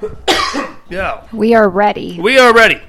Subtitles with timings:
[0.90, 1.22] Yeah.
[1.32, 2.18] We are ready.
[2.18, 2.80] We are ready.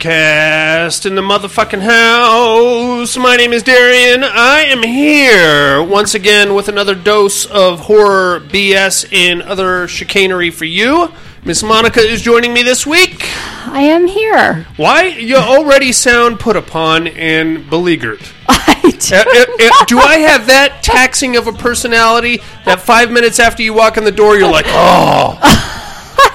[0.00, 3.18] Podcast in the motherfucking house.
[3.18, 4.24] My name is Darian.
[4.24, 10.64] I am here once again with another dose of horror BS and other chicanery for
[10.64, 11.12] you.
[11.44, 13.26] Miss Monica is joining me this week.
[13.66, 14.66] I am here.
[14.78, 15.04] Why?
[15.04, 18.20] You already sound put upon and beleaguered.
[18.48, 19.16] I do.
[19.16, 23.62] Uh, uh, uh, do I have that taxing of a personality that five minutes after
[23.62, 25.76] you walk in the door, you're like, oh,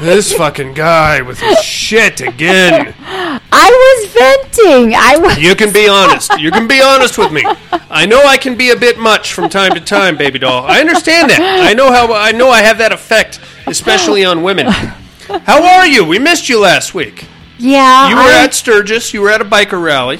[0.02, 2.94] this fucking guy with his shit again?
[3.00, 4.94] I was venting.
[4.96, 5.38] I was.
[5.38, 6.38] You can be honest.
[6.40, 7.44] You can be honest with me.
[7.90, 10.66] I know I can be a bit much from time to time, baby doll.
[10.66, 11.40] I understand that.
[11.42, 12.14] I know how.
[12.14, 14.68] I know I have that effect, especially on women.
[14.68, 16.06] How are you?
[16.06, 17.26] We missed you last week.
[17.58, 18.10] Yeah.
[18.10, 19.14] You were I- at Sturgis.
[19.14, 20.20] You were at a biker rally.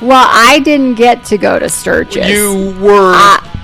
[0.00, 2.28] well, I didn't get to go to Sturgis.
[2.28, 3.12] You were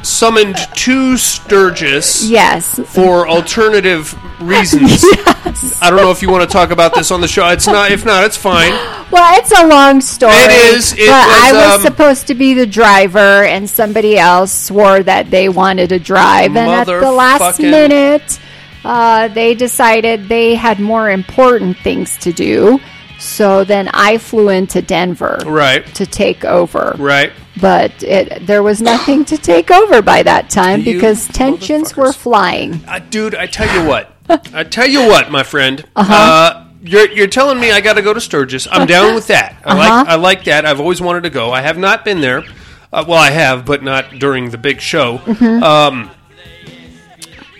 [0.02, 2.28] summoned two Sturgis.
[2.28, 2.78] Yes.
[2.92, 5.04] for alternative reasons.
[5.82, 7.48] I don't know if you want to talk about this on the show.
[7.48, 7.90] It's not.
[7.90, 8.72] If not, it's fine.
[9.10, 10.32] Well, it's a long story.
[10.34, 10.92] It is.
[10.92, 15.02] It but I was, was um, supposed to be the driver, and somebody else swore
[15.02, 18.38] that they wanted to drive, and at the last minute,
[18.84, 22.80] uh, they decided they had more important things to do.
[23.18, 25.84] So then I flew into Denver Right.
[25.94, 26.94] to take over.
[26.98, 27.32] Right.
[27.60, 32.12] But it, there was nothing to take over by that time You because tensions were
[32.12, 32.82] flying.
[32.86, 34.12] Uh, dude, I tell you what.
[34.54, 35.84] I tell you what, my friend.
[35.96, 36.64] Uh-huh.
[36.82, 38.68] you're you're telling me I got to go to Sturgis.
[38.70, 39.56] I'm down with that.
[39.64, 40.04] I like Uh-huh.
[40.08, 40.64] I like that.
[40.64, 41.50] I've always wanted to go.
[41.50, 42.44] I have not been there.
[42.92, 45.18] Uh, well, I have, but not during the big show.
[45.18, 45.62] Mm-hmm.
[45.62, 46.10] Um,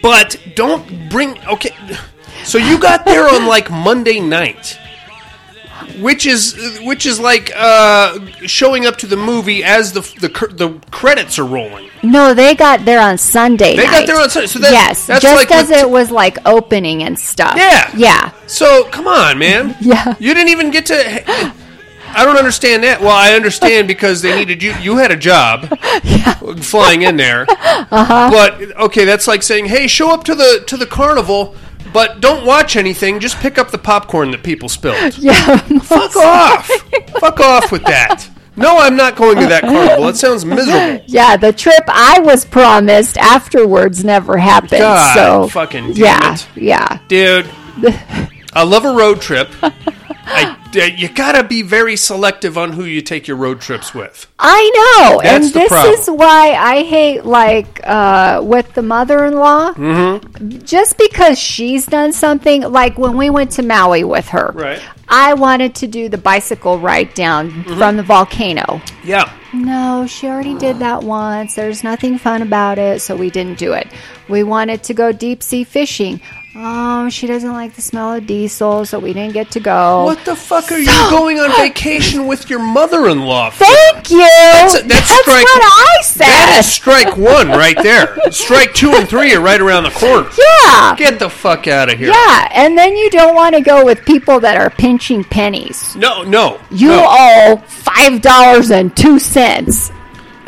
[0.02, 1.38] but don't bring.
[1.46, 1.74] Okay,
[2.44, 4.78] so you got there on like Monday night.
[6.00, 10.80] Which is which is like uh, showing up to the movie as the the the
[10.90, 11.88] credits are rolling.
[12.02, 13.90] No, they got there on Sunday They night.
[13.92, 14.46] got there on Sunday.
[14.46, 17.54] So that, yes, that's just like as it was like opening and stuff.
[17.56, 17.90] Yeah.
[17.94, 18.32] Yeah.
[18.46, 19.76] So come on, man.
[19.80, 20.14] Yeah.
[20.18, 21.54] You didn't even get to.
[22.12, 23.00] I don't understand that.
[23.00, 24.72] Well, I understand because they needed you.
[24.80, 25.68] You had a job,
[26.62, 27.46] flying in there.
[27.92, 28.30] Uh-huh.
[28.30, 31.56] But okay, that's like saying, "Hey, show up to the to the carnival,
[31.92, 33.20] but don't watch anything.
[33.20, 35.18] Just pick up the popcorn that people spilled.
[35.20, 35.56] Yeah.
[35.80, 36.66] Fuck off.
[37.20, 38.28] Fuck off with that.
[38.56, 40.06] No, I'm not going to that carnival.
[40.06, 41.02] That sounds miserable.
[41.06, 44.80] Yeah, the trip I was promised afterwards never happened.
[44.80, 46.48] God, so fucking yeah, it.
[46.56, 46.98] yeah.
[47.08, 47.48] dude.
[48.52, 49.48] I love a road trip.
[50.22, 54.26] I, uh, you gotta be very selective on who you take your road trips with.
[54.38, 54.70] I
[55.02, 55.94] know, That's and this problem.
[55.94, 59.74] is why I hate like uh, with the mother-in-law.
[59.74, 60.58] Mm-hmm.
[60.64, 64.80] Just because she's done something, like when we went to Maui with her, Right.
[65.08, 67.78] I wanted to do the bicycle ride down Mm-hmm.
[67.78, 68.80] from the volcano.
[69.02, 71.54] Yeah, No, she already did that once.
[71.56, 73.88] There's nothing fun about it, so we didn't do it.
[74.28, 76.20] We wanted to go deep sea fishing.
[76.62, 80.04] Oh, she doesn't like the smell of diesel, so we didn't get to go.
[80.04, 83.48] what the fuck are you going on vacation with your mother-in-law?
[83.50, 83.64] For?
[83.64, 84.18] Thank you.
[84.18, 86.24] That's, a- that's strike- what I said.
[86.26, 88.14] That is strike one right there.
[88.30, 90.28] Strike two and three are right around the corner.
[90.36, 90.94] yeah.
[90.96, 92.08] Get the fuck out of here.
[92.10, 95.96] Yeah, and then you don't want to go with people that are pinching pennies.
[95.96, 96.60] No, no.
[96.70, 97.06] You no.
[97.08, 99.90] owe five dollars and two cents.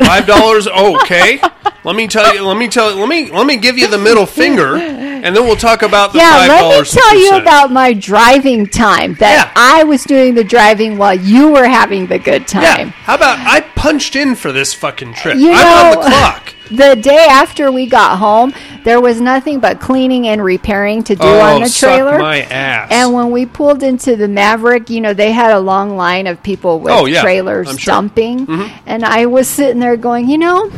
[0.05, 0.67] Five dollars.
[0.71, 1.39] Oh, okay.
[1.83, 2.43] Let me tell you.
[2.45, 2.95] Let me tell.
[2.95, 6.19] Let me let me give you the middle finger, and then we'll talk about the
[6.19, 9.15] Yeah, five let me tell you about my driving time.
[9.15, 9.51] That Yeah.
[9.55, 12.63] I was doing the driving while you were having the good time.
[12.63, 12.85] Yeah.
[13.03, 15.37] How about I punched in for this fucking trip?
[15.37, 16.53] You I'm on know- the clock.
[16.71, 21.23] The day after we got home, there was nothing but cleaning and repairing to do
[21.27, 22.17] oh, on the suck trailer.
[22.19, 22.89] my ass.
[22.91, 26.41] And when we pulled into the Maverick, you know, they had a long line of
[26.41, 27.93] people with Oh, yeah, trailers I'm sure.
[27.95, 28.45] Mm-hmm.
[28.45, 28.71] dumping.
[28.85, 30.69] And I was sitting there going, you know,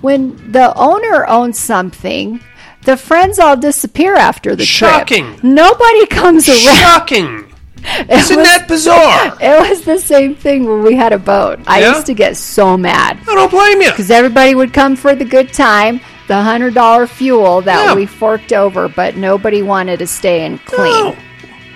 [0.00, 2.40] when the owner owns something,
[2.84, 5.26] the friends all disappear after the Shocking.
[5.26, 5.44] trip.
[5.44, 6.58] Nobody comes around.
[6.58, 7.51] Shocking!
[7.84, 9.36] It Isn't was- that bizarre?
[9.40, 11.58] It was the same thing when we had a boat.
[11.66, 11.94] I Yeah?
[11.94, 13.90] used to get so mad I don't blame you.
[13.90, 17.94] because everybody would come for the good time, the hundred dollar fuel that Yeah.
[17.94, 21.04] we forked over, but nobody wanted to stay and clean.
[21.06, 21.16] No.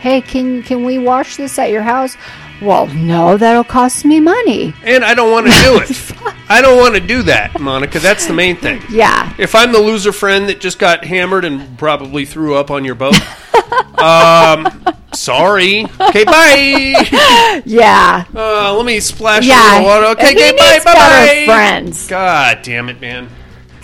[0.00, 2.16] Hey, can can we wash this at your house?
[2.62, 4.74] Well, no, that'll cost me money.
[4.82, 6.34] And I don't want to do it.
[6.48, 7.98] I don't want to do that, Monica.
[7.98, 8.80] That's the main thing.
[8.90, 12.84] Yeah, If I'm the loser friend that just got hammered and probably threw up on
[12.84, 13.14] your boat,
[13.98, 14.66] um,
[15.12, 15.84] sorry.
[16.00, 17.62] Okay, bye.
[17.64, 19.72] yeah, Uh, let me splash yeah.
[19.78, 20.06] little water.
[20.18, 21.42] Okay, okay, bye, bye, bye.
[21.46, 22.06] friends.
[22.06, 23.28] God damn it, man.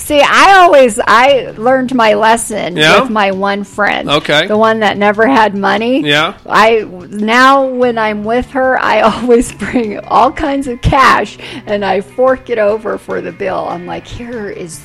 [0.03, 3.03] See, I always I learned my lesson Yeah?
[3.03, 4.11] with my one friend.
[4.11, 4.49] Okay.
[4.49, 6.01] The one that never had money.
[6.01, 6.37] Yeah.
[6.45, 12.01] I now when I'm with her, I always bring all kinds of cash and I
[12.01, 13.69] fork it over for the bill.
[13.69, 14.81] I'm like, here is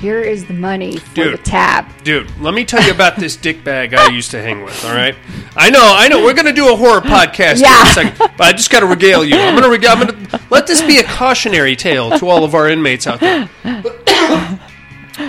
[0.00, 1.38] here is the money for Dude.
[1.38, 1.86] the tab.
[2.02, 4.94] Dude, let me tell you about this dick bag I used to hang with, all
[4.94, 5.14] right?
[5.56, 6.24] I know, I know.
[6.24, 8.80] We're going to do a horror podcast here in a second, but I just got
[8.80, 9.36] to regale you.
[9.36, 12.44] I'm going to regale, I'm going to let this be a cautionary tale to all
[12.44, 13.48] of our inmates out there.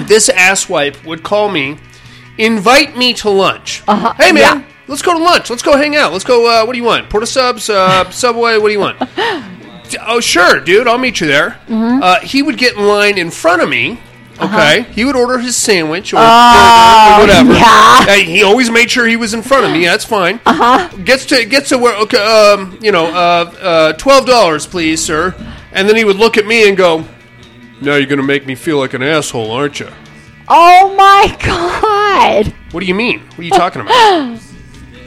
[0.07, 1.77] this asswipe would call me,
[2.37, 3.83] invite me to lunch.
[3.87, 4.63] Uh-huh, Hey, man, yeah.
[4.87, 5.49] let's go to lunch.
[5.49, 6.11] Let's go hang out.
[6.13, 7.09] Let's go, uh, what do you want?
[7.09, 8.99] Port of Subs, uh, Subway, what do you want?
[10.07, 10.87] Oh, sure, dude.
[10.87, 11.59] I'll meet you there.
[11.67, 12.01] Mm-hmm.
[12.01, 13.99] Uh, he would get in line in front of me.
[14.41, 14.57] Uh-huh.
[14.57, 17.51] Okay, he would order his sandwich or, burger or whatever.
[17.53, 18.15] Oh, yeah.
[18.15, 19.85] He always made sure he was in front of me.
[19.85, 20.35] That's fine.
[20.45, 20.87] Uh Uh-huh.
[20.89, 20.97] huh.
[21.03, 25.35] Gets to gets to where okay, um, you know, uh, uh, twelve dollars, please, sir.
[25.73, 27.05] And then he would look at me and go,
[27.81, 29.89] "Now you're gonna make me feel like an asshole, aren't you?"
[30.49, 32.53] Oh my god.
[32.71, 33.19] What do you mean?
[33.19, 33.93] What are you talking about?
[33.93, 34.39] I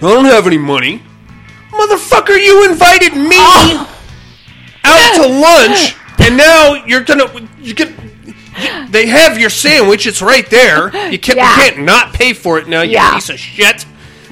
[0.00, 1.02] don't have any money,
[1.70, 2.38] motherfucker.
[2.42, 3.90] You invited me Oh.
[4.84, 7.26] out to lunch, and now you're gonna
[7.60, 7.90] you get.
[8.90, 10.06] They have your sandwich.
[10.06, 10.86] It's right there.
[11.10, 11.56] You can't, Yeah.
[11.56, 12.82] you can't not pay for it now.
[12.82, 13.14] You Yeah.
[13.14, 13.84] piece of shit.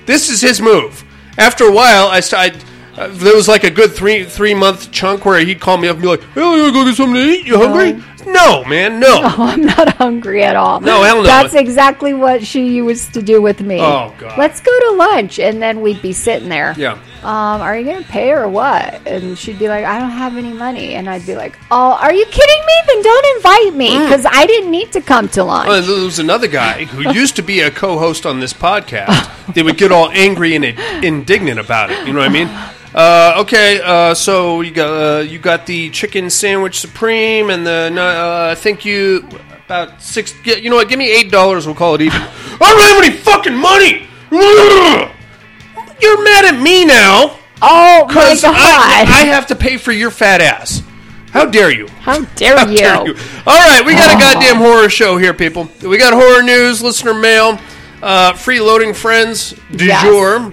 [0.06, 1.04] This is his move.
[1.38, 2.62] After a while, I started.
[2.96, 5.94] Uh, there was like a good three three month chunk where he'd call me up
[5.94, 7.46] and be like, "Hey, you wanna go get something to eat?
[7.46, 9.08] You hungry?" No, man, no.
[9.22, 10.80] Oh, I'm not hungry at all.
[10.80, 11.22] No, hell no.
[11.24, 13.80] That's exactly what she used to do with me.
[13.80, 14.36] Oh, God.
[14.38, 16.74] Let's go to lunch, and then we'd be sitting there.
[16.76, 16.98] Yeah.
[17.22, 19.06] Um, are you gonna pay or what?
[19.06, 22.12] And she'd be like, I don't have any money, and I'd be like, Oh, are
[22.12, 22.72] you kidding me?
[22.88, 24.04] Then don't invite me Mm.
[24.08, 25.69] because I didn't need to come to lunch.
[25.69, 29.28] Well, there was another guy who used to be a co-host on this podcast.
[29.54, 30.64] They would get all angry and
[31.04, 32.06] indignant about it.
[32.06, 32.48] You know what I mean?
[32.94, 37.90] Uh, okay, uh, so you got uh, you got the chicken sandwich supreme and the
[38.12, 39.29] uh, I think you
[39.67, 40.35] about six.
[40.44, 40.88] You know what?
[40.88, 41.67] Give me eight dollars.
[41.67, 42.20] We'll call it even.
[42.20, 44.06] I don't have any fucking money.
[46.00, 48.55] You're mad at me now oh my god!
[48.55, 50.82] I, I have to pay for your fat ass.
[51.31, 51.88] How dare you?
[51.88, 52.76] How dare How you?
[52.76, 53.14] dare you?
[53.47, 55.69] All right, we got a goddamn horror show here, people.
[55.82, 57.58] We got horror news, listener mail,
[58.03, 60.03] uh, freeloading friends du Yes.
[60.05, 60.53] jour.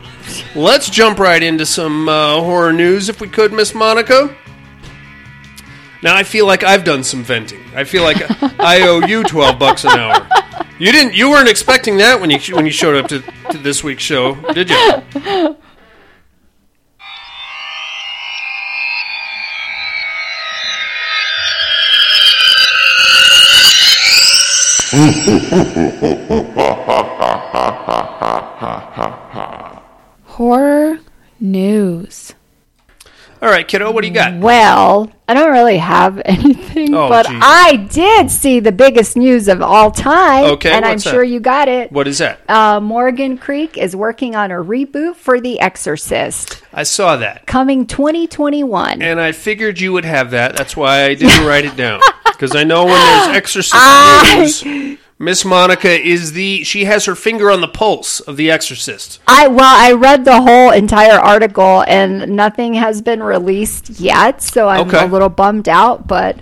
[0.55, 4.33] Let's jump right into some uh, horror news, if we could, Miss Monica.
[6.01, 7.61] Now I feel like I've done some venting.
[7.75, 8.17] I feel like
[8.59, 10.27] I owe you twelve bucks an hour.
[10.79, 11.13] You didn't.
[11.13, 14.35] You weren't expecting that when you when you showed up to, to this week's show,
[14.53, 15.55] did you?
[30.23, 30.99] Horror
[31.41, 32.33] news.
[33.41, 34.33] All right, kiddo, what do you got?
[34.35, 37.39] Well, I don't really have anything, Oh, but geez.
[37.41, 40.43] I did see the biggest news of all time.
[40.51, 41.01] Okay, and I'm that?
[41.09, 41.89] sure you got it.
[41.89, 42.41] What is that?
[42.49, 47.47] Uh, Morgan Creek is working on a reboot for The Exorcist, I saw that.
[47.47, 49.01] coming 2021.
[49.01, 50.57] And I figured you would have that.
[50.57, 52.01] That's why I didn't write it down.
[52.25, 56.63] Because I know when there's Exorcist I- news, Miss Monica is the.
[56.63, 59.19] She has her finger on the pulse of The Exorcist.
[59.27, 64.69] I well, I read the whole entire article, and nothing has been released yet, so
[64.69, 65.03] I'm Okay.
[65.03, 66.37] a little bummed out, but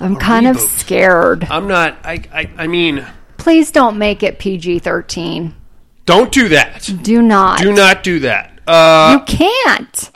[0.00, 1.48] I'm kind of scared.
[1.50, 1.98] I'm not.
[2.04, 2.22] I.
[2.32, 3.04] I, I mean,
[3.38, 5.52] Please don't make it PG-13.
[6.06, 6.88] don't do that.
[7.02, 7.58] Do not.
[7.58, 8.52] Do not do that.
[8.68, 10.10] Uh, You can't.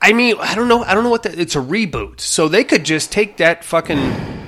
[0.00, 0.84] I mean, I don't know.
[0.84, 1.36] I don't know what that.
[1.36, 4.39] It's a reboot, so they could just take that fucking.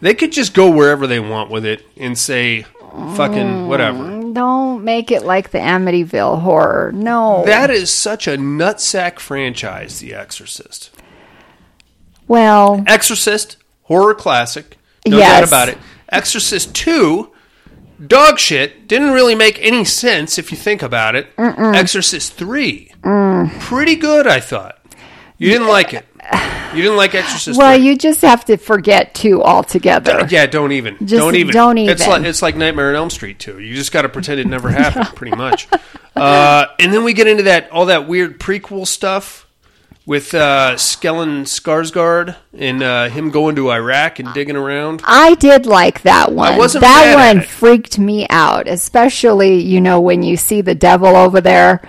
[0.00, 2.62] They could just go wherever they want with it and say,
[3.16, 4.32] fucking whatever.
[4.32, 6.92] Don't make it like the Amityville horror.
[6.92, 7.42] No.
[7.46, 10.90] That is such a nutsack franchise, The Exorcist.
[12.28, 14.76] well, Exorcist, horror classic,
[15.06, 15.40] no Yes.
[15.40, 15.78] doubt about it.
[16.10, 17.30] Exorcist 2,
[18.06, 21.28] dog shit, didn't really make any sense if you think about it.
[21.38, 23.58] Exorcist 3, Mm.
[23.60, 24.78] pretty good, I thought.
[25.38, 26.06] You didn't like it.
[26.74, 27.58] You didn't like Exorcist.
[27.58, 27.86] Well, 3.
[27.86, 30.26] you just have to forget two altogether.
[30.28, 30.98] Yeah, don't even.
[30.98, 31.54] Just don't even.
[31.54, 31.92] don't even.
[31.92, 33.58] It's like it's like Nightmare on Elm Street too.
[33.58, 35.68] You just got to pretend it never happened, pretty much.
[36.16, 39.46] Uh, and then we get into that all that weird prequel stuff
[40.06, 45.02] with uh, Stellan Skarsgård and uh, him going to Iraq and digging around.
[45.04, 46.56] I did like that one.
[46.56, 51.40] wasn't that one freaked me out, especially you know when you see the devil over
[51.40, 51.86] there,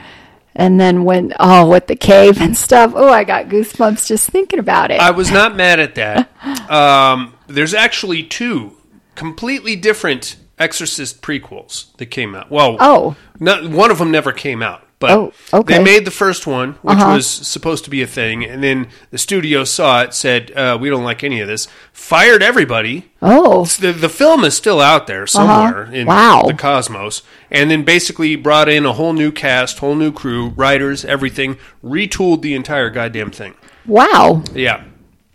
[0.58, 2.92] and then when oh with the cave and stuff.
[2.96, 5.00] Oh, I got goosebumps just thinking about it.
[5.00, 6.30] I was not mad at that.
[6.70, 8.76] Um, there's actually two
[9.16, 12.50] completely different Exorcist prequels that came out.
[12.52, 13.16] Well, Oh.
[13.40, 14.87] not, one of them never came out.
[15.00, 15.78] But Oh, okay.
[15.78, 17.14] they made the first one, which Uh-huh.
[17.18, 20.90] was supposed to be a thing, and then the studio saw it, said, uh, "We
[20.90, 23.06] don't like any of this," fired everybody.
[23.22, 26.46] oh, The, the film is still out there somewhere in Wow.
[26.48, 31.06] the cosmos, and then basically brought in a whole new cast, whole new crew, writers,
[31.06, 33.54] everything, retooled the entire goddamn thing.
[33.86, 34.42] wow.
[34.56, 34.82] Yeah,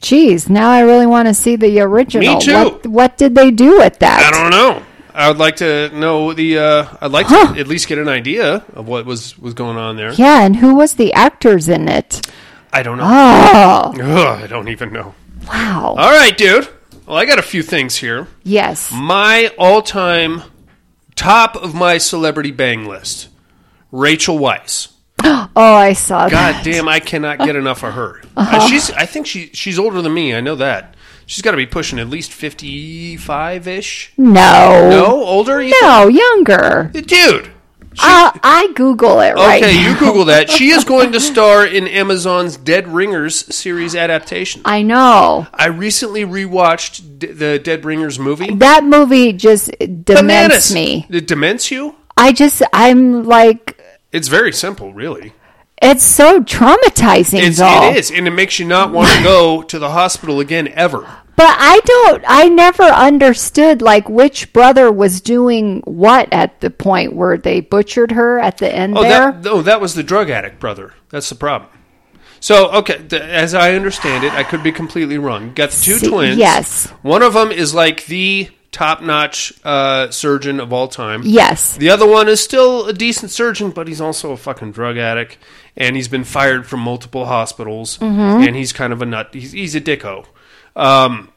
[0.00, 2.34] Geez, now I really want to see the original.
[2.34, 2.52] Me too.
[2.54, 4.24] What, what did they do with that?
[4.26, 4.82] I don't know.
[5.14, 6.58] I would like to know the.
[6.58, 7.54] Uh, I'd like Huh.
[7.54, 10.12] to at least get an idea of what was was going on there.
[10.14, 12.26] Yeah, and who was the actors in it?
[12.72, 13.04] I don't know.
[13.06, 15.14] Oh, Ugh, I don't even know.
[15.48, 15.94] wow.
[15.98, 16.68] All right, dude.
[17.06, 18.28] Well, I got a few things here.
[18.44, 18.90] yes.
[18.94, 20.42] My all-time
[21.16, 23.28] top of my celebrity bang list:
[23.90, 24.88] Rachel Weisz.
[25.54, 26.64] Oh, I saw God that.
[26.64, 28.22] damn, I cannot get enough of her.
[28.36, 28.56] Uh-huh.
[28.56, 28.90] Uh, she's.
[28.92, 30.34] I think she she's older than me.
[30.34, 30.94] I know that.
[31.26, 34.12] She's got to be pushing at least fifty-five ish.
[34.16, 34.88] No.
[34.90, 35.62] No, older.
[35.62, 36.90] You No, younger.
[36.92, 37.50] dude.
[38.02, 39.90] Uh, I Google it right Okay, now.
[39.90, 40.48] you Google that.
[40.48, 44.62] She is going to star in Amazon's Dead Ringers series adaptation.
[44.64, 45.46] I know.
[45.52, 48.54] I recently rewatched D- the Dead Ringers movie.
[48.54, 50.74] That movie just dements Bananas.
[50.74, 51.06] me.
[51.10, 51.94] It dements you?
[52.16, 53.78] I just, I'm like,
[54.10, 55.34] It's very simple, really.
[55.82, 57.90] It's so traumatizing, It's, though.
[57.90, 61.08] it is, and it makes you not want to go to the hospital again ever.
[61.34, 67.14] But I don't, I never understood, like, which brother was doing what at the point
[67.14, 69.32] where they butchered her at the end Oh, there.
[69.32, 70.92] that, oh, that was the drug addict brother.
[71.08, 71.70] That's the problem.
[72.38, 75.44] So, okay, th- as I understand it, I could be completely wrong.
[75.44, 76.36] You got the two See, twins.
[76.36, 76.86] yes.
[77.00, 81.22] One of them is like the top-notch uh, surgeon of all time.
[81.24, 81.76] yes.
[81.76, 85.38] The other one is still a decent surgeon, but he's also a fucking drug addict,
[85.76, 88.42] and he's been fired from multiple hospitals, Mm-hmm.
[88.48, 89.28] and he's kind of a nut.
[89.32, 90.26] He's, he's a dicko.
[90.74, 91.30] Um,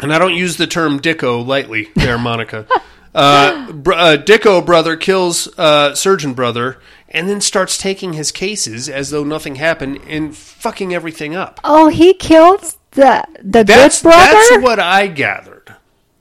[0.00, 2.66] and I don't use the term dicko lightly there, Monica.
[3.14, 8.88] uh, br- uh, dicko brother kills uh, surgeon brother, and then starts taking his cases
[8.88, 11.58] as though nothing happened and fucking everything up.
[11.64, 14.32] Oh, he killed the, the That's, good brother?
[14.32, 15.57] that's what I gathered.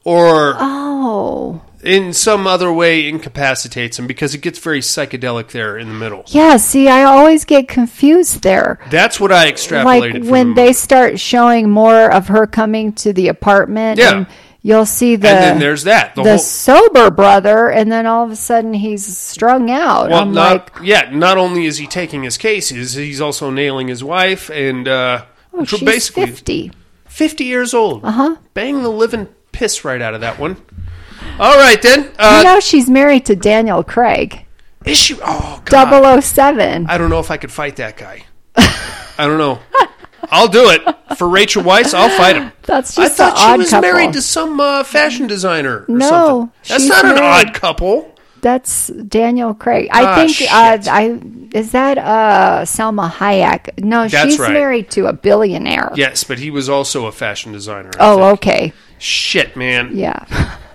[0.07, 1.61] Or oh.
[1.83, 6.23] in some other way incapacitates him because it gets very psychedelic there in the middle.
[6.27, 8.79] Yeah, see, I always get confused there.
[8.89, 13.11] That's what I extrapolated Like when the they start showing more of her coming to
[13.11, 14.15] the apartment, Yeah.
[14.15, 14.27] and
[14.61, 16.15] you'll see the and then there's that.
[16.15, 20.09] The, the whole sober brother, and then all of a sudden he's strung out.
[20.09, 21.09] well, I'm not like, yeah.
[21.11, 25.65] Not only is he taking his cases, he's also nailing his wife, and uh, oh,
[25.65, 26.71] she's basically fifty.
[27.09, 28.05] 50 years old.
[28.05, 28.35] Uh Uh-huh.
[28.53, 30.55] Bang the living piss right out of that one.
[31.39, 32.03] All right then.
[32.03, 34.45] you Uh, know, she's married to Daniel Craig,
[34.85, 35.17] is she?
[35.21, 36.21] Oh God.
[36.23, 36.85] 007.
[36.87, 38.25] I don't know if I could fight that guy.
[38.55, 39.59] I don't know.
[40.29, 40.81] I'll do it
[41.17, 41.93] for Rachel Weisz.
[41.93, 42.51] I'll fight him.
[42.63, 43.89] That's I thought she was couple.
[43.89, 45.85] married to some uh, fashion designer.
[45.89, 46.51] Or No, something.
[46.67, 48.13] that's not an odd couple.
[48.41, 49.89] That's Daniel Craig.
[49.91, 50.91] I Ah, think uh.
[50.91, 51.19] I
[51.57, 53.83] is that uh, Salma Hayek.
[53.83, 54.53] No, That's she's right.
[54.53, 55.91] married to a billionaire.
[55.95, 57.91] Yes, but he was also a fashion designer.
[57.99, 58.33] I Oh, think.
[58.39, 58.73] okay.
[58.99, 59.95] Shit, man.
[59.95, 60.25] Yeah.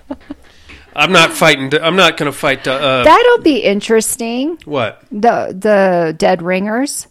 [0.95, 1.73] I'm not fighting.
[1.81, 2.67] I'm not going to fight.
[2.69, 4.59] Uh, That'll be interesting.
[4.67, 5.03] what?
[5.11, 7.07] The the dead ringers.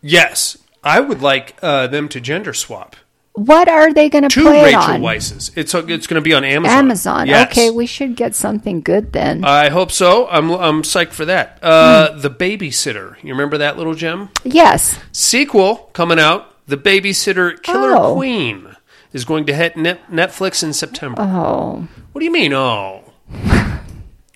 [0.00, 2.96] Yes, I would like uh, them to gender swap.
[3.34, 5.00] What are they going to Two play Rachel on?
[5.00, 5.52] Weisses.
[5.56, 6.76] It's it's going to be on Amazon.
[6.78, 7.26] Amazon.
[7.28, 7.50] Yes.
[7.52, 9.44] Okay, we should get something good then.
[9.44, 10.28] I hope so.
[10.28, 11.58] I'm I'm psyched for that.
[11.62, 12.20] Uh, Hmm.
[12.20, 13.22] The Babysitter.
[13.22, 14.30] You remember that little gem?
[14.44, 14.98] yes.
[15.12, 16.48] Sequel coming out.
[16.66, 18.14] The Babysitter Killer Oh.
[18.16, 18.71] Queen
[19.12, 21.20] is going to hit net, Netflix in September.
[21.22, 21.86] Oh.
[22.12, 22.52] What do you mean?
[22.52, 23.12] Oh,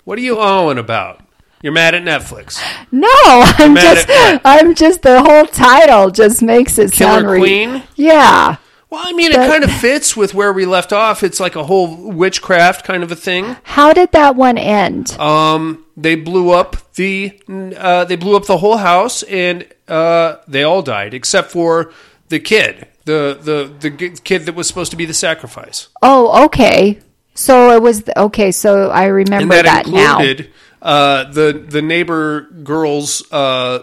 [0.05, 1.21] what are you owing about?
[1.63, 2.61] You're mad at Netflix.
[2.93, 4.07] No, I'm just?
[4.45, 7.83] I'm just the whole title just makes it Killer sound re- Queen?
[7.97, 8.57] Yeah.
[8.89, 11.23] Well, I mean, it kind of fits with where we left off.
[11.23, 13.57] It's like a whole witchcraft kind of a thing.
[13.65, 15.13] How did that one end?
[15.19, 17.41] Um, they blew up the
[17.77, 21.93] uh, they blew up the whole house, and uh, they all died except for
[22.29, 23.39] the kid, the
[23.81, 26.99] the the kid that was supposed to be the sacrifice, Oh, okay.
[27.35, 28.51] So it was okay.
[28.53, 30.19] So I and remember that, that, now.
[30.21, 33.81] included uh, the the neighbor girl's uh,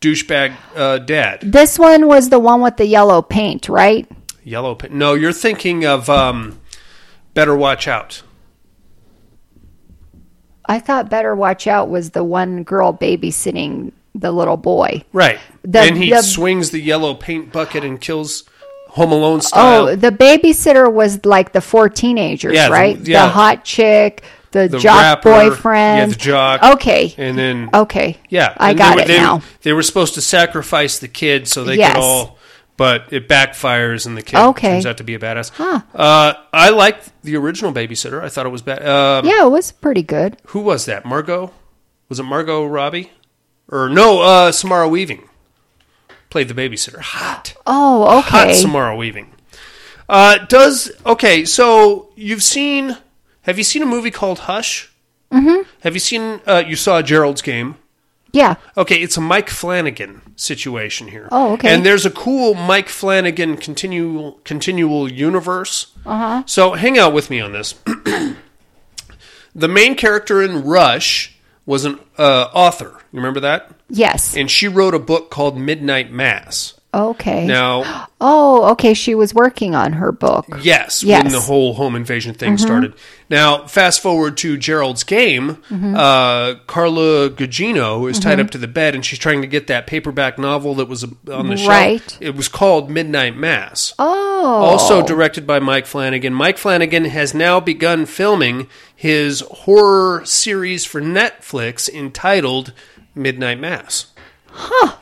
[0.00, 1.40] douchebag uh, dad.
[1.42, 4.06] This one was the one with the yellow paint, right?
[4.44, 4.74] Yellow.
[4.74, 4.92] paint.
[4.92, 6.60] No, you're thinking of um,
[7.34, 8.22] Better Watch Out.
[10.64, 15.02] I thought Better Watch Out was the one girl babysitting the little boy.
[15.12, 15.38] Right.
[15.62, 18.44] The- and he the- swings the yellow paint bucket and kills
[18.92, 19.88] Home Alone style.
[19.88, 22.98] Oh, the babysitter was like the four teenagers, Yeah, the- right?
[23.00, 23.24] yeah.
[23.26, 25.98] The hot chick, the, the jock rapper, boyfriend.
[25.98, 26.62] Yeah, the jock.
[26.76, 27.14] Okay.
[27.16, 28.18] And then Okay.
[28.28, 29.40] Yeah, I got they it they, now.
[29.62, 31.94] They were supposed to sacrifice the kid so they Yes.
[31.94, 32.38] could all,
[32.76, 34.72] but it backfires and the kid Okay.
[34.72, 35.50] turns out to be a badass.
[35.54, 35.80] Huh.
[35.94, 38.22] Uh, I liked the original Babysitter.
[38.22, 38.86] I thought it was bad.
[38.86, 40.36] Um, Yeah, it was pretty good.
[40.48, 41.06] Who was that?
[41.06, 41.50] Margot?
[42.10, 43.10] Was it Margot Robbie?
[43.70, 44.20] Or no?
[44.20, 45.26] Uh, Samara Weaving
[46.32, 46.98] played the babysitter.
[46.98, 48.28] Hot, Oh, okay.
[48.48, 48.54] hot.
[48.54, 49.30] Samara Weaving.
[50.08, 51.44] Uh, does okay?
[51.44, 52.96] So you've seen?
[53.42, 54.90] Have you seen a movie called Hush?
[55.30, 55.62] Mm-hmm.
[55.82, 56.40] Have you seen?
[56.46, 57.76] Uh, you saw Gerald's Game.
[58.32, 58.54] yeah.
[58.76, 61.28] Okay, it's a Mike Flanagan situation here.
[61.30, 61.68] Oh, okay.
[61.72, 65.92] And there's a cool Mike Flanagan continual continual universe.
[66.06, 66.42] Uh-huh.
[66.46, 67.74] So hang out with me on this.
[69.54, 71.36] the main character in Hush
[71.66, 73.00] was an uh, author.
[73.12, 73.70] You remember that?
[73.88, 74.36] Yes.
[74.36, 76.74] And she wrote a book called Midnight Mass.
[76.94, 77.46] Okay.
[77.46, 78.92] Now, Oh, okay.
[78.94, 80.46] She was working on her book.
[80.60, 81.24] yes, Yes.
[81.24, 82.92] when the whole home invasion thing started.
[83.30, 85.56] Now, fast forward to Gerald's game.
[85.70, 89.86] Uh, Carla Gugino is tied up to the bed, and she's trying to get that
[89.86, 91.68] paperback novel that was uh, on the shelf.
[91.70, 92.18] Right.
[92.20, 93.94] It was called Midnight Mass.
[93.98, 94.44] Oh.
[94.44, 96.34] Also directed by Mike Flanagan.
[96.34, 102.72] Mike Flanagan has now begun filming his horror series for Netflix entitled
[103.14, 104.06] Midnight Mass.
[104.46, 104.96] Huh.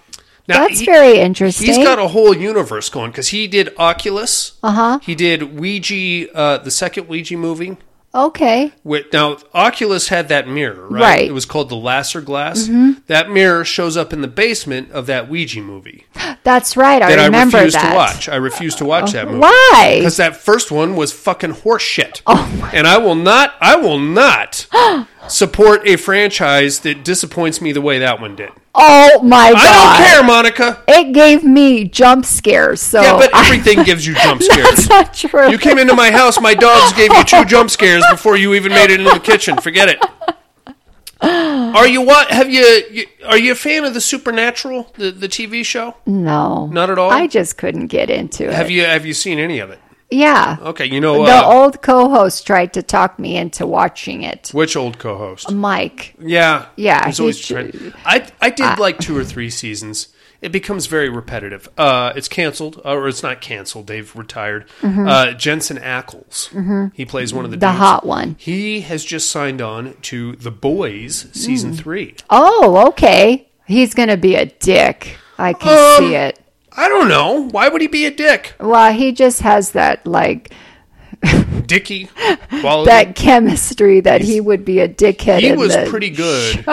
[0.50, 1.66] Now, That's he- very interesting.
[1.66, 4.58] He's got a whole universe going because he did Oculus.
[4.62, 4.98] Uh Uh-huh.
[5.02, 7.76] He did Ouija, uh, the second Ouija movie.
[8.14, 8.72] okay.
[8.82, 11.00] With, now, Oculus had that mirror, right?
[11.02, 11.28] Right.
[11.28, 12.64] It was called the Lasser glass.
[12.64, 13.00] Mm-hmm.
[13.06, 16.06] That mirror shows up in the basement of that Ouija movie
[16.42, 17.00] That's right.
[17.02, 17.90] I that I remember refused that.
[17.90, 18.28] to watch.
[18.28, 19.38] I refused to watch that movie.
[19.40, 19.94] Why?
[19.98, 22.22] Because that first one was fucking horseshit.
[22.26, 24.66] Oh and I will not, I will not
[25.30, 28.50] support a franchise that disappoints me the way that one did.
[28.74, 29.58] Oh my god.
[29.58, 30.82] I don't care, Monica.
[30.86, 32.80] It gave me jump scares.
[32.80, 34.64] So Yeah, but I- everything gives you jump scares.
[34.68, 35.50] that's not true.
[35.50, 38.72] You came into my house, my dogs gave you two jump scares before you even
[38.72, 39.56] made it into the kitchen.
[39.58, 39.98] Forget it.
[41.22, 42.30] Are you what?
[42.30, 43.06] Have you, you?
[43.26, 45.94] Are you a fan of the Supernatural, the the TV show?
[46.06, 47.10] no, Not at all?
[47.10, 48.54] I just couldn't get into it.
[48.54, 49.78] Have you Have you seen any of it?
[50.10, 50.56] Yeah.
[50.60, 54.50] Okay, you know the uh, old co-host tried to talk me into watching it.
[54.52, 55.50] which old co-host?
[55.52, 56.14] Mike.
[56.20, 57.92] Yeah, Yeah, He's always he's- trying.
[58.04, 60.08] I I did like two or three seasons.
[60.42, 61.68] It becomes very repetitive.
[61.76, 63.88] Uh, it's canceled, or it's not canceled.
[63.88, 64.64] They've retired.
[64.82, 66.48] Uh, Jensen Ackles.
[66.94, 67.60] He plays one of the Mm-hmm.
[67.60, 67.78] The dudes.
[67.78, 68.36] hot one.
[68.38, 72.14] He has just signed on to The Boys season three.
[72.30, 73.48] Oh, okay.
[73.66, 75.18] He's going to be a dick.
[75.38, 76.39] I can Um, see it.
[76.80, 77.48] I don't know.
[77.50, 78.54] Why would he be a dick?
[78.58, 80.52] Well, he just has that like
[81.66, 82.06] Dicky
[82.60, 82.88] quality.
[82.90, 85.40] that chemistry that he would be a dickhead.
[85.40, 86.64] he was pretty good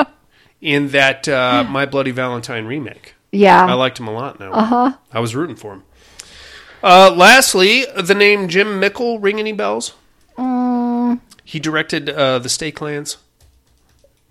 [0.62, 3.15] in that uh, My Bloody Valentine remake.
[3.32, 3.65] Yeah.
[3.65, 4.54] I liked him a lot now.
[4.54, 4.93] Uh huh.
[5.12, 5.84] I was rooting for him.
[6.82, 9.93] Uh, lastly, the name Jim Mickle ring any bells?
[10.38, 11.20] Mm.
[11.43, 13.17] He directed uh, the Stake Lands.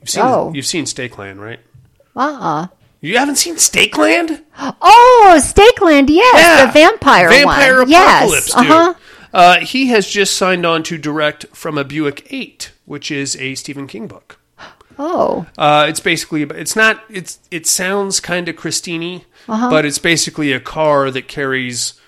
[0.01, 0.53] You've seen, Oh.
[0.55, 1.61] you've seen Stake Land, right?
[2.15, 2.69] uh-uh.
[3.07, 4.42] You haven't seen Stake Land?
[4.59, 7.92] Oh, Stakeland, yes, the vampire, Vampire one.
[7.92, 8.55] Apocalypse, yes.
[8.62, 8.71] dude.
[8.71, 8.95] Uh-huh.
[9.33, 13.55] Uh, he has just signed on to direct From a Buick 8, which is a
[13.55, 14.40] Stephen King book.
[14.99, 19.69] Oh, Uh, it's basically it's not it's it sounds kind of Christine, Uh-huh.
[19.71, 22.01] but it's basically a car that carries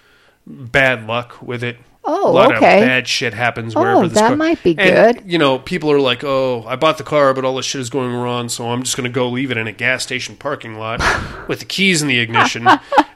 [0.47, 1.77] bad luck with it.
[2.11, 2.81] Oh, a lot okay.
[2.81, 5.31] of bad shit happens Oh, wherever this that car- might be And, good.
[5.31, 7.91] You know, people are like, "Oh, I bought the car, but all this shit is
[7.91, 10.79] going wrong, so I'm just going to go leave it in a gas station parking
[10.79, 11.01] lot
[11.49, 12.67] with the keys in the ignition."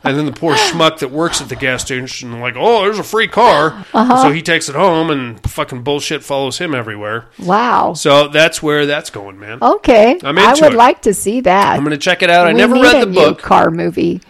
[0.05, 3.02] and then the poor schmuck that works at the gas station, like, "Oh, there's a
[3.05, 4.22] free car," Uh-huh.
[4.22, 7.26] so he takes it home, and fucking bullshit follows him everywhere.
[7.38, 7.94] wow.
[7.94, 9.59] So that's where that's going, man.
[9.62, 10.74] Okay, I'm I would it.
[10.74, 11.76] like to see that.
[11.76, 12.46] I'm going to check it out.
[12.46, 13.38] I never read the new book.
[13.40, 14.20] car movie.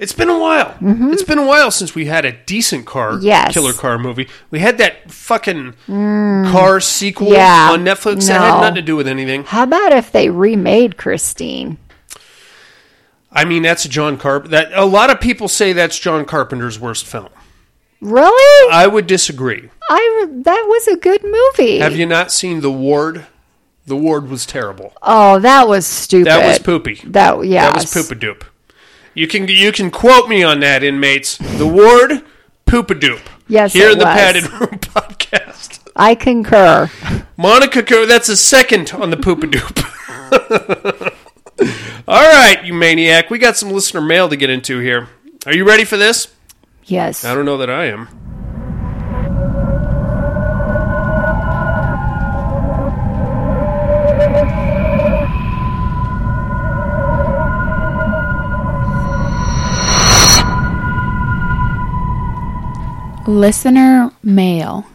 [0.00, 0.74] It's been a while.
[0.80, 3.52] It's been a while since we had a decent car Yes.
[3.52, 4.28] killer car movie.
[4.50, 7.34] We had that fucking car sequel Mm.
[7.34, 7.68] Yeah.
[7.72, 9.44] on Netflix that had nothing to do with anything.
[9.44, 11.76] How about if they remade Christine?
[13.32, 14.48] I mean, that's a John Carp.
[14.48, 17.28] That a lot of people say that's John Carpenter's worst film.
[18.00, 18.72] Really?
[18.72, 19.68] I would disagree.
[19.90, 21.78] I that was a good movie.
[21.78, 23.26] Have you not seen The Ward?
[23.86, 24.94] The Ward was terrible.
[25.02, 26.26] Oh, that was stupid.
[26.28, 27.02] That was poopy.
[27.04, 27.66] That yeah.
[27.72, 28.42] That was poopadoop.
[29.14, 31.36] You can you can quote me on that, inmates.
[31.38, 32.22] The Ward,
[32.66, 33.20] poopadoop.
[33.48, 34.14] Yes, here in the was.
[34.14, 35.80] padded room podcast.
[35.96, 36.88] I concur.
[37.36, 39.86] Monica, that's a second on the poopadoop.
[42.08, 43.28] All right, you maniac.
[43.30, 45.08] We got some listener mail to get into here.
[45.46, 46.28] Are you ready for this?
[46.84, 47.24] Yes.
[47.24, 48.08] I don't know that I am.
[63.30, 64.86] Listener mail.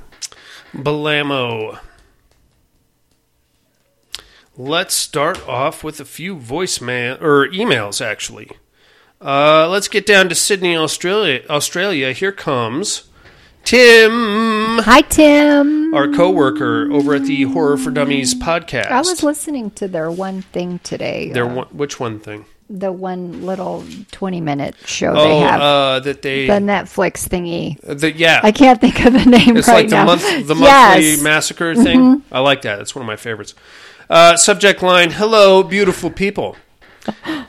[0.74, 1.80] Balamo.
[4.58, 8.52] Let's start off with a few voicemail or emails actually.
[9.22, 11.44] Uh, let's get down to Sydney, Australia.
[11.50, 12.12] Australia.
[12.12, 13.08] Here comes
[13.64, 14.12] Tim,
[14.80, 15.94] Hi, Tim.
[15.94, 18.92] our coworker over at the Horror for Dummies podcast.
[18.92, 21.32] I was listening to their one thing today.
[21.32, 22.44] Their uh, one, which one thing?
[22.70, 25.62] The one little 20 minute show they Oh, have.
[25.62, 27.80] uh, that they, the Netflix thingy.
[27.82, 30.06] the, yeah, I can't think of the name It's right like the now.
[30.06, 31.16] month, the monthly yes.
[31.18, 31.24] Mm-hmm.
[31.24, 32.24] massacre thing.
[32.32, 32.80] I like that.
[32.80, 33.54] It's one of my favorites.
[34.10, 36.56] Uh, subject line: Hello, beautiful people.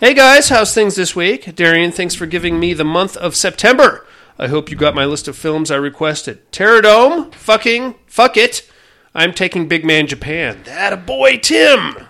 [0.00, 1.55] Hey guys, how's things this week?
[1.57, 4.07] Darian, thanks for giving me the month of September.
[4.38, 6.52] I hope you got my list of films I requested.
[6.52, 8.70] Terradome, fucking, fuck it.
[9.14, 10.61] I'm taking Big Man Japan.
[10.64, 12.07] That a boy, Tim.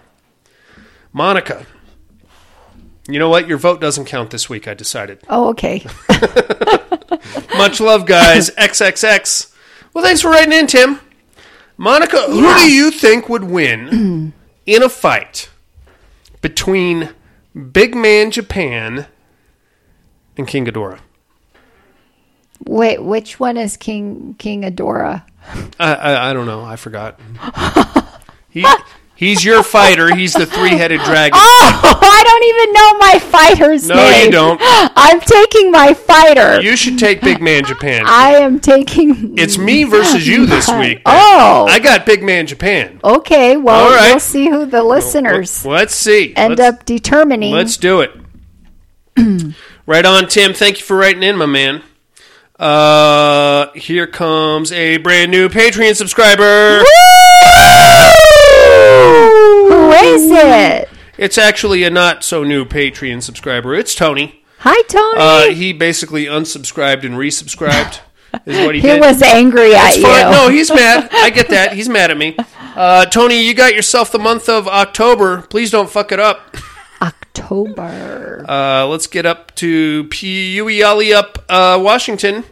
[1.12, 1.66] Monica.
[3.08, 3.46] You know what?
[3.46, 4.66] Your vote doesn't count this week.
[4.66, 5.20] I decided.
[5.28, 5.84] oh, okay.
[7.56, 8.50] Much love, guys.
[8.58, 9.54] XXX.
[9.94, 11.00] Well, thanks for writing in, Tim.
[11.76, 14.32] Monica, who do you think would win
[14.66, 15.50] in a fight
[16.40, 17.10] between
[17.72, 19.06] Big Man Japan
[20.36, 21.00] and King Ghidorah?
[22.64, 25.22] Wait, which one is King King Ghidorah?
[25.78, 26.64] I, I, I don't know.
[26.64, 27.20] I forgot.
[28.48, 28.66] He,
[29.16, 30.14] he's your fighter.
[30.14, 31.38] He's the three-headed dragon.
[31.88, 34.26] Oh, I don't even know my fighter's No, name.
[34.26, 34.60] you don't.
[34.62, 36.60] I'm taking my fighter.
[36.60, 38.04] You should take Big Man Japan.
[38.06, 39.36] I am taking.
[39.38, 41.02] It's me versus you this week.
[41.06, 43.00] Oh, I got Big Man Japan.
[43.04, 43.56] okay.
[43.56, 44.10] Well, All right.
[44.10, 46.34] we'll see who the listeners Let's see.
[46.36, 47.52] end Let's- up determining.
[47.52, 48.12] Let's do it.
[49.86, 50.52] right on, Tim.
[50.54, 51.82] Thank you for writing in, my man.
[52.58, 56.82] Uh, here comes a brand new Patreon subscriber.
[58.76, 60.88] Who is it?
[61.18, 63.74] It's actually a not so new Patreon subscriber.
[63.74, 64.42] It's Tony.
[64.58, 65.16] Hi, Tony.
[65.18, 68.00] Uh, he basically unsubscribed and resubscribed.
[68.44, 69.00] Is what he, he did.
[69.00, 70.02] was angry at It's you.
[70.04, 70.30] fine.
[70.30, 71.08] No, he's mad.
[71.12, 71.72] I get that.
[71.72, 72.36] He's mad at me.
[72.74, 75.42] Uh, Tony, you got yourself the month of October.
[75.42, 76.56] Please don't fuck it up.
[77.00, 78.44] October.
[78.48, 82.44] Uh, let's get up to Puyallup, up uh, Washington.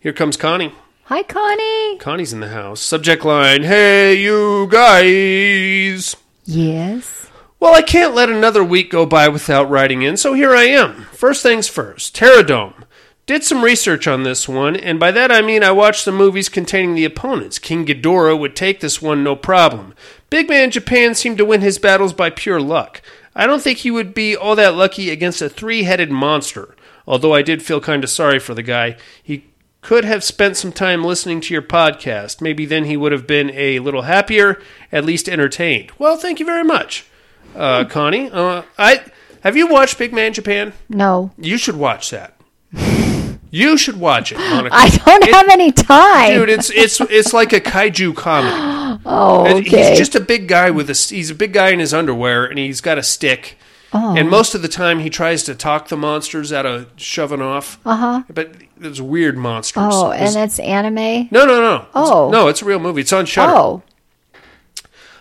[0.00, 0.72] Here comes Connie.
[1.08, 1.98] Hi, Connie.
[1.98, 2.80] Connie's in the house.
[2.80, 6.16] Subject line: Hey, you guys.
[6.44, 7.28] Yes.
[7.60, 11.02] Well, I can't let another week go by without writing in, so here I am.
[11.12, 12.82] First things first, Terradome.
[13.24, 16.48] Did some research on this one, and by that I mean I watched the movies
[16.48, 17.60] containing the opponents.
[17.60, 19.94] King Ghidorah would take this one no problem.
[20.28, 23.00] Big Man Japan seemed to win his battles by pure luck.
[23.32, 26.74] I don't think he would be all that lucky against a three headed monster,
[27.06, 28.96] although I did feel kind of sorry for the guy.
[29.22, 29.44] He
[29.86, 32.40] could have spent some time listening to your podcast.
[32.40, 35.92] Maybe then he would have been a little happier, at least entertained.
[35.96, 37.06] Well, thank you very much,
[37.54, 38.28] uh, Connie.
[38.28, 39.04] Uh, I
[39.44, 40.72] have you watched Big Man Japan?
[40.88, 41.30] No.
[41.38, 42.34] You should watch that.
[43.52, 44.74] You should watch it, Monica.
[44.76, 46.32] I don't It- have any time.
[46.32, 49.00] Dude, it's it's it's like a kaiju comedy.
[49.06, 49.90] oh, okay.
[49.90, 52.58] He's just a big guy with a he's a big guy in his underwear and
[52.58, 53.56] he's got a stick.
[53.92, 54.16] Oh.
[54.16, 57.78] And most of the time he tries to talk the monsters out of shoving off.
[57.86, 58.22] uh huh.
[58.28, 59.82] But there's weird monsters.
[59.86, 61.28] Oh, and it's anime.
[61.30, 61.74] no, no, no.
[61.76, 62.30] It's- Oh.
[62.30, 63.02] no, it's a real movie.
[63.02, 63.52] It's on Shudder.
[63.54, 63.82] Oh,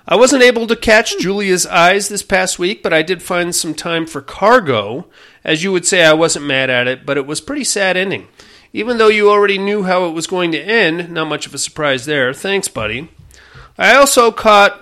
[0.07, 3.73] I wasn't able to catch Julia's eyes this past week, but I did find some
[3.73, 5.07] time for Cargo.
[5.43, 8.27] As you would say, I wasn't mad at it, but it was pretty sad ending.
[8.71, 11.57] Even though you already knew how it was going to end, not much of a
[11.57, 12.33] surprise there.
[12.33, 13.09] Thanks, buddy.
[13.79, 14.79] I also caught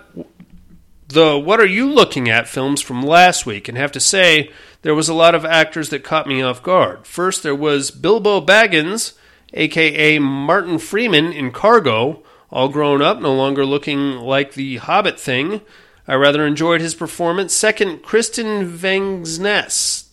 [1.13, 4.95] the What Are You Looking At films from last week, and have to say, there
[4.95, 7.05] was a lot of actors that caught me off guard.
[7.05, 9.13] First, there was Bilbo Baggins,
[9.53, 15.61] aka Martin Freeman in Cargo, all grown up, no longer looking like the Hobbit thing.
[16.07, 17.53] I rather enjoyed his performance.
[17.53, 20.05] Second, Kristen Vangsness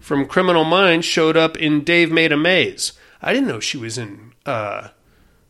[0.00, 2.92] from Criminal Minds showed up in Dave Made a Maze.
[3.22, 4.88] I didn't know she was in uh,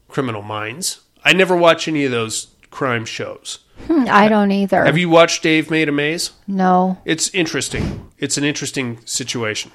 [0.08, 1.00] Criminal Minds.
[1.24, 3.60] I never watch any of those crime shows.
[3.86, 4.84] Hmm, I don't either.
[4.84, 6.32] Have you watched Dave Made a Maze?
[6.46, 6.98] No.
[7.04, 8.10] It's interesting.
[8.18, 9.70] It's an interesting situation.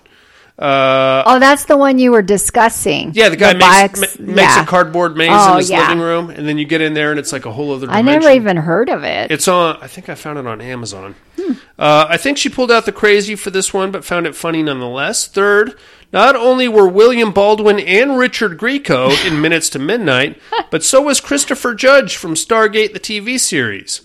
[0.59, 3.11] Uh, Oh, that's the one you were discussing.
[3.15, 4.63] yeah, the guy makes, box- ma- makes yeah.
[4.63, 5.81] a cardboard maze Oh, in his yeah.
[5.87, 8.01] living room, and then you get in there, and it's like a whole other I
[8.01, 9.31] never even heard of it.
[9.31, 9.77] It's on.
[9.81, 11.15] I think I found it on Amazon.
[11.39, 11.53] Hmm.
[11.79, 14.61] Uh, I think she pulled out the crazy for this one, but found it funny
[14.61, 15.25] nonetheless.
[15.27, 15.75] Third,
[16.11, 21.21] not only were William Baldwin and Richard Grieco in Minutes to Midnight, but so was
[21.21, 24.01] Christopher Judge from Stargate, the TV series.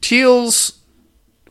[0.00, 0.78] Teal's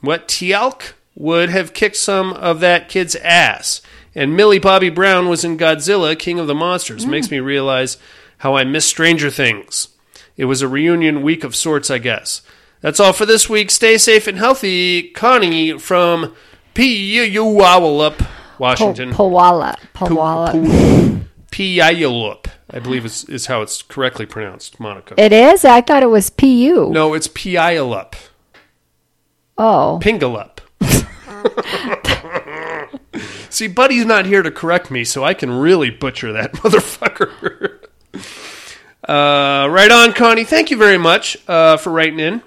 [0.02, 3.82] what Teal'c would have kicked some of that kid's ass.
[4.13, 7.06] And Millie Bobby Brown was in Godzilla, King of the Monsters.
[7.06, 7.10] Mm.
[7.10, 7.97] Makes me realize
[8.39, 9.89] how I miss Stranger Things.
[10.36, 12.41] It was a reunion week of sorts, I guess.
[12.82, 13.71] That's all for this week.
[13.71, 15.10] Stay safe and healthy.
[15.10, 16.36] Connie from
[16.76, 18.28] Puyallup, Po-
[18.60, 19.12] Washington.
[19.12, 19.78] Powala.
[19.93, 20.52] Powala.
[21.52, 25.15] Puyallup, I believe is, is how it's correctly pronounced, Monica.
[25.17, 25.65] It is?
[25.65, 26.89] I thought it was PU.
[26.91, 28.13] no, it's Puyallup.
[29.58, 30.00] Oh.
[30.04, 30.60] Pingalup.
[33.50, 37.80] See, Buddy's not here to correct me, so I can really butcher that motherfucker.
[39.08, 40.43] uh, right on, Connie.
[40.43, 42.43] Thank you very much uh, for writing in.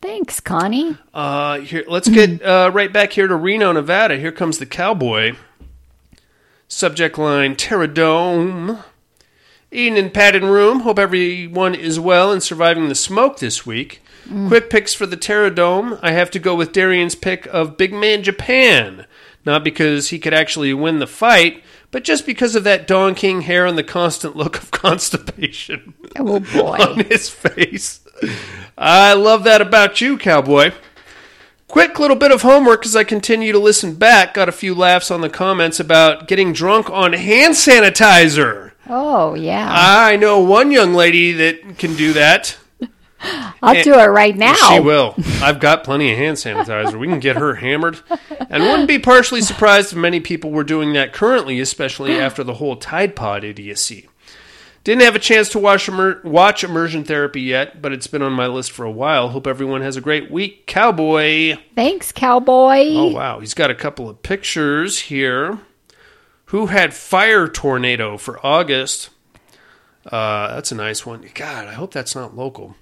[0.00, 0.96] Thanks, Connie.
[1.14, 4.16] Uh, here, let's get uh, right back here to Reno, Nevada.
[4.18, 5.34] Here comes the cowboy.
[6.76, 8.82] Subject line: Terradome.
[9.70, 10.80] Eating in padded room.
[10.80, 14.00] Hope everyone is well and surviving the smoke this week.
[14.26, 14.48] Mm.
[14.48, 15.98] Quick picks for the Terradome.
[16.02, 19.04] I have to go with Darian's pick of Big Man Japan.
[19.44, 23.42] Not because he could actually win the fight, but just because of that Don King
[23.42, 26.78] hair and the constant look of constipation Oh, boy.
[26.78, 28.00] on his face.
[28.78, 30.72] I love that about you, cowboy.
[31.72, 34.34] Quick little bit of homework as I continue to listen back.
[34.34, 38.72] Got a few laughs on the comments about getting drunk on hand sanitizer.
[38.90, 39.72] Oh, yeah.
[39.74, 42.58] I know one young lady that can do that.
[43.62, 44.52] I'll do it right now.
[44.68, 45.14] She will.
[45.40, 47.00] I've got plenty of hand sanitizer.
[47.00, 48.00] We can get her hammered.
[48.50, 52.54] And wouldn't be partially surprised if many people were doing that currently, especially after the
[52.54, 54.10] whole Tide Pod idiocy.
[54.84, 55.88] Didn't have a chance to watch,
[56.24, 59.28] watch Immersion Therapy yet, but it's been on my list for a while.
[59.28, 60.66] Hope everyone has a great week.
[60.66, 61.56] Cowboy.
[61.76, 62.88] Thanks, cowboy.
[62.88, 63.38] Oh, wow.
[63.38, 65.60] He's got a couple of pictures here.
[66.46, 69.10] Who had Fire Tornado for August?
[70.04, 71.24] Uh, that's a nice one.
[71.32, 72.74] God, I hope that's not local.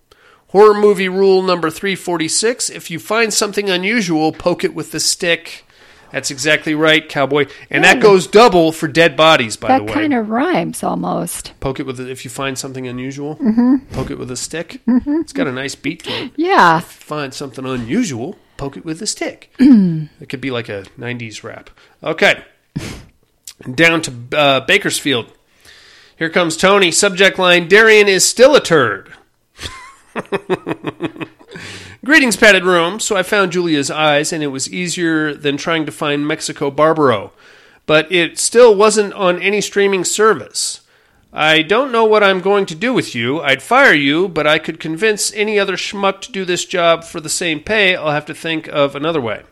[0.48, 5.64] Horror movie rule number 346 if you find something unusual, poke it with the stick.
[6.12, 7.46] That's exactly right, cowboy.
[7.70, 8.02] And that hmm.
[8.02, 9.86] goes double for dead bodies, by the way.
[9.86, 11.52] that kind of rhymes almost.
[11.60, 13.76] poke it with a, if you find something unusual, mm-hmm.
[13.92, 14.80] poke it with a stick.
[14.86, 15.20] Mm-hmm.
[15.20, 16.32] It's got a nice beat to it.
[16.36, 16.80] Yeah.
[16.80, 19.52] Find something unusual, poke it with a stick.
[19.58, 21.70] it could be like a 90s rap.
[22.02, 22.44] Okay.
[23.74, 25.32] Down to uh, Bakersfield.
[26.16, 26.90] Here comes Tony.
[26.90, 29.12] Subject line Darian is still a turd.
[32.02, 32.98] Greetings, padded room.
[32.98, 37.32] So I found Julia's eyes, and it was easier than trying to find Mexico Barbaro.
[37.84, 40.80] But it still wasn't on any streaming service.
[41.30, 43.42] I don't know what I'm going to do with you.
[43.42, 47.20] I'd fire you, but I could convince any other schmuck to do this job for
[47.20, 47.94] the same pay.
[47.94, 49.42] I'll have to think of another way.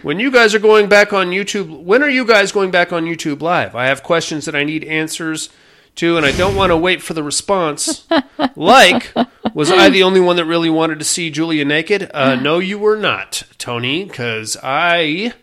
[0.00, 3.04] When you guys are going back on YouTube, when are you guys going back on
[3.04, 3.74] YouTube Live?
[3.74, 5.50] I have questions that I need answers
[5.96, 8.06] to, and I don't want to wait for the response.
[8.56, 9.12] like,
[9.54, 12.10] was I the only one that really wanted to see Julia naked?
[12.12, 15.34] Uh, no, you were not, Tony, because I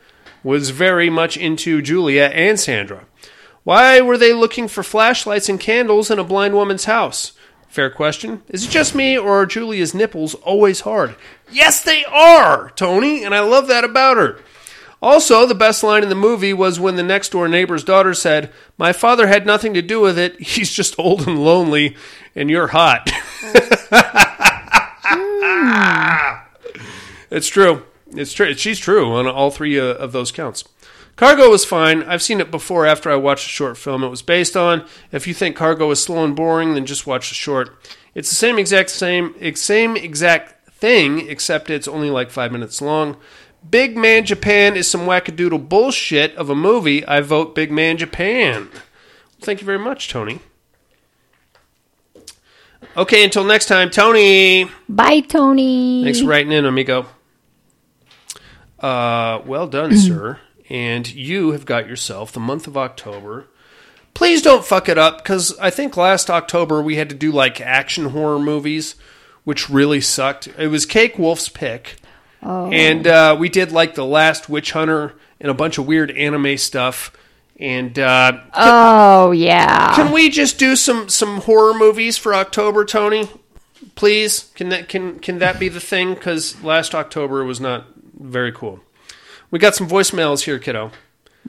[0.44, 3.06] was very much into Julia and Sandra.
[3.63, 7.32] Why were they looking for flashlights and candles in a blind woman's house?
[7.70, 8.44] Fair question.
[8.50, 11.16] Is it just me, or are Julia's nipples always hard?
[11.52, 14.39] Yes, they are, Tony, and I love that about her.
[15.04, 18.50] Also, the best line in the movie was when the next door neighbor's daughter said,
[18.78, 20.39] My father had nothing to do with it.
[20.39, 21.98] He's just old and lonely,
[22.36, 23.12] and you're hot.
[27.34, 27.84] It's true.
[28.12, 28.54] It's true.
[28.54, 30.63] She's true on all three uh, of those counts.
[31.16, 32.04] Cargo was fine.
[32.04, 34.86] I've seen it before after I watched a short film it was based on.
[35.12, 37.76] If you think Cargo is slow and boring, then just watch the short.
[38.13, 43.18] It's the same exact same same exact thing, except it's only like five minutes long.
[43.69, 47.06] Big Man Japan is some wackadoodle bullshit of a movie.
[47.06, 48.69] I vote Big Man Japan.
[49.39, 50.39] Thank you very much, Tony.
[52.95, 54.69] Okay, until next time, Tony.
[54.88, 56.04] Bye, Tony.
[56.04, 57.08] Thanks for writing in, amigo.
[58.80, 60.39] Uh, well done, sir.
[60.69, 63.47] And you have got yourself the month of October.
[64.13, 67.60] Please don't fuck it up, because I think last October we had to do like
[67.60, 68.95] action horror movies,
[69.43, 70.47] which really sucked.
[70.58, 71.95] It was Cake Wolf's pick.
[72.43, 76.58] And uh, we did like The Last Witch Hunter and a bunch of weird anime
[76.58, 77.12] stuff.
[77.60, 79.95] And uh, Oh, yeah.
[79.95, 83.29] can we just do some some horror movies for October, Tony?
[83.95, 86.15] Please, can that can can that be the thing?
[86.15, 87.86] Because last October was not
[88.19, 88.79] very cool.
[89.51, 90.91] We got some voicemails here, kiddo.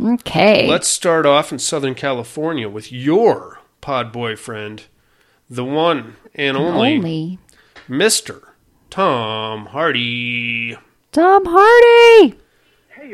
[0.00, 0.68] Okay.
[0.68, 4.84] Let's start off in Southern California with your pod boyfriend,
[5.48, 7.38] the one and only, Only.
[7.88, 8.53] Mister
[8.98, 10.76] Tom Hardy.
[11.10, 12.38] Tom Hardy.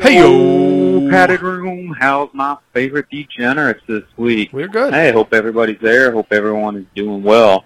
[0.03, 1.97] Hey yo, padded room.
[1.99, 4.53] How's my favorite degenerates this week?
[4.53, 4.93] we're good.
[4.93, 6.13] Hey, hope everybody's there.
[6.13, 7.65] Hope everyone is doing well.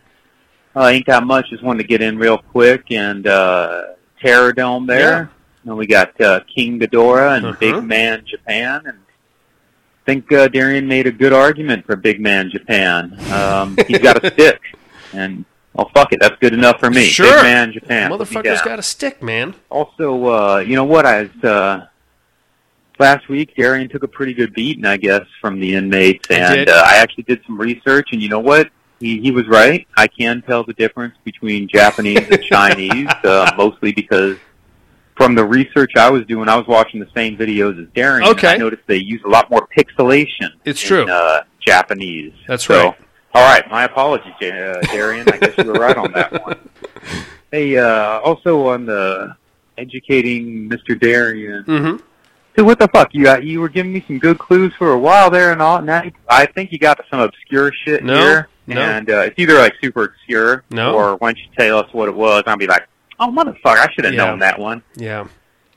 [0.77, 1.50] Uh, ain't got much.
[1.50, 3.83] Just wanted to get in real quick and uh,
[4.22, 5.29] Terror Dome there.
[5.64, 7.57] And we got uh, King Ghidorah and Uh-huh.
[7.59, 12.48] Big Man Japan, and I think uh, Darian made a good argument for Big Man
[12.48, 13.18] Japan.
[13.33, 14.61] Um, he's got a stick,
[15.12, 15.44] and
[15.77, 17.05] oh fuck it, that's good enough for me.
[17.07, 17.27] Sure.
[17.35, 18.11] Big Man Japan.
[18.11, 19.55] Motherfucker's got a stick, man.
[19.71, 21.07] Also, uh, you know what?
[21.07, 21.87] I was, uh,
[22.99, 26.55] last week, Darian took a pretty good beating, I guess, from the inmates, I and
[26.55, 26.69] did.
[26.69, 28.71] uh, I actually did some research, and you know what?
[29.01, 29.87] He, he was right.
[29.97, 34.37] I can tell the difference between Japanese and Chinese, uh, mostly because
[35.17, 38.27] from the research I was doing, I was watching the same videos as Darian.
[38.29, 38.55] and Okay.
[38.55, 40.51] I noticed they use a lot more pixelation.
[40.65, 41.11] It's in, true.
[41.11, 42.33] Uh, Japanese.
[42.49, 42.99] That's So, right.
[43.35, 45.29] All right, my apologies, uh, Darian.
[45.29, 46.59] I guess you were right on that one.
[47.51, 49.37] Hey, uh, also on the
[49.79, 50.99] educating Mr.
[50.99, 51.62] Darian.
[51.62, 52.05] Mm-hmm.
[52.57, 53.11] Dude, what the fuck?
[53.14, 55.81] You uh, you were giving me some good clues for a while there, and all.
[55.81, 58.81] Now you- I think you got some obscure shit No, here, no.
[58.81, 60.94] and uh, it's either like super obscure, No.
[60.97, 62.88] or once you tell us what it was, I'll be like,
[63.20, 64.25] oh motherfucker, I should have Yeah.
[64.27, 64.83] known that one.
[64.97, 65.29] Yeah.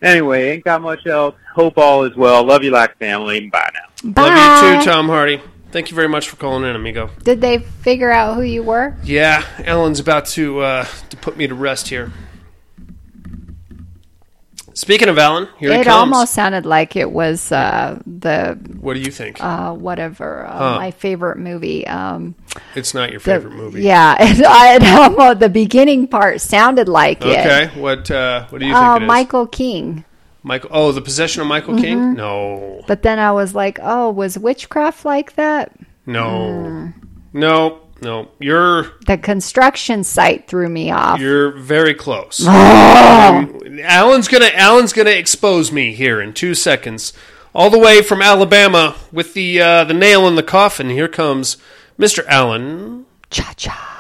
[0.02, 1.36] Anyway, ain't got much else.
[1.54, 2.44] Hope all is well.
[2.44, 3.50] Love you like family.
[3.50, 3.70] Bye
[4.04, 4.12] now.
[4.14, 4.30] Bye.
[4.30, 5.42] Love you too, Tom Hardy.
[5.72, 7.10] Thank you very much for calling in, amigo.
[7.24, 8.96] Did they figure out who you were?
[9.04, 12.12] Yeah, Ellen's about to uh, to put me to rest here.
[14.74, 16.14] Speaking of Alan, here he it comes.
[16.14, 19.44] almost sounded like it was uh, the What do you think?
[19.44, 20.76] uh, whatever uh, Huh.
[20.78, 21.86] my favorite movie.
[21.88, 22.36] Um,
[22.76, 23.82] it's not your the- favorite movie.
[23.82, 27.40] Yeah, it, it almost the beginning part sounded like it.
[27.40, 27.72] Okay.
[27.80, 29.08] What uh, What do you think Uh, it is?
[29.08, 30.06] Michael King.
[30.48, 30.70] Michael.
[30.74, 31.98] Oh, the possession of Michael King.
[32.00, 32.14] Mm-hmm.
[32.14, 32.82] No.
[32.88, 35.78] But then I was like, oh, was witchcraft like that?
[36.06, 36.64] No.
[36.64, 37.08] Hmm.
[37.34, 37.82] No.
[38.02, 38.30] No.
[38.40, 41.20] You're The construction site threw me off.
[41.20, 42.42] you're very close.
[42.48, 42.94] Oh.
[43.68, 47.12] Um, Alan's gonna Alan's gonna expose me here in two seconds.
[47.54, 50.90] All the way from Alabama with the uh, the nail in the coffin.
[50.90, 51.58] Here comes
[52.00, 52.26] Mr.
[52.28, 53.06] Allen.
[53.30, 53.98] Cha cha.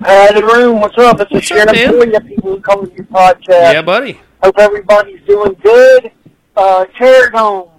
[0.00, 0.80] Hi, the room.
[0.80, 1.18] What's up?
[1.20, 1.76] It's What's a up, man?
[1.76, 2.18] Shannon Boy.
[2.28, 3.72] People who come to your podcast.
[3.72, 4.20] Yeah, buddy.
[4.44, 6.12] Hope everybody's doing good.
[6.54, 7.70] Uh, Terror Dome.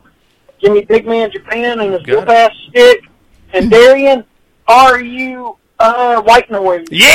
[0.60, 3.01] Give Big Man Japan and his Got whoop ass stick.
[3.54, 4.23] And Darian,
[4.67, 6.88] are you uh, white noise?
[6.89, 7.06] Yeah,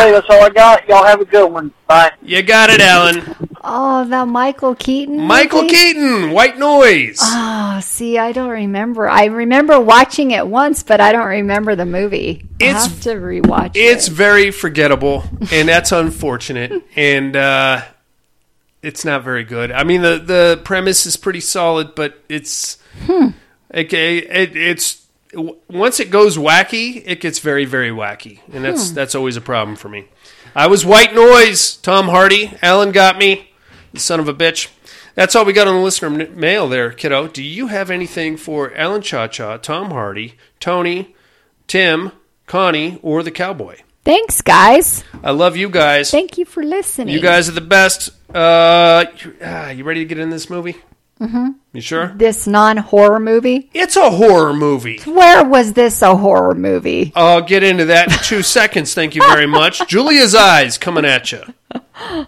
[0.00, 0.88] Okay, that's all I got.
[0.88, 1.72] Y'all have a good one.
[1.86, 2.12] Bye.
[2.22, 3.22] you got it, Alan.
[3.62, 5.20] Oh, the Michael Keaton.
[5.20, 5.74] Michael movie?
[5.74, 7.18] Keaton, White Noise.
[7.20, 9.08] Oh, see, I don't remember.
[9.08, 12.46] I remember watching it once, but I don't remember the movie.
[12.60, 14.12] I It's- have to rewatch It's it.
[14.12, 16.82] very forgettable, and that's unfortunate.
[16.96, 17.82] And uh,
[18.86, 19.72] it's not very good.
[19.72, 23.30] I mean, the the premise is pretty solid, but it's hmm.
[23.74, 24.18] okay.
[24.18, 28.94] It, it's once it goes wacky, it gets very very wacky, and that's hmm.
[28.94, 30.06] that's always a problem for me.
[30.54, 31.76] I was white noise.
[31.76, 33.50] Tom Hardy, Alan got me.
[33.92, 34.68] The son of a bitch.
[35.16, 37.26] That's all we got on the listener mail there, kiddo.
[37.26, 41.16] Do you have anything for Alan Cha Cha, Tom Hardy, Tony,
[41.66, 42.12] Tim,
[42.46, 43.78] Connie, or the cowboy?
[44.06, 45.02] Thanks, guys.
[45.24, 46.12] I love you guys.
[46.12, 47.12] Thank you for listening.
[47.12, 48.10] You guys are the best.
[48.32, 50.76] Uh, you, ah, you ready to get in this movie?
[51.20, 51.48] Mm-hmm.
[51.72, 52.12] You sure?
[52.14, 53.68] This non horror movie?
[53.74, 55.00] It's a horror movie.
[55.06, 57.12] Where was this a horror movie?
[57.16, 58.94] I'll get into that in two seconds.
[58.94, 59.84] Thank you very much.
[59.88, 61.42] Julia's eyes coming at you.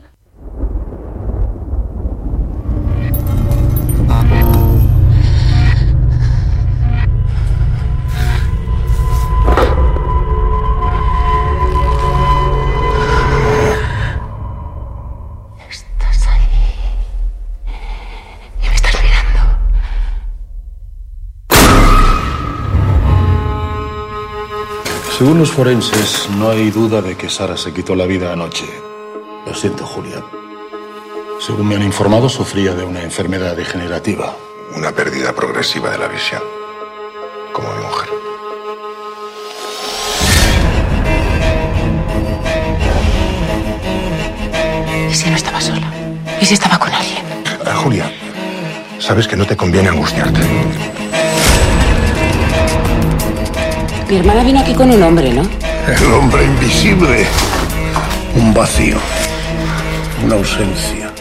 [25.18, 28.66] Según los forenses, no hay duda de que Sara se quitó la vida anoche.
[29.44, 30.22] Lo siento, Julia.
[31.40, 34.36] Según me han informado, sufría de una enfermedad degenerativa.
[34.76, 36.40] Una pérdida progresiva de la visión.
[37.52, 38.08] Como mi mujer.
[45.10, 45.92] ¿Y si no estaba sola?
[46.40, 47.24] ¿Y si estaba con alguien?
[47.66, 48.08] Ah, Julia,
[49.00, 50.38] sabes que no te conviene angustiarte.
[54.08, 55.42] Mi hermana vino aquí con un hombre, ¿no?
[55.86, 57.26] El hombre invisible.
[58.36, 58.96] Un vacío.
[60.24, 61.12] Una ausencia.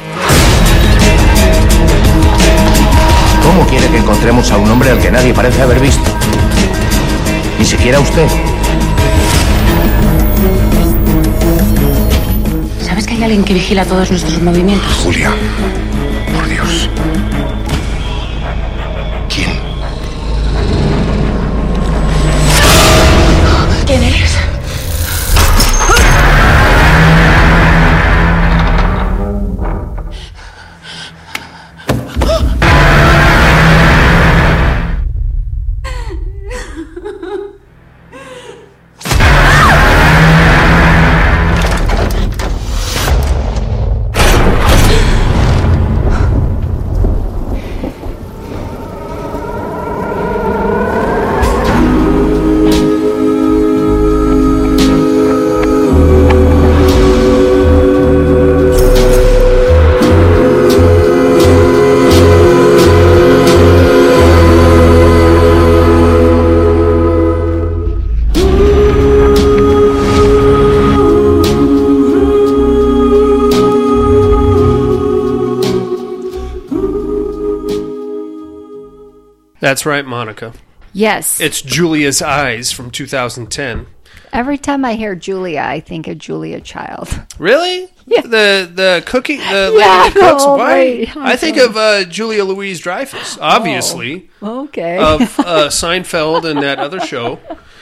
[3.44, 6.10] ¿Cómo quiere que encontremos a un hombre al que nadie parece haber visto?
[7.60, 8.28] Ni siquiera usted.
[12.82, 14.94] ¿Sabes que hay alguien que vigila todos nuestros movimientos?
[15.04, 15.34] Julia,
[16.34, 16.90] por Dios.
[19.28, 19.67] ¿Quién?
[23.88, 24.04] ¿Quién
[79.60, 80.54] That's right, Monica.
[80.94, 81.40] Yes.
[81.40, 83.88] It's Julia's Eyes from 2010.
[84.34, 87.10] Every time I hear Julia, I think of Julia Child.
[87.40, 87.90] Really?
[88.10, 88.22] Yeah.
[88.22, 90.46] The the cookie the lady Yeah, cooks.
[90.46, 90.74] Why?
[90.76, 91.12] lady.
[91.18, 94.98] I think of uh, Julia Louise Dreyfus, obviously, Okay.
[94.98, 97.38] of uh, Seinfeld and that other show.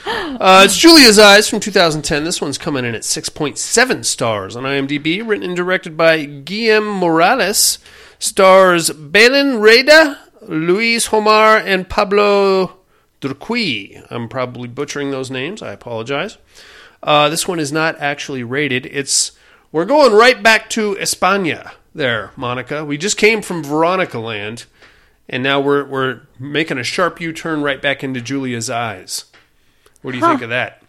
[0.08, 2.24] Uh, it's Julia's Eyes from 2010.
[2.24, 5.22] This one's coming in at 6.7 stars on IMDb.
[5.24, 7.78] Written and directed by Guillaume Morales.
[8.18, 10.18] Stars Belén Rueda,
[10.48, 12.78] Luis Homar, and Pablo
[13.22, 14.06] Derqui.
[14.12, 15.62] I'm probably butchering those names.
[15.62, 16.38] I apologize.
[17.04, 18.86] Uh, this one is not actually rated.
[18.88, 19.32] It's
[19.72, 21.72] we're going right back to España.
[21.94, 22.84] There, Monica.
[22.84, 24.66] We just came from Veronica Land,
[25.30, 29.26] and now we're we're making a sharp U-turn right back into Julia's eyes.
[30.02, 30.32] What do you Huh.
[30.32, 30.82] think of that?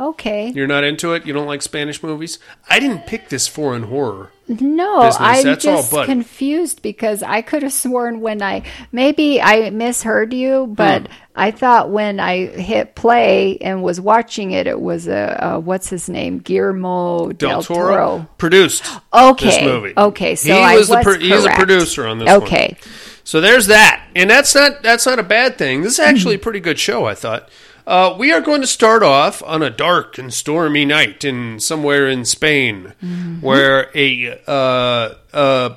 [0.00, 0.48] okay.
[0.50, 1.24] You're not into it.
[1.26, 2.40] You don't like Spanish movies.
[2.68, 4.31] I didn't pick this foreign horror.
[4.48, 5.16] No, business.
[5.20, 10.32] I'm That's just but- confused because I could have sworn when I maybe I misheard
[10.34, 11.12] you, but Hmm.
[11.34, 15.88] I thought when I hit play and was watching it, it was a, a what's
[15.88, 18.84] his name, Guillermo Del, del, Toro, produced
[19.14, 19.94] Okay, this movie.
[19.96, 22.42] okay, so he I was the pro- he's a producer on this one.
[22.42, 22.76] Okay,
[23.24, 25.82] So there's that, and that's not that's not a bad thing.
[25.82, 27.48] This is actually a pretty good show, I thought.
[27.86, 32.08] Uh, we are going to start off on a dark and stormy night in somewhere
[32.08, 32.92] in Spain,
[33.40, 35.74] where a uh, uh,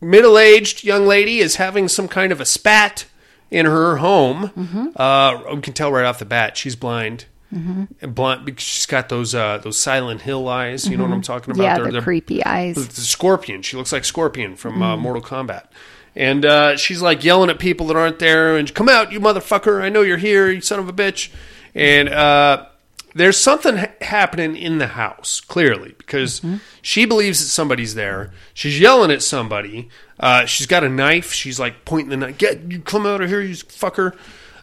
[0.00, 3.06] middle-aged young lady is having some kind of a spat
[3.50, 4.92] in her home.
[4.96, 7.26] Uh, we can tell right off the bat she's blind.
[7.54, 10.88] And blind because she's got those uh, those Silent Hill eyes.
[10.88, 11.62] You know what I'm talking about?
[11.64, 12.76] yeah, They're- the they're- creepy eyes.
[12.76, 13.60] the Scorpion.
[13.60, 15.66] She looks like Scorpion from uh, Mortal Kombat.
[16.14, 19.80] And uh, she's like yelling at people that aren't there and come out, you motherfucker.
[19.80, 21.32] I know you're here, you son of a bitch.
[21.74, 22.66] And uh,
[23.14, 26.42] there's something ha- happening in the house, clearly, because
[26.82, 28.30] she believes that somebody's there.
[28.52, 29.88] She's yelling at somebody.
[30.20, 31.32] Uh, she's got a knife.
[31.32, 32.38] She's like pointing the knife.
[32.38, 34.14] Get, you come out of here, you fucker.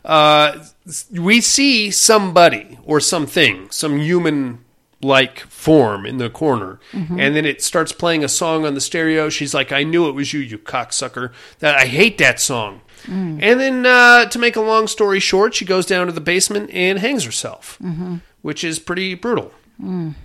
[0.06, 0.64] Uh,
[1.12, 4.64] we see somebody or something, some human
[5.02, 6.80] like form in the corner.
[6.92, 7.20] Mm-hmm.
[7.20, 9.30] And then it starts playing a song on the stereo.
[9.30, 11.32] She's like i knew it was you you cocksucker.
[11.60, 12.82] That i hate that song.
[13.04, 13.40] Mm.
[13.42, 16.70] And then uh, to make a long story short she goes down to the basement
[16.72, 18.18] and hangs herself mm-hmm.
[18.42, 19.52] which is pretty brutal.
[19.82, 20.16] Mm.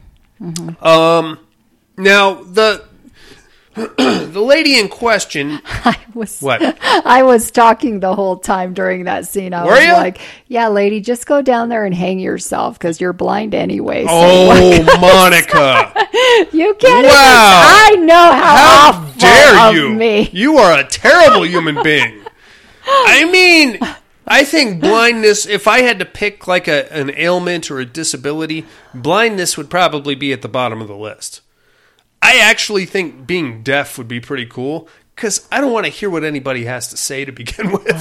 [0.41, 0.85] Mm-hmm.
[0.85, 1.39] Um
[1.97, 2.85] now the
[3.97, 9.27] the lady in question I was what I was talking the whole time during that
[9.27, 9.53] scene.
[9.53, 9.93] I Were was you?
[9.93, 14.11] like, "Yeah, lady, just go down there and hang yourself because you're blind anyway." So
[14.12, 15.93] oh monica
[16.53, 17.07] you can't.
[17.07, 17.89] Wow.
[17.91, 19.95] Even, I know how, How dare you?
[19.95, 20.31] me.
[20.33, 22.22] You are a terrible human being.
[22.87, 23.79] I mean,
[24.27, 28.66] I think blindness, if I had to pick like a, an ailment or a disability,
[28.95, 31.41] blindness would probably be at the bottom of the list.
[32.25, 36.09] I actually think being deaf would be pretty cool because I don't want to hear
[36.09, 37.85] what anybody has to say to begin with.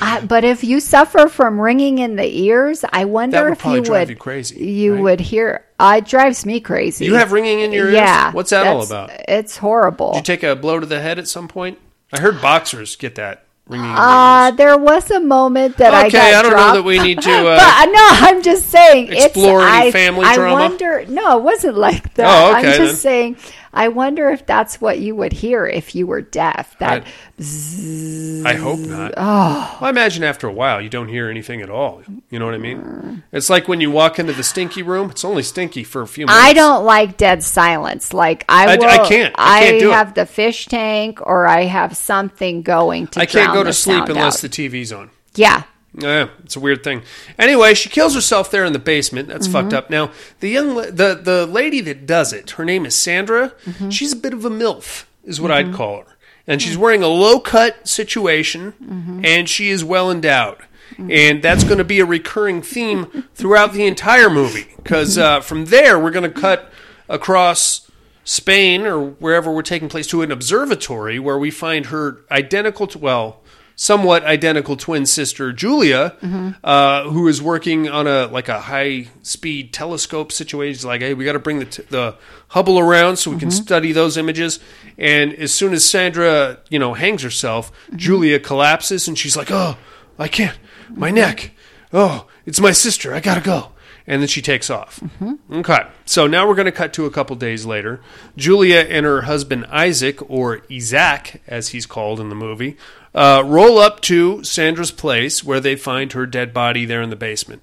[0.00, 4.08] I, but if you suffer from ringing in the ears, I wonder if you drive
[4.08, 5.02] would you crazy, You right?
[5.02, 5.64] would hear.
[5.78, 7.06] Uh, it drives me crazy.
[7.06, 7.94] You have ringing in your ears?
[7.94, 8.30] Yeah.
[8.32, 9.10] What's that all about?
[9.28, 10.12] It's horrible.
[10.12, 11.78] Did you take a blow to the head at some point?
[12.12, 16.42] I heard boxers get that ringing Uh, there was a moment that I Okay, I
[16.42, 19.12] don't know that we need to, uh, but no, I'm just saying.
[19.12, 20.54] explore it's, any I, family I drama?
[20.54, 21.04] wonder.
[21.08, 22.26] No, it wasn't like that.
[22.26, 22.96] Oh, okay, I'm just then.
[22.96, 23.36] saying.
[23.74, 26.78] I wonder if that's what you would hear if you were deaf.
[26.78, 29.14] That I, I hope not.
[29.16, 29.78] Oh.
[29.80, 32.02] Well, I imagine after a while you don't hear anything at all.
[32.30, 33.24] You know what I mean?
[33.32, 35.10] It's like when you walk into the stinky room.
[35.10, 36.44] It's only stinky for a few minutes.
[36.44, 38.14] I don't like dead silence.
[38.14, 39.34] Like I, I- will, I can't.
[39.36, 39.94] I can't do it.
[39.94, 43.20] have the fish tank, or I have something going to.
[43.20, 44.50] I can't go to sleep unless out.
[44.50, 45.10] the TV's on.
[45.34, 45.64] Yeah,
[45.96, 47.02] Yeah, it's a weird thing.
[47.38, 49.28] Anyway, she kills herself there in the basement.
[49.28, 49.76] That's fucked Mm-hmm.
[49.76, 49.90] up.
[49.90, 53.52] Now, the young the the lady that does it, her name is Sandra.
[53.64, 53.90] Mm-hmm.
[53.90, 56.16] She's a bit of a milf, is what I'd call her.
[56.46, 59.24] And she's wearing a low cut situation, Mm-hmm.
[59.24, 60.58] and she is well endowed.
[60.98, 64.66] And that's going to be a recurring theme throughout the entire movie.
[64.76, 66.70] Because uh, from there, we're going to cut
[67.08, 67.90] across
[68.24, 72.98] Spain or wherever we're taking place to an observatory where we find her identical to,
[72.98, 73.40] well,
[73.76, 76.16] somewhat identical twin sister Julia,
[76.62, 80.74] uh, who is working on a like a high speed telescope situation.
[80.74, 82.16] She's like, hey, we got to bring the t- the
[82.48, 84.60] Hubble around so we can study those images.
[84.96, 89.76] And as soon as Sandra, you know, hangs herself, Julia collapses and she's like, oh,
[90.18, 90.56] I can't,
[90.90, 91.50] my neck.
[91.92, 93.12] Oh, it's my sister.
[93.12, 93.70] I gotta go.
[94.06, 95.02] And then she takes off.
[95.50, 95.86] Okay.
[96.04, 98.02] So now we're going to cut to a couple days later.
[98.36, 102.76] Julia and her husband Isaac, or Isaac as he's called in the movie,
[103.14, 107.16] uh, roll up to Sandra's place where they find her dead body there in the
[107.16, 107.62] basement.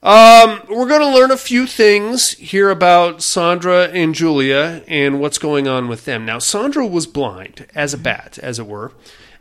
[0.00, 5.38] Um, we're going to learn a few things here about Sandra and Julia and what's
[5.38, 6.24] going on with them.
[6.24, 8.92] Now, Sandra was blind as a bat, as it were.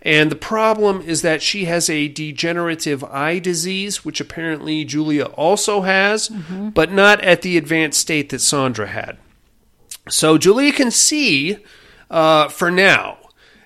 [0.02, 5.82] And the problem is that she has a degenerative eye disease, which apparently Julia also
[5.82, 6.30] has,
[6.74, 9.18] but not at the advanced state that Sandra had.
[10.10, 11.58] So Julia can see
[12.10, 13.18] uh, for now.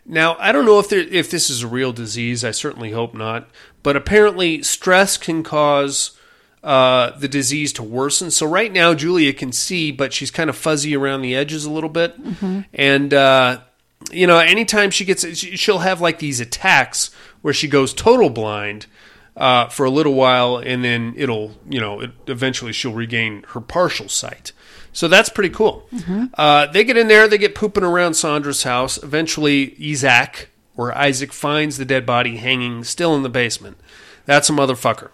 [0.05, 2.43] Now I don't know if there, if this is a real disease.
[2.43, 3.49] I certainly hope not.
[3.83, 6.17] But apparently, stress can cause
[6.63, 8.29] uh, the disease to worsen.
[8.31, 11.71] So right now, Julia can see, but she's kind of fuzzy around the edges a
[11.71, 12.15] little bit.
[12.73, 13.61] And uh,
[14.11, 18.29] you know, anytime she gets, she- she'll have like these attacks where she goes total
[18.29, 18.85] blind
[19.37, 23.61] uh, for a little while, and then it'll, you know, it, eventually she'll regain her
[23.61, 24.51] partial sight.
[24.93, 25.87] So that's pretty cool.
[26.33, 29.01] Uh, they get in there, they get pooping around Sandra's house.
[29.01, 33.77] Eventually, Isaac or Isaac finds the dead body hanging still in the basement.
[34.25, 35.09] That's a motherfucker.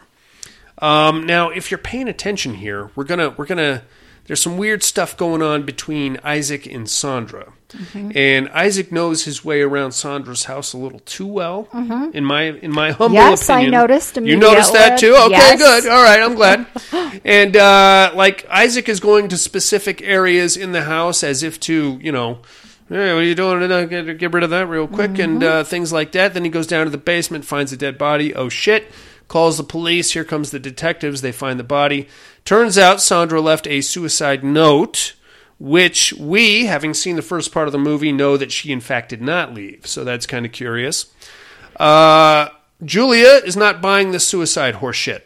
[0.80, 3.84] Um, now, if you're paying attention here, we're gonna we're gonna
[4.28, 7.54] there's some weird stuff going on between Isaac and Sandra,
[7.94, 11.68] and Isaac knows his way around Sandra's house a little too well.
[12.14, 15.16] In my in my humble Yes, I opinion, noticed You noticed that too.
[15.16, 15.60] Okay, Yes.
[15.60, 15.92] good.
[15.92, 16.66] All right, I'm glad.
[17.26, 22.00] and uh, like Isaac is going to specific areas in the house as if to
[22.02, 22.40] you know.
[22.90, 23.68] Hey, what are you doing?
[23.90, 26.34] Get, get rid of that real quick and uh, things like that.
[26.34, 28.34] Then he goes down to the basement, finds a dead body.
[28.34, 28.90] Oh shit!
[29.28, 30.12] Calls the police.
[30.12, 31.22] Here comes the detectives.
[31.22, 32.08] They find the body.
[32.46, 35.16] Turns out Sandra left a suicide note,
[35.60, 39.10] which we, having seen the first part of the movie, know that she in fact
[39.10, 39.86] did not leave.
[39.86, 41.08] So that's kind of curious.
[41.78, 42.50] Uh,
[42.84, 45.24] Julia is not buying the suicide horseshit.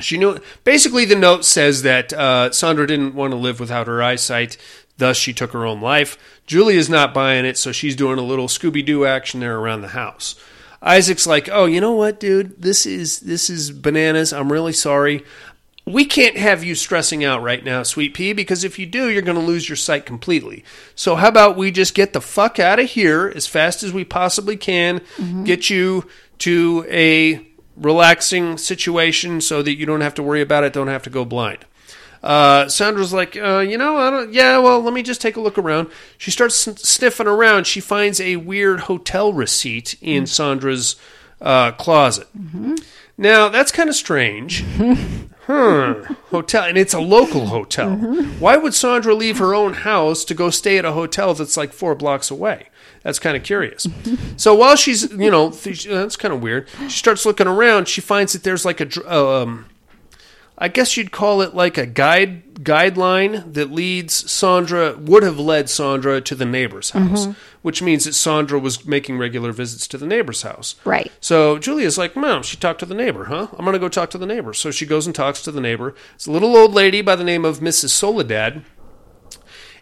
[0.00, 4.02] She knew basically the note says that uh, Sandra didn't want to live without her
[4.02, 4.56] eyesight,
[4.98, 6.16] thus she took her own life.
[6.46, 9.88] Julia's not buying it, so she's doing a little Scooby Doo action there around the
[9.88, 10.34] house.
[10.84, 12.60] Isaac's like, "Oh, you know what, dude?
[12.60, 14.32] This is this is bananas.
[14.32, 15.24] I'm really sorry.
[15.86, 19.20] We can't have you stressing out right now, sweet pea, because if you do, you're
[19.20, 20.64] going to lose your sight completely.
[20.94, 24.02] So how about we just get the fuck out of here as fast as we
[24.02, 25.44] possibly can, mm-hmm.
[25.44, 26.08] get you
[26.38, 31.02] to a relaxing situation so that you don't have to worry about it, don't have
[31.02, 31.66] to go blind.
[32.24, 35.40] Uh, Sandra's like, uh, you know, I don't, yeah, well, let me just take a
[35.42, 35.90] look around.
[36.16, 37.66] She starts sniffing around.
[37.66, 40.96] She finds a weird hotel receipt in Sandra's
[41.42, 42.26] uh, closet.
[43.18, 44.64] Now, that's kind of strange.
[45.46, 46.04] Hmm.
[46.30, 47.96] Hotel, and it's a local hotel.
[48.38, 51.74] Why would Sandra leave her own house to go stay at a hotel that's like
[51.74, 52.68] four blocks away?
[53.02, 53.86] That's kind of curious.
[54.38, 56.66] so while she's, you know, th- that's kind of weird.
[56.84, 57.88] She starts looking around.
[57.88, 59.66] She finds that there's like a, dr- um,
[60.56, 65.68] I guess you'd call it like a guide guideline that leads Sandra would have led
[65.68, 67.26] Sandra to the neighbor's house,
[67.62, 70.76] which means that Sandra was making regular visits to the neighbor's house.
[70.84, 71.10] Right.
[71.20, 73.48] So Julia's like, Mom, she talked to the neighbor, huh?
[73.58, 74.54] I'm gonna go talk to the neighbor.
[74.54, 75.94] So she goes and talks to the neighbor.
[76.14, 77.90] It's a little old lady by the name of Mrs.
[77.90, 78.64] Soledad.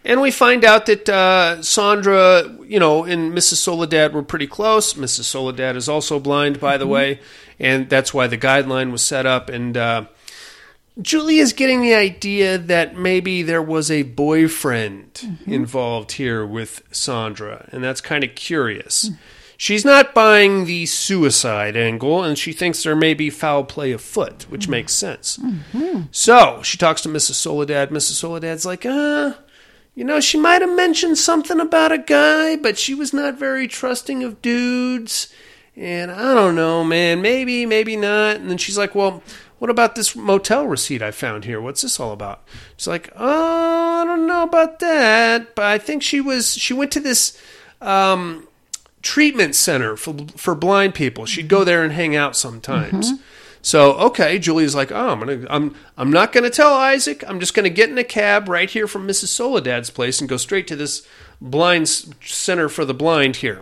[0.05, 3.55] And we find out that uh, Sandra, you know, and Mrs.
[3.55, 4.95] Soledad were pretty close.
[4.95, 5.23] Mrs.
[5.23, 7.21] Soledad is also blind, by the way,
[7.57, 9.47] and that's why the guideline was set up.
[9.49, 10.05] And uh,
[11.01, 15.51] Julia's getting the idea that maybe there was a boyfriend mm-hmm.
[15.51, 19.09] involved here with Sandra, and that's kind of curious.
[19.57, 24.43] She's not buying the suicide angle, and she thinks there may be foul play afoot,
[24.49, 24.71] which mm-hmm.
[24.71, 25.37] makes sense.
[25.37, 26.01] Mm-hmm.
[26.11, 27.35] So she talks to Mrs.
[27.35, 27.89] Soledad.
[27.89, 28.13] Mrs.
[28.13, 29.33] Soledad's like, uh,
[29.95, 33.67] you know, she might have mentioned something about a guy, but she was not very
[33.67, 35.33] trusting of dudes.
[35.75, 37.21] And I don't know, man.
[37.21, 38.35] Maybe, maybe not.
[38.35, 39.23] And then she's like, well,
[39.63, 41.61] what about this motel receipt I found here?
[41.61, 42.43] What's this all about?
[42.75, 45.55] She's like, oh, I don't know about that.
[45.55, 47.41] But I think she was, she went to this,
[47.79, 48.45] um,
[49.01, 51.25] treatment center for for blind people.
[51.25, 53.11] She'd go there and hang out sometimes.
[53.61, 57.23] So okay, Julie's like, oh, I'm gonna, I'm, I'm not gonna tell Isaac.
[57.25, 59.27] I'm just gonna get in a cab right here from Mrs.
[59.27, 61.07] Soledad's place and go straight to this
[61.39, 63.61] blind center for the blind here.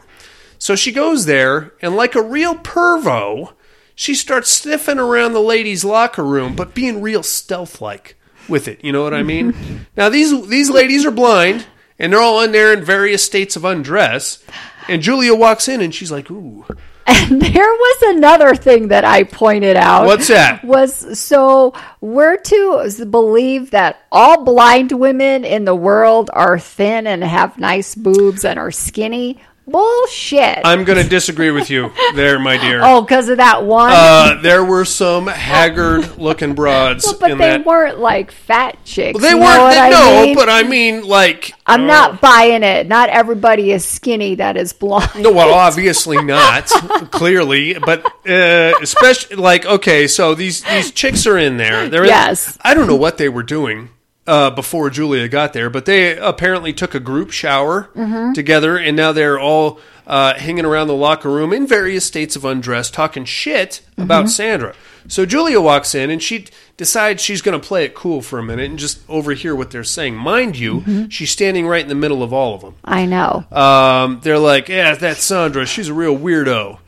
[0.58, 3.54] So she goes there, and like a real pervo,
[4.02, 8.16] she starts sniffing around the ladies' locker room, but being real stealth-like
[8.50, 8.84] with it.
[8.84, 9.86] You know what I mean?
[9.96, 11.68] now these these ladies are blind,
[12.00, 14.44] and they're all in there in various states of undress.
[14.88, 16.66] And Julia walks in, and she's like, "Ooh,
[17.06, 20.06] And there was another thing that I pointed out.
[20.06, 20.64] What's that?
[20.64, 27.24] Was so we're to believe that all blind women in the world are thin and
[27.24, 29.40] have nice boobs and are skinny.
[29.68, 30.60] Bullshit.
[30.66, 32.82] I'm going to disagree with you there, my dear.
[32.84, 33.92] oh, because of that one.
[33.94, 37.66] Uh, there were some haggard-looking broads Well, but in they that.
[37.66, 39.20] weren't like fat chicks.
[39.20, 39.74] Well, they you know weren't.
[39.76, 40.36] They, no, mean?
[40.36, 41.54] but I mean, like.
[41.66, 42.88] I'm uh, not buying it.
[42.88, 45.12] Not everybody is skinny that is blonde.
[45.18, 46.66] No, well, obviously not.
[47.12, 51.88] clearly, but uh, especially like okay, so these these chicks are in there.
[51.88, 52.58] They're in- Yes.
[52.62, 53.90] I don't know what they were doing
[54.28, 58.34] uh, before Julia got there, but they apparently took a group shower Mhm.
[58.34, 62.44] together, and now they're all uh, hanging around the locker room in various states of
[62.44, 64.30] undress, talking shit about Mhm.
[64.30, 64.74] Sandra.
[65.08, 68.44] So Julia walks in, and she decides she's going to play it cool for a
[68.44, 70.16] minute and just overhear what they're saying.
[70.16, 71.12] Mind you, Mhm.
[71.12, 72.74] she's standing right in the middle of all of them.
[72.84, 73.46] I know.
[73.52, 75.66] Um, they're like, yeah, that's Sandra.
[75.66, 76.80] She's a real weirdo.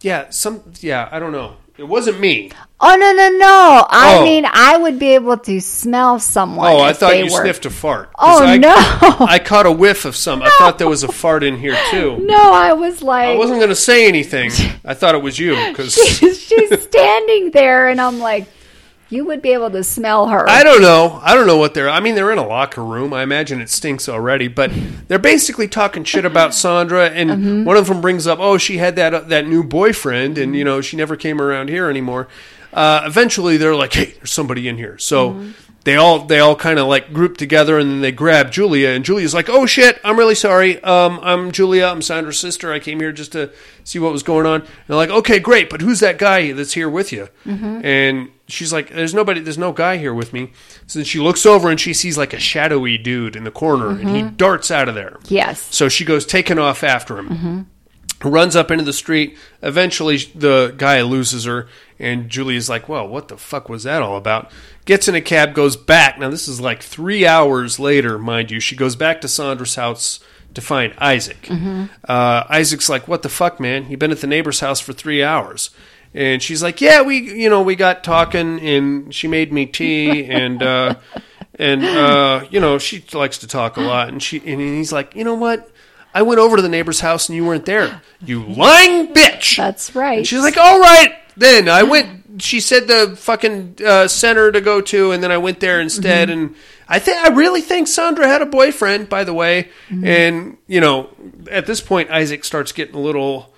[0.00, 0.60] Yeah, some.
[0.80, 1.54] Yeah, I don't know.
[1.76, 2.52] It wasn't me.
[2.84, 3.86] Oh no no no!
[3.88, 4.24] I Oh.
[4.24, 6.72] mean, I would be able to smell someone.
[6.72, 7.30] Oh, I thought you were.
[7.42, 8.10] sniffed a fart.
[8.18, 8.74] Oh I, no!
[8.74, 10.42] I caught a whiff of some.
[10.42, 12.18] I thought there was a fart in here too.
[12.32, 14.50] No, I was like, I wasn't going to say anything.
[14.84, 18.46] I thought it was you because she's, she's standing there, and I'm like,
[19.10, 20.48] you would be able to smell her.
[20.48, 21.20] I don't know.
[21.22, 21.88] I don't know what they're.
[21.90, 23.12] I mean, they're in a locker room.
[23.12, 24.72] I imagine it stinks already, but
[25.06, 27.10] they're basically talking shit about Sandra.
[27.10, 27.64] And Mhm.
[27.64, 30.64] one of them brings up, "Oh, she had that uh, that new boyfriend, and you
[30.64, 32.26] know she never came around here anymore."
[32.72, 35.40] Uh, eventually, they're like, "Hey, there's somebody in here." So.
[35.84, 39.04] They all they all kind of like group together and then they grab Julia and
[39.04, 40.80] Julia's like, "Oh shit, I'm really sorry.
[40.84, 41.86] Um, I'm Julia.
[41.86, 42.72] I'm Sandra's sister.
[42.72, 43.50] I came here just to
[43.82, 46.74] see what was going on." And they're like, "Okay, great, but who's that guy that's
[46.74, 47.84] here with you?" Mhm.
[47.84, 49.40] And she's like, "There's nobody.
[49.40, 50.52] There's no guy here with me."
[50.86, 53.88] So then she looks over and she sees like a shadowy dude in the corner,
[53.88, 55.16] and he darts out of there.
[55.26, 55.66] Yes.
[55.72, 57.66] So she goes taking off after him.
[58.22, 59.36] Runs up into the street.
[59.64, 61.66] Eventually, the guy loses her,
[62.02, 64.50] and Julia's like, "Well, what the fuck was that all about?"
[64.84, 66.18] Gets in a cab, goes back.
[66.18, 68.60] Now this is like three hours later, mind you.
[68.60, 70.20] She goes back to Sandra's house
[70.54, 71.42] to find Isaac.
[71.42, 71.88] Mhm.
[72.06, 73.86] Uh, Isaac's like, "What the fuck, man?
[73.88, 75.70] You've been at the neighbor's house for three hours."
[76.14, 80.24] And she's like, "Yeah, we, you know, we got talking, and she made me tea,
[80.28, 80.96] and uh,
[81.58, 85.14] and uh, you know, she likes to talk a lot." And she, and he's like,
[85.14, 85.70] "You know what?
[86.14, 88.02] I went over to the neighbor's house, and you weren't there.
[88.22, 90.18] You lying bitch." That's right.
[90.18, 94.60] And she's like, "All right, then I went." She said the fucking uh, center to
[94.60, 96.28] go to, and then I went there instead.
[96.28, 96.32] Mhm.
[96.32, 96.54] And
[96.88, 99.68] I think I really think Sandra had a boyfriend, by the way.
[99.90, 100.06] Mhm.
[100.06, 101.10] And you know,
[101.50, 103.52] at this point, Isaac starts getting a little,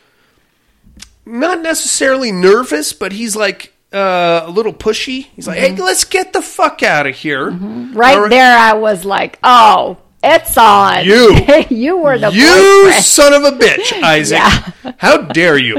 [1.24, 5.28] not necessarily nervous, but he's like uh, a little pushy.
[5.36, 9.04] He's like, "Hey, let's get the fuck out of here!" right All there, I was
[9.04, 11.04] like, oh, it's on.
[11.04, 11.36] You.
[11.76, 13.04] you were the you boyfriend.
[13.04, 14.94] son of a bitch, Isaac!
[14.98, 15.78] How dare you?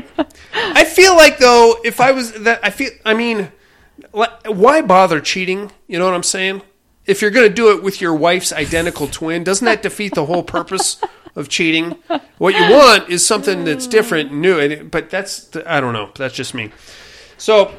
[0.53, 2.91] I feel like though, if I was that, I feel.
[3.05, 3.51] I mean,
[4.11, 5.71] why bother cheating?
[5.87, 6.61] You know what I'm saying?
[7.05, 10.25] If you're going to do it with your wife's identical twin, doesn't that defeat the
[10.25, 10.99] whole purpose
[11.35, 11.97] of cheating?
[12.39, 14.83] What you want is something that's different and new.
[14.85, 16.11] But that's I don't know.
[16.15, 16.71] That's just me.
[17.37, 17.73] So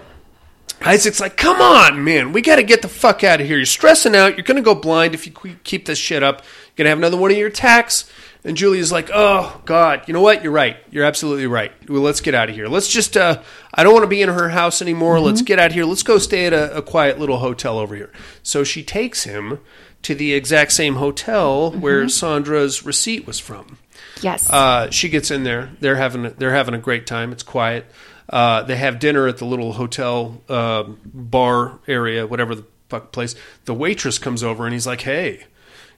[0.83, 3.57] Isaac's like, "Come on, man, we got to get the fuck out of here.
[3.57, 4.37] You're stressing out.
[4.37, 5.33] You're going to go blind if you
[5.65, 6.43] keep this shit up.
[6.43, 8.11] You're going to have another one of your attacks."
[8.45, 10.45] And Julia's like, "Oh God, you know what?
[10.45, 10.77] You're right.
[10.91, 11.73] You're absolutely right.
[11.89, 12.69] Well, let's get out of here.
[12.69, 13.17] Let's just.
[13.17, 13.43] Uh,
[13.75, 15.19] I don't want to be in her house anymore.
[15.19, 15.85] Let's get out of here.
[15.85, 18.13] Let's go stay at a, a quiet little hotel over here."
[18.45, 19.61] So she takes him
[20.03, 23.79] to the exact same hotel where Sandra's receipt was from.
[24.21, 24.49] Yes.
[24.49, 25.71] Uh, she gets in there.
[25.81, 27.33] They're having they're having a great time.
[27.33, 27.87] It's quiet.
[28.29, 33.35] Uh, they have dinner at the little hotel uh, bar area, whatever the fuck place.
[33.65, 35.45] The waitress comes over and he's like, "Hey,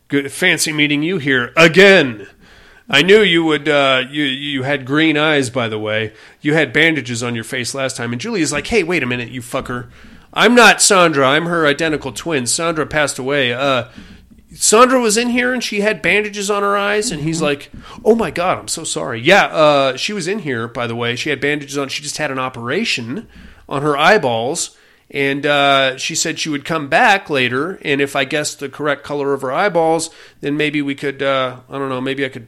[0.09, 2.29] good fancy meeting you here again."
[2.91, 3.69] I knew you would.
[3.69, 6.13] Uh, you you had green eyes, by the way.
[6.41, 8.13] You had bandages on your face last time.
[8.13, 9.89] And Julia's like, "Hey, wait a minute, you fucker!
[10.33, 11.27] I'm not Sandra.
[11.27, 12.47] I'm her identical twin.
[12.47, 13.53] Sandra passed away.
[13.53, 13.89] Uh,
[14.55, 17.71] Sandra was in here and she had bandages on her eyes, and he's like,
[18.05, 21.17] "Oh my god, I'm so sorry." Yeah, uh, she was in here, by the way.
[21.17, 21.89] She had bandages on.
[21.89, 23.29] She just had an operation
[23.69, 24.77] on her eyeballs,
[25.11, 27.79] and uh, she said she would come back later.
[27.83, 30.09] And if I guessed the correct color of her eyeballs,
[30.41, 31.23] then maybe we could.
[31.23, 32.01] Uh, I don't know.
[32.01, 32.47] Maybe I could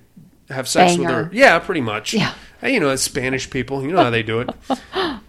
[0.49, 1.25] have sex Bang with her.
[1.25, 1.31] her.
[1.35, 2.15] Yeah, pretty much.
[2.15, 2.33] Yeah.
[2.61, 3.83] Hey, you know, it's Spanish people.
[3.83, 4.51] You know how they do it.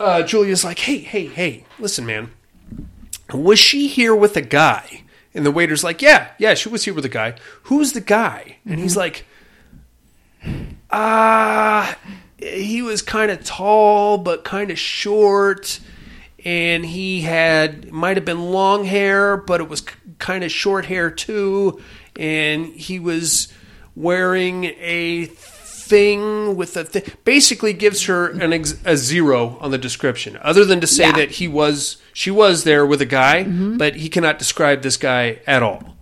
[0.00, 1.64] Uh, Julia's like, "Hey, hey, hey!
[1.78, 2.32] Listen, man."
[3.32, 5.03] was she here with a guy?
[5.34, 7.34] And the waiter's like, yeah, yeah, she was here with a guy.
[7.64, 8.58] Who's the guy?
[8.64, 9.26] And he's like,
[10.90, 11.98] ah,
[12.38, 15.80] he was kind of tall, but kind of short.
[16.44, 19.82] And he had, might have been long hair, but it was
[20.18, 21.80] kind of short hair too.
[22.16, 23.52] And he was
[23.96, 25.30] wearing a
[25.94, 27.02] thing with a thing.
[27.24, 31.12] Basically, gives her an ex- a zero on the description, other than to say Yeah.
[31.16, 35.40] that he was she was there with a guy, but he cannot describe this guy
[35.48, 35.96] at all.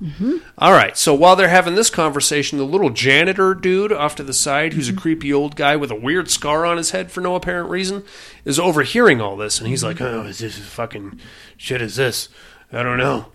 [0.58, 0.96] All right.
[0.98, 4.90] So while they're having this conversation, the little janitor dude off to the side, who's
[4.90, 8.04] a creepy old guy with a weird scar on his head for no apparent reason,
[8.44, 11.18] is overhearing all this, and he's like, "Oh, is this fucking
[11.56, 11.80] shit?
[11.80, 12.28] Is this?
[12.72, 13.26] I don't know."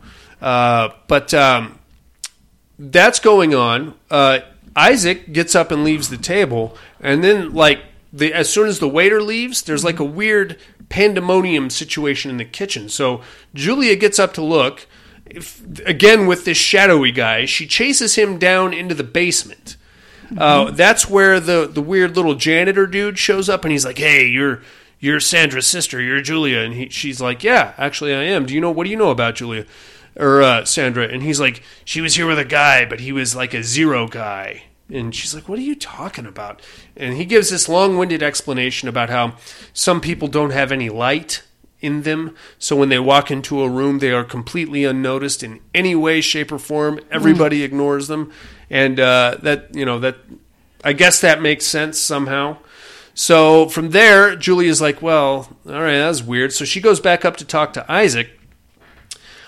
[0.41, 1.79] Uh, but um,
[2.77, 3.95] that's going on.
[4.11, 4.39] Uh,
[4.78, 7.80] Isaac gets up and leaves the table, and then like
[8.13, 10.57] the as soon as the waiter leaves, there's like a weird
[10.88, 12.88] pandemonium situation in the kitchen.
[12.88, 13.21] So
[13.55, 14.86] Julia gets up to look
[15.25, 17.45] if, again with this shadowy guy.
[17.45, 19.78] She chases him down into the basement.
[20.38, 24.28] Uh, that's where the the weird little janitor dude shows up, and he's like, "Hey,
[24.28, 24.61] you're."
[24.99, 26.01] You're Sandra's sister.
[26.01, 28.89] You're Julia, and he, she's like, "Yeah, actually, I am." Do you know what do
[28.89, 29.67] you know about Julia?
[30.18, 33.36] Or uh, Sandra, and he's like, she was here with a guy, but he was
[33.36, 34.63] like a zero guy.
[34.89, 36.61] And she's like, what are you talking about?
[36.95, 39.36] And he gives this long winded explanation about how
[39.74, 41.43] some people don't have any light
[41.82, 42.36] in them.
[42.57, 46.51] So when they walk into a room, they are completely unnoticed in any way, shape,
[46.51, 47.01] or form.
[47.11, 48.32] Everybody ignores them.
[48.70, 50.18] And uh, that, you know, that,
[50.84, 52.57] I guess that makes sense somehow.
[53.13, 56.53] So from there, Julia's like, well, all right, that's weird.
[56.53, 58.36] So she goes back up to talk to Isaac.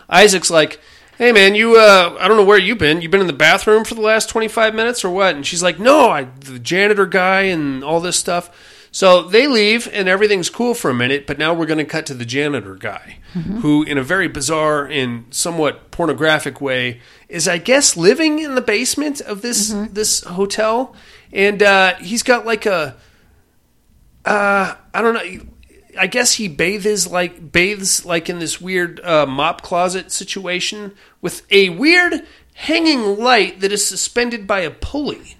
[0.09, 0.79] Isaac's like,
[1.17, 3.01] "Hey man, you uh I don't know where you've been.
[3.01, 5.79] You've been in the bathroom for the last 25 minutes or what?" And she's like,
[5.79, 8.49] "No, I the janitor guy and all this stuff."
[8.91, 12.07] So they leave and everything's cool for a minute, but now we're going to cut
[12.07, 13.19] to the janitor guy
[13.61, 18.61] who in a very bizarre and somewhat pornographic way is I guess living in the
[18.61, 20.95] basement of this this hotel
[21.31, 22.95] and uh he's got like a
[24.25, 25.45] uh I don't know
[25.99, 31.41] I guess he bathes like bathes like in this weird uh, mop closet situation with
[31.51, 35.35] a weird hanging light that is suspended by a pulley.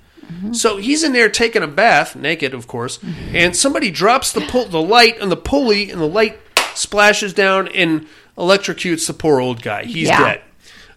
[0.52, 3.00] So he's in there taking a bath, naked, of course,
[3.34, 6.40] and somebody drops the pull, the light on the pulley, and the light
[6.76, 8.06] splashes down and
[8.38, 9.86] electrocutes the poor old guy.
[9.86, 10.24] He's Yeah.
[10.24, 10.42] dead.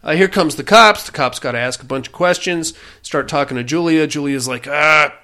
[0.05, 1.05] Uh, here comes the cops.
[1.05, 2.75] The cops got to ask a bunch of questions.
[3.01, 4.07] Start talking to Julia.
[4.07, 5.15] Julia's like, ah,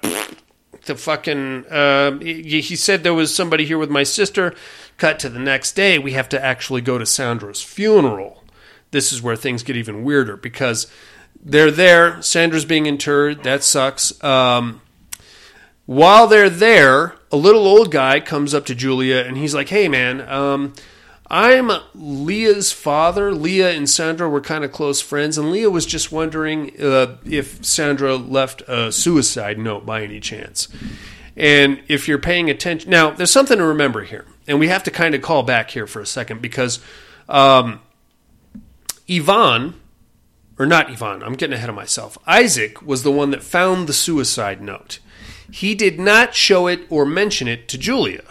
[0.89, 1.65] the fucking.
[1.67, 4.53] Uh, he, said there was somebody here with my sister.
[4.97, 5.97] Cut to the next day.
[5.97, 8.43] We have to actually go to Sandra's funeral.
[8.91, 10.87] This is where things get even weirder because
[11.41, 12.21] they're there.
[12.21, 13.43] Sandra's being interred.
[13.43, 14.21] That sucks.
[14.21, 14.81] Um,
[15.85, 19.87] while they're there, a little old guy comes up to Julia and he's like, "Hey,
[19.87, 20.73] man, um,
[21.29, 23.31] I'm Leah's father.
[23.33, 27.63] Leah and Sandra were kind of close friends, and Leah was just wondering uh, if
[27.63, 30.67] Sandra left a suicide note by any chance.
[31.37, 34.91] And if you're paying attention, now there's something to remember here, and we have to
[34.91, 36.79] kind of call back here for a second because
[37.29, 37.81] um,
[39.07, 39.75] Yvonne,
[40.57, 42.17] or not Yvonne, I'm getting ahead of myself.
[42.25, 44.99] Isaac was the one that found the suicide note.
[45.51, 48.23] He did not show it or mention it to Julia.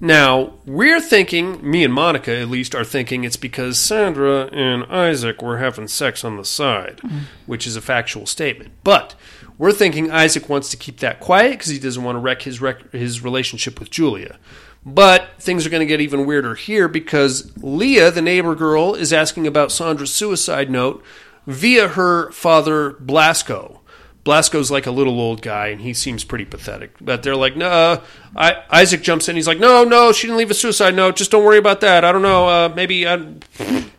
[0.00, 5.42] Now, we're thinking, me and Monica at least, are thinking it's because Sandra and Isaac
[5.42, 7.00] were having sex on the side,
[7.46, 8.70] which is a factual statement.
[8.84, 9.14] But
[9.58, 12.60] we're thinking Isaac wants to keep that quiet because he doesn't want to wreck his,
[12.60, 14.38] rec- his relationship with Julia.
[14.84, 19.12] But things are going to get even weirder here because Leah, the neighbor girl, is
[19.12, 21.04] asking about Sandra's suicide note
[21.46, 23.80] via her father, Blasco.
[24.24, 26.92] Blasco's like a little old guy, and he seems pretty pathetic.
[27.00, 28.02] But they're like, no.
[28.36, 29.36] I, Isaac jumps in.
[29.36, 31.16] He's like, no, no, she didn't leave a suicide note.
[31.16, 32.04] Just don't worry about that.
[32.04, 32.48] I don't know.
[32.48, 33.26] Uh, maybe uh,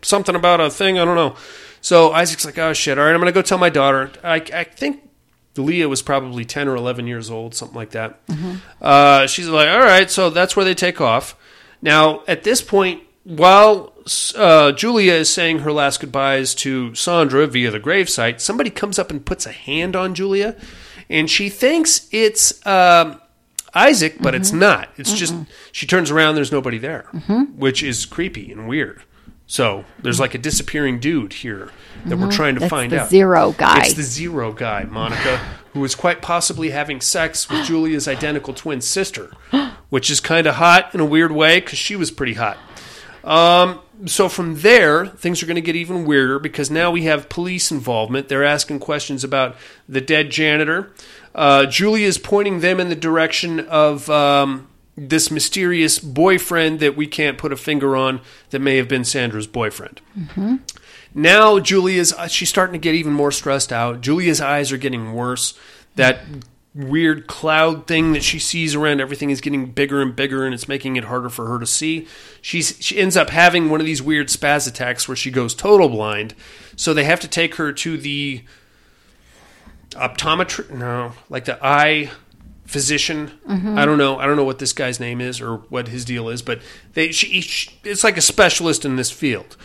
[0.01, 0.97] something about a thing.
[0.97, 1.35] I don't know.
[1.81, 2.97] So Isaac's like, oh shit.
[2.97, 4.11] All right, I'm gonna go tell my daughter.
[4.23, 5.09] I, I think
[5.57, 8.19] Leah was probably 10 or 11 years old, something like that.
[8.81, 11.35] Uh, she's like, all right, so that's where they take off.
[11.81, 13.92] Now, at this point, while
[14.35, 19.11] uh, Julia is saying her last goodbyes to Sandra via the gravesite, somebody comes up
[19.11, 20.55] and puts a hand on Julia,
[21.09, 23.21] and she thinks it's um,
[23.73, 24.89] Isaac, but it's not.
[24.97, 25.33] It's just
[25.71, 27.03] she turns around, there's nobody there,
[27.55, 29.03] which is creepy and weird.
[29.45, 31.69] So there's like a disappearing dude here
[32.05, 33.09] that we're trying to That's find the out.
[33.09, 33.81] zero guy.
[33.81, 35.37] It's the zero guy, Monica,
[35.73, 39.31] who is quite possibly having sex with Julia's identical twin sister,
[39.89, 42.57] which is kind of hot in a weird way because she was pretty hot.
[43.23, 47.29] Um, so from there, things are going to get even weirder because now we have
[47.29, 48.27] police involvement.
[48.27, 49.55] They're asking questions about
[49.87, 50.93] the dead janitor.
[51.33, 57.07] Uh, Julia is pointing them in the direction of um, this mysterious boyfriend that we
[57.07, 60.01] can't put a finger on that may have been Sandra's boyfriend.
[61.15, 64.01] Now Julia's uh, she's starting to get even more stressed out.
[64.01, 65.57] Julia's eyes are getting worse.
[65.95, 66.21] That
[66.75, 70.67] weird cloud thing that she sees around everything is getting bigger and bigger and it's
[70.67, 72.07] making it harder for her to see.
[72.41, 75.87] She's she ends up having one of these weird spaz attacks where she goes total
[75.89, 76.33] blind.
[76.75, 78.43] So they have to take her to the
[79.91, 82.09] optometrist no, like the eye
[82.65, 83.31] physician.
[83.47, 83.77] Mhm.
[83.77, 84.17] I don't know.
[84.17, 86.59] I don't know what this guy's name is or what his deal is, but
[86.93, 89.55] they she, she it's like a specialist in this field.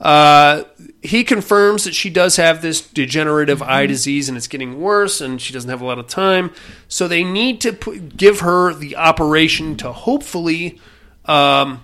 [0.00, 0.64] Uh,
[1.02, 5.40] he confirms that she does have this degenerative eye disease and it's getting worse, and
[5.40, 6.50] she doesn't have a lot of time.
[6.88, 10.80] So they need to put, give her the operation to hopefully
[11.26, 11.80] um,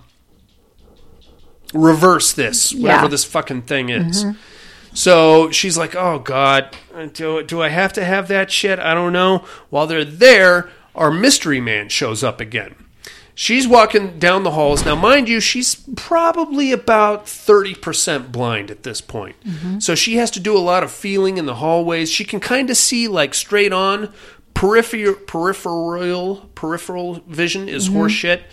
[1.73, 3.07] reverse this, whatever Yeah.
[3.07, 4.25] this fucking thing is.
[4.25, 4.35] Mhm.
[4.93, 6.75] So she's like, "Oh God,
[7.13, 8.77] do do I have to have that shit?
[8.77, 12.75] I don't know." While they're there, our mystery man shows up again.
[13.33, 14.85] She's walking down the halls.
[14.85, 19.35] Now, mind you, she's probably about 30% blind at this point.
[19.79, 22.11] So she has to do a lot of feeling in the hallways.
[22.11, 24.13] She can kind of see like straight on.
[24.53, 27.93] Peripheral, peripheral, peripheral vision is Mhm.
[27.93, 28.43] horse shit.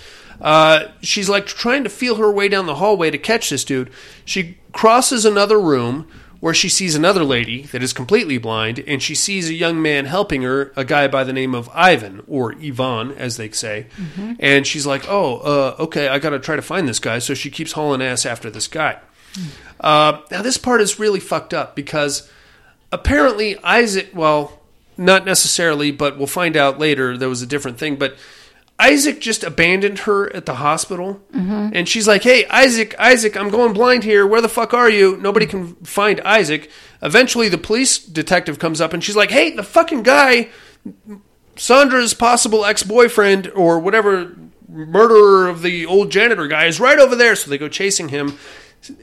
[0.40, 3.90] Uh, she's like trying to feel her way down the hallway to catch this dude.
[4.24, 6.06] She crosses another room
[6.40, 10.04] where she sees another lady that is completely blind, and she sees a young man
[10.06, 13.86] helping her, a guy by the name of Ivan, or Ivan, as they say.
[14.00, 14.36] Mhm.
[14.38, 17.18] And she's like, oh, uh, okay, I gotta try to find this guy.
[17.18, 18.98] So she keeps hauling ass after this guy.
[19.80, 22.28] Uh, now, this part is really fucked up because
[22.92, 24.60] apparently Isaac, well,
[24.96, 28.16] not necessarily, but we'll find out later there was a different thing, but
[28.80, 31.20] Isaac just abandoned her at the hospital.
[31.34, 31.72] Mhm.
[31.74, 34.24] And she's like, hey, Isaac, Isaac, I'm going blind here.
[34.26, 35.16] Where the fuck are you?
[35.20, 36.70] Nobody can find Isaac.
[37.02, 40.48] Eventually, the police detective comes up and she's like, hey, the fucking guy,
[41.56, 44.36] Sandra's possible ex boyfriend or whatever
[44.68, 47.34] murderer of the old janitor guy is right over there.
[47.34, 48.38] So they go chasing him.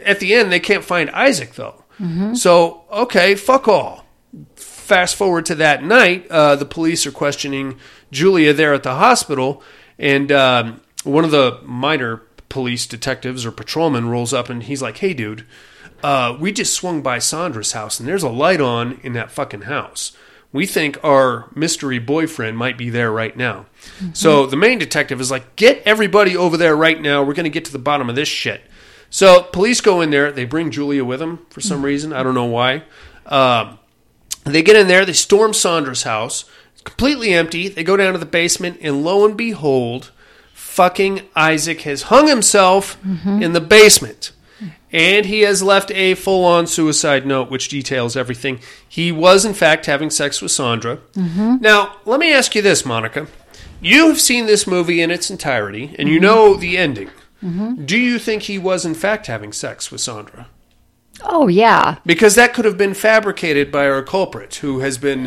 [0.06, 1.84] At the end, they can't find Isaac, though.
[2.02, 2.38] Mhm.
[2.38, 4.06] So, okay, fuck all.
[4.56, 7.76] Fast forward to that night, uh, the police are questioning
[8.12, 9.62] Julia there at the hospital,
[9.98, 14.98] and um, one of the minor police detectives or patrolmen rolls up and he's like,
[14.98, 15.46] "Hey, dude,
[16.04, 19.64] uh, we just swung by Sandra's house, and there's a light on in that fucking
[19.64, 20.16] house.
[20.54, 23.66] We think our mystery boyfriend might be there right now."
[24.14, 27.24] So the main detective is like, "Get everybody over there right now.
[27.24, 28.62] We're going to get to the bottom of this shit."
[29.10, 30.32] So police go in there.
[30.32, 32.12] They bring Julia with them for some reason.
[32.12, 32.84] I don't know why.
[33.26, 33.80] Um,
[34.44, 35.06] they get in there.
[35.06, 36.46] They storm Sandra's house.
[36.86, 37.68] Completely empty.
[37.68, 40.12] They go down to the basement, and lo and behold,
[40.54, 44.32] fucking Isaac has hung himself in the basement.
[44.92, 48.60] And he has left a full on suicide note, which details everything.
[48.88, 51.00] He was, in fact, having sex with Sandra.
[51.18, 51.60] Mhm.
[51.60, 53.28] Now, let me ask you this, Monica.
[53.82, 57.10] You have seen this movie in its entirety, and you know the ending.
[57.44, 57.86] Mhm.
[57.86, 60.48] Do you think he was, in fact, having sex with Sandra?
[61.24, 61.98] Oh yeah.
[62.06, 65.24] Because that could have been fabricated by our culprit, who has been.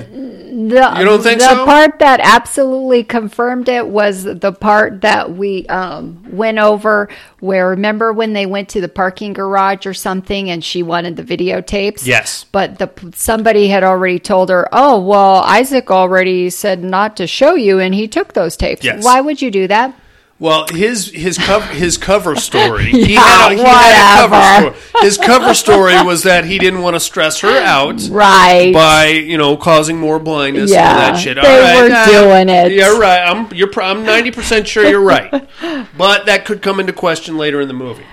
[0.68, 1.64] The, You don't think the so?
[1.64, 7.08] part that absolutely confirmed it was the part that we um, went over
[7.40, 11.22] where remember when they went to the parking garage or something and she wanted the
[11.22, 12.44] videotapes Yes.
[12.50, 17.54] but the somebody had already told her oh well isaac already said not to show
[17.54, 19.04] you and he took those tapes Yes.
[19.04, 19.94] why would you do that
[20.40, 22.90] Well, his his cover his cover story.
[22.92, 24.76] Yeah, he had a, he had a cover whatever.
[24.78, 25.04] story.
[25.04, 28.72] His cover story was that he didn't want to stress her out, Right.
[28.72, 31.36] By you know causing more blindness and all that shit.
[31.36, 32.70] they all right, were nah, doing it.
[32.72, 33.20] You're right.
[33.20, 35.28] I'm you're I'm ninety percent sure you're right,
[35.96, 38.04] but that could come into question later in the movie.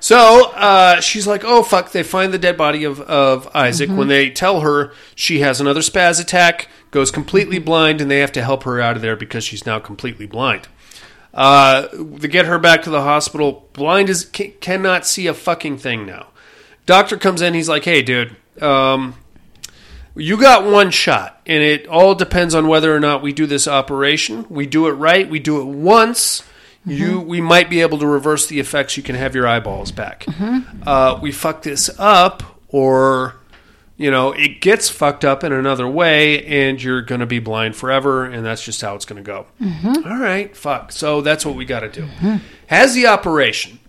[0.00, 3.90] So uh, she's like, "Oh fuck!" They find the dead body of of Isaac.
[3.90, 3.96] Mhm.
[3.96, 8.32] When they tell her she has another spaz attack, goes completely blind, and they have
[8.32, 10.68] to help her out of there because she's now completely blind.
[11.34, 13.68] Uh, they get her back to the hospital.
[13.72, 16.28] Blind is ca- cannot see a fucking thing now.
[16.86, 17.54] Doctor comes in.
[17.54, 19.14] He's like, "Hey, dude, um,
[20.16, 23.68] you got one shot, and it all depends on whether or not we do this
[23.68, 24.46] operation.
[24.48, 25.28] We do it right.
[25.28, 26.42] We do it once.
[26.86, 28.96] You, we might be able to reverse the effects.
[28.96, 30.24] You can have your eyeballs back.
[30.86, 33.34] Uh, we fuck this up, or
[33.98, 37.76] you know, it gets fucked up in another way, and you're going to be blind
[37.76, 39.46] forever, and that's just how it's going to go.
[40.06, 40.92] All right, fuck.
[40.92, 42.06] So that's what we got to do.
[42.68, 43.80] Has the operation.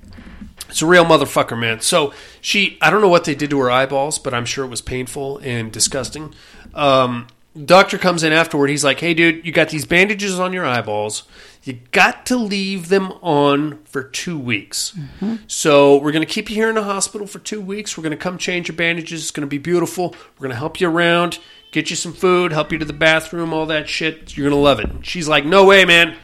[0.68, 1.82] It's a real motherfucker, man.
[1.82, 4.70] So she, I don't know what they did to her eyeballs, but I'm sure it
[4.70, 6.34] was painful and disgusting.
[6.74, 7.28] Um,
[7.66, 8.70] doctor comes in afterward.
[8.70, 11.24] He's like, "Hey, dude, you got these bandages on your eyeballs.
[11.64, 14.94] You got to leave them on for two weeks.
[14.98, 15.36] Mm-hmm.
[15.48, 17.98] So we're going to keep you here in the hospital for two weeks.
[17.98, 19.22] We're going to come change your bandages.
[19.22, 20.16] It's going to be beautiful.
[20.38, 21.40] We're going to help you around,
[21.72, 24.38] get you some food, help you to the bathroom, all that shit.
[24.38, 26.16] You're going to love it." She's like, "No way, man.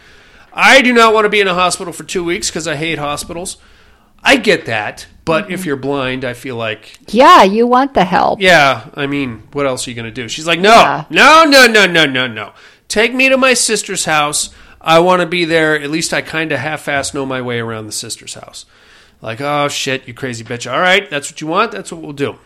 [0.54, 2.98] I do not want to be in a hospital for two weeks because I hate
[2.98, 3.58] hospitals."
[4.28, 5.68] I get that, but if mm-hmm.
[5.68, 9.86] you're blind, I feel like, yeah you want the help yeah, I mean, what else
[9.86, 10.28] are you going to do?
[10.28, 11.06] She's like, no, Yeah.
[11.12, 12.54] no, no, no, no, no, no.
[12.88, 14.50] Take me to my sister's house.
[14.86, 15.78] I want to be there.
[15.78, 18.66] At least I kind of half-ass know my way around the sister's house.
[19.22, 20.72] Like, oh shit, you crazy bitch.
[20.72, 21.72] All right, that's what you want.
[21.72, 22.38] That's what we'll do.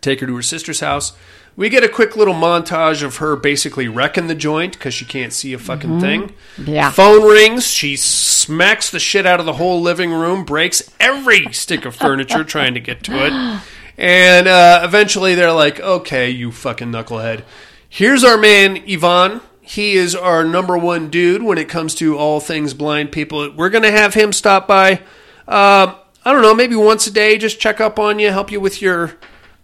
[0.00, 1.12] Take her to her sister's house.
[1.56, 5.32] we get a quick little montage of her basically wrecking the joint because she can't
[5.32, 6.32] see a fucking thing.
[6.58, 6.90] Yeah.
[6.90, 7.66] Phone rings.
[7.66, 12.44] She smacks the shit out of the whole living room, breaks every stick of furniture
[12.44, 13.60] trying to get to it.
[13.96, 17.42] And uh, eventually they're like, okay, you fucking knucklehead.
[17.88, 19.40] Here's our man, Yvonne.
[19.66, 23.50] He is our number one dude when it comes to all things blind people.
[23.52, 25.00] We're going to have him stop by,
[25.48, 25.94] uh,
[26.24, 28.82] I don't know, maybe once a day, just check up on you, help you with
[28.82, 29.14] your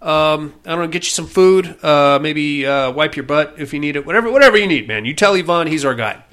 [0.02, 3.74] um, I don't know, get you some food, uh, maybe uh, wipe your butt if
[3.74, 5.04] you need it, whatever, whatever you need, man.
[5.04, 6.24] You tell Yvonne he's our guy.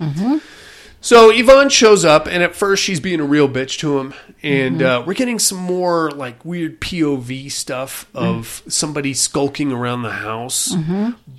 [1.01, 4.81] So Yvonne shows up, and at first she's being a real bitch to him, and
[4.81, 10.73] uh, we're getting some more like weird POV stuff of somebody skulking around the house.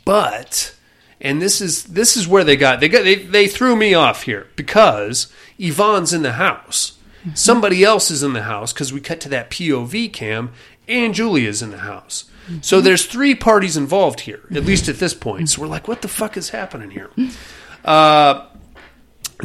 [0.05, 0.75] But,
[1.21, 4.23] and this is this is where they got they got they, they threw me off
[4.23, 6.99] here because Yvonne's in the house.
[7.21, 7.35] Mm-hmm.
[7.35, 10.53] Somebody else is in the house because we cut to that POV cam,
[10.87, 12.25] and Julia's in the house.
[12.63, 12.85] So mm-hmm.
[12.85, 15.51] there's three parties involved here, at least at this point.
[15.51, 17.11] So we're like, what the fuck is happening here?
[17.17, 17.37] Mm-hmm.
[17.85, 18.47] Uh,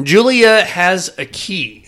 [0.01, 1.82] Julia has a key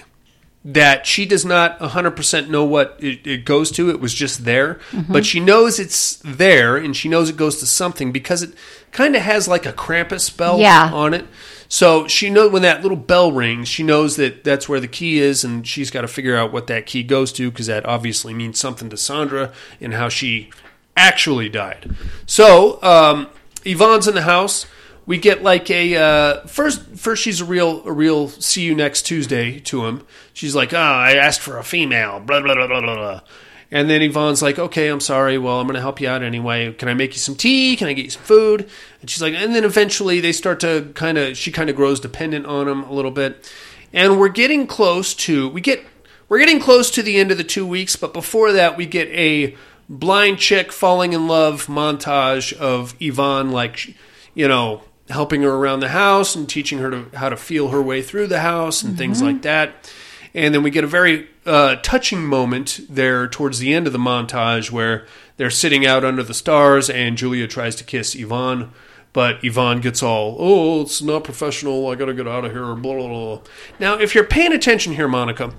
[0.67, 3.91] that she does not 100% know what it, it goes to.
[3.91, 4.79] It was just there.
[5.07, 8.51] But she knows it's there and she knows it goes to something because it
[8.91, 10.89] kind of has like a Krampus spell Yeah.
[10.91, 11.25] on it.
[11.67, 15.19] So she knows when that little bell rings, she knows that that's where the key
[15.19, 18.33] is and she's got to figure out what that key goes to because that obviously
[18.33, 20.49] means something to Sandra and how she
[20.97, 21.95] actually died.
[22.25, 23.27] So um,
[23.65, 24.65] Yvonne's in the house.
[25.05, 26.81] We get like a uh, first.
[26.97, 28.27] First, she's a real, a real.
[28.29, 30.05] See you next Tuesday to him.
[30.33, 32.81] She's like, "Ah, I asked for a female." Blah blah blah blah.
[32.81, 33.21] blah.
[33.71, 35.37] And then Yvonne's like, "Okay, I'm sorry.
[35.37, 36.71] Well, I'm going to help you out anyway.
[36.73, 37.75] Can I make you some tea?
[37.75, 38.69] Can I get you some food?"
[39.01, 41.37] And she's like, and then eventually they start to kind of.
[41.37, 43.51] She kind of grows dependent on him a little bit,
[43.93, 45.49] and we're getting close to.
[45.49, 45.85] We get.
[46.27, 49.07] We're getting close to the end of the two weeks, but before that, we get
[49.09, 49.55] a
[49.87, 53.95] blind chick falling in love montage of Yvonne, like,
[54.33, 57.81] you know, helping her around the house and teaching her to, how to feel her
[57.81, 59.91] way through the house and things like that.
[60.33, 63.99] And then we get a very uh, touching moment there towards the end of the
[63.99, 65.05] montage where
[65.37, 68.71] they're sitting out under the stars and Julia tries to kiss Yvonne.
[69.13, 71.87] But Yvonne gets all, oh, it's not professional.
[71.87, 72.75] I got to get out of here.
[72.75, 73.41] Blah, blah, blah.
[73.79, 75.53] Now, if you're paying attention here, Monica,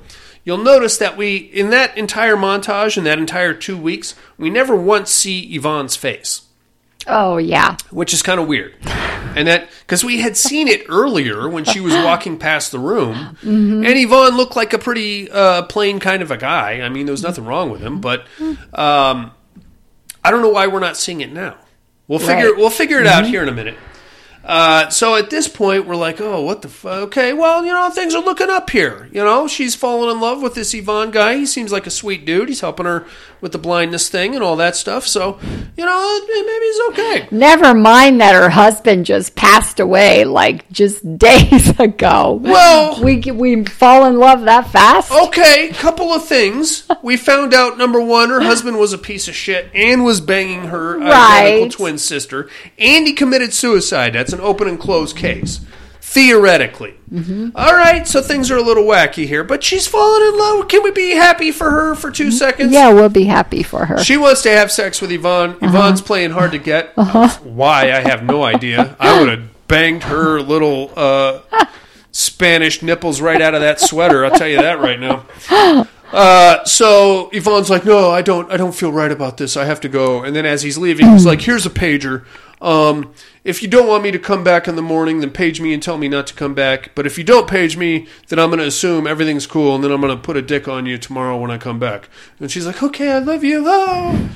[0.44, 4.76] you'll notice that we, in that entire montage, in that entire two weeks, we never
[4.76, 6.42] once see Yvonne's face
[7.06, 7.76] Oh yeah.
[7.90, 8.74] which is kind of weird.
[9.36, 13.36] And that because we had seen it earlier when she was walking past the room,
[13.42, 16.80] and Yvonne looked like a pretty uh, plain kind of a guy.
[16.80, 18.26] I mean, there was nothing wrong with him, but
[18.72, 19.30] um,
[20.24, 21.56] I don't know why we're not seeing it now.
[22.08, 22.56] We'll figure Right.
[22.56, 23.76] we'll figure it out here in a minute.
[24.46, 27.08] Uh, so at this point, we're like, oh, what the fuck?
[27.08, 29.08] Okay, well, you know, things are looking up here.
[29.12, 31.36] You know, she's fallen in love with this Yvonne guy.
[31.36, 32.48] He seems like a sweet dude.
[32.48, 33.04] He's helping her
[33.40, 35.04] with the blindness thing and all that stuff.
[35.06, 35.38] So,
[35.76, 37.28] you know, maybe he's okay.
[37.32, 42.40] Never mind that her husband just passed away like just days ago.
[42.42, 45.10] Well- we we fall in love that fast.
[45.10, 46.88] Okay, couple of things.
[47.02, 50.64] We found out number one, her husband was a piece of shit and was banging
[50.68, 54.12] her identical twin sister, and he committed suicide.
[54.14, 55.60] That's an open and closed case.
[56.00, 56.94] Theoretically.
[57.12, 57.50] Mm-hmm.
[57.54, 60.68] All right, so things are a little wacky here, but she's fallen in love.
[60.68, 62.32] Can we be happy for her for two mm-hmm.
[62.32, 62.72] seconds?
[62.72, 64.02] Yeah, we'll be happy for her.
[64.02, 65.50] She wants to have sex with Yvonne.
[65.50, 65.66] Uh-huh.
[65.66, 66.92] Yvonne's playing hard to get.
[67.06, 67.28] Uh-huh.
[67.42, 67.92] Why?
[67.92, 68.96] I have no idea.
[68.98, 71.40] I would have banged her little uh,
[72.10, 74.24] Spanish nipples right out of that sweater.
[74.24, 75.26] I'll tell you that right now.
[76.12, 78.50] Uh, so Yvonne's like, "No, I don't.
[78.50, 79.56] I don't feel right about this.
[79.56, 81.28] I have to go." And then as he's leaving, he's mm-hmm.
[81.28, 82.24] like, "Here's a pager.
[82.66, 83.12] Um,
[83.44, 85.80] if you don't want me to come back in the morning, then page me and
[85.80, 86.90] tell me not to come back.
[86.96, 89.92] But if you don't page me, then I'm going to assume everything's cool, and then
[89.92, 92.08] I'm going to put a dick on you tomorrow when I come back."
[92.40, 94.30] And she's like, "Okay, I love you." Oh.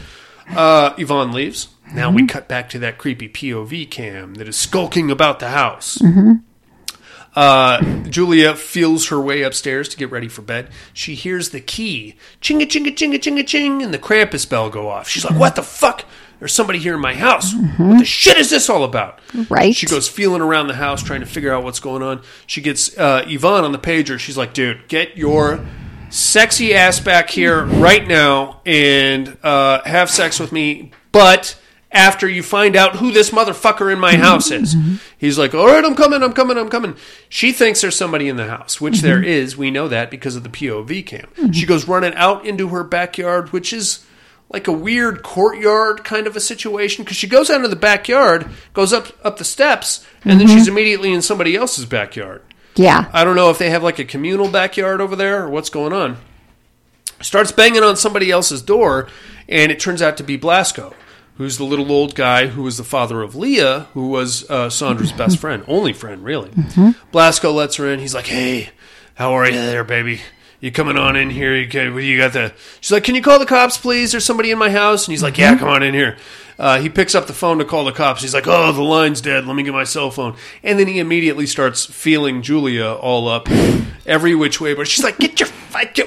[0.48, 1.68] Uh, Yvonne leaves.
[1.92, 6.00] Now we cut back to that creepy POV cam that is skulking about the house.
[7.34, 10.68] Uh, Julia feels her way upstairs to get ready for bed.
[10.92, 15.08] She hears the key chinga chinga chinga chinga ching, and the Krampus bell go off.
[15.08, 16.04] She's like, "What the fuck?
[16.40, 17.54] There's somebody here in my house.
[17.54, 19.74] What the shit is this all about?" Right.
[19.76, 22.22] She goes feeling around the house trying to figure out what's going on.
[22.46, 24.18] She gets uh, Yvonne on the pager.
[24.18, 25.64] She's like, "Dude, get your
[26.08, 31.56] sexy ass back here right now and uh, have sex with me, but."
[31.92, 34.76] After you find out who this motherfucker in my house is,
[35.18, 36.94] he's like, "All right, I'm coming, I'm coming, I'm coming."
[37.28, 39.56] She thinks there's somebody in the house, which there is.
[39.56, 41.52] We know that because of the POV cam.
[41.52, 44.06] She goes running out into her backyard, which is
[44.52, 48.48] like a weird courtyard kind of a situation because she goes out into the backyard,
[48.74, 52.42] goes up up the steps, and then she's immediately in somebody else's backyard.
[52.74, 53.08] yeah.
[53.12, 55.92] I don't know if they have like a communal backyard over there or what's going
[55.92, 56.16] on.
[57.22, 59.06] Starts banging on somebody else's door,
[59.48, 60.94] and it turns out to be Blasco,
[61.36, 65.12] who's the little old guy who was the father of Leah, who was uh, Sandra's
[65.12, 66.50] best friend, only friend, really.
[67.12, 68.00] Blasco lets her in.
[68.00, 68.70] He's like, "Hey,
[69.14, 70.20] how are you there, baby?
[70.60, 71.54] You coming on in here?
[71.56, 74.12] You, got- you got the?" She's like, "Can you call the cops, please?
[74.12, 76.16] There's somebody in my house." And he's like, "Yeah, come on in here."
[76.58, 78.20] Uh, he picks up the phone to call the cops.
[78.20, 79.46] He's like, "Oh, the line's dead.
[79.46, 83.48] Let me get my cell phone." And then he immediately starts feeling Julia all up,
[84.06, 84.74] every which way.
[84.74, 85.48] But she's like, "Get your,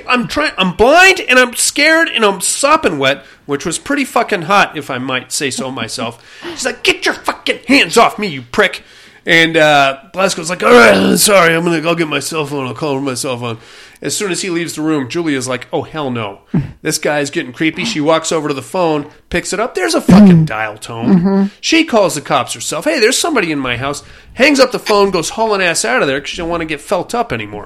[0.07, 0.51] I'm trying.
[0.59, 4.91] I'm blind and I'm scared and I'm sopping wet, which was pretty fucking hot, if
[4.91, 8.83] I might say so myself." She's like, "Get your fucking hands off me, you prick!"
[9.25, 11.55] And uh, Blasco's like, "All right, sorry.
[11.55, 11.87] I'm gonna.
[11.87, 12.67] I'll get my cell phone.
[12.67, 13.57] I'll call her my cell phone."
[14.03, 16.41] As soon as he leaves the room, Julia's like, "Oh hell no,
[16.81, 19.73] this guy's getting creepy." She walks over to the phone, picks it up.
[19.75, 21.49] There's a fucking dial tone.
[21.61, 22.83] She calls the cops herself.
[22.83, 24.03] Hey, there's somebody in my house.
[24.33, 26.65] Hangs up the phone, goes hauling ass out of there because she don't want to
[26.65, 27.65] get felt up anymore.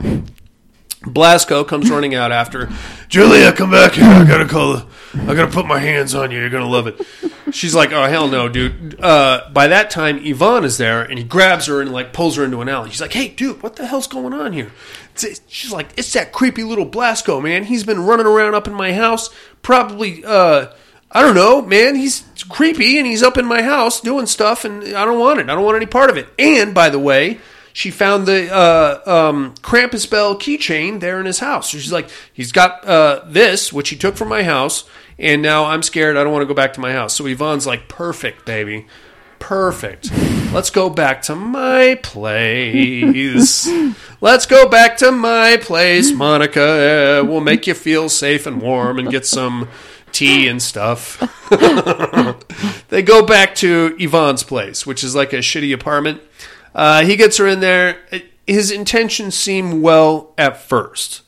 [1.05, 2.69] Blasco comes running out after
[3.07, 3.53] Julia.
[3.53, 4.03] Come back here.
[4.05, 4.83] I gotta call.
[5.13, 6.39] I gotta put my hands on you.
[6.39, 7.01] You're gonna love it.
[7.51, 8.99] She's like, oh hell no, dude.
[8.99, 12.43] Uh, by that time, Yvonne is there, and he grabs her and like pulls her
[12.43, 12.89] into an alley.
[12.89, 14.71] He's like, hey, dude, what the hell's going on here?
[15.47, 17.63] She's like, it's that creepy little Blasco, man.
[17.63, 19.29] He's been running around up in my house,
[19.61, 20.23] probably.
[20.25, 20.67] uh
[21.09, 21.95] I don't know, man.
[21.95, 25.49] He's creepy, and he's up in my house doing stuff, and I don't want it.
[25.49, 26.27] I don't want any part of it.
[26.37, 27.39] And by the way,
[27.71, 31.71] she found the uh, um, Krampus Bell keychain there in his house.
[31.71, 34.83] So she's like, he's got uh, this, which he took from my house,
[35.17, 36.17] and now I'm scared.
[36.17, 37.15] I don't want to go back to my house.
[37.15, 38.85] So Yvonne's like, perfect, baby.
[39.39, 40.11] Perfect.
[40.53, 43.69] Let's go back to my place.
[44.21, 47.23] Let's go back to my place, Monica.
[47.23, 49.67] We'll make you feel safe and warm and get some
[50.11, 51.19] tea and stuff.
[52.89, 56.21] they go back to Yvonne's place, which is like a shitty apartment.
[56.73, 57.99] Uh, he gets her in there.
[58.47, 61.21] His intentions seem well at first.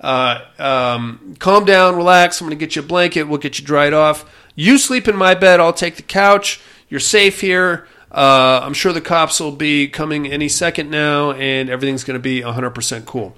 [0.00, 2.40] Uh, um, calm down, relax.
[2.40, 3.24] I'm going to get you a blanket.
[3.24, 4.30] We'll get you dried off.
[4.54, 5.60] You sleep in my bed.
[5.60, 6.60] I'll take the couch.
[6.88, 7.86] You're safe here.
[8.14, 12.22] Uh, I'm sure the cops will be coming any second now, and everything's going to
[12.22, 13.34] be 100% cool.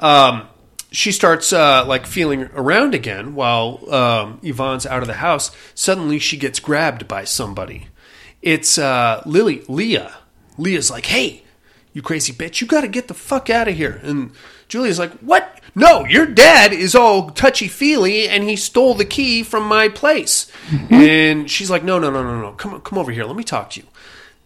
[0.00, 0.48] Um,
[0.90, 5.52] she starts uh, like feeling around again while um, Yvonne's out of the house.
[5.76, 7.86] Suddenly, she gets grabbed by somebody.
[8.42, 10.16] It's uh, Lily, Leah.
[10.58, 11.44] Leah's like, "Hey,
[11.92, 12.60] you crazy bitch!
[12.60, 14.32] You got to get the fuck out of here!" And
[14.66, 15.59] Julia's like, "What?
[15.74, 20.50] No, your dad is all touchy feely, and he stole the key from my place."
[20.68, 20.94] Mm-hmm.
[20.94, 22.52] And she's like, "No, no, no, no, no!
[22.52, 23.24] Come, come over here.
[23.24, 23.86] Let me talk to you."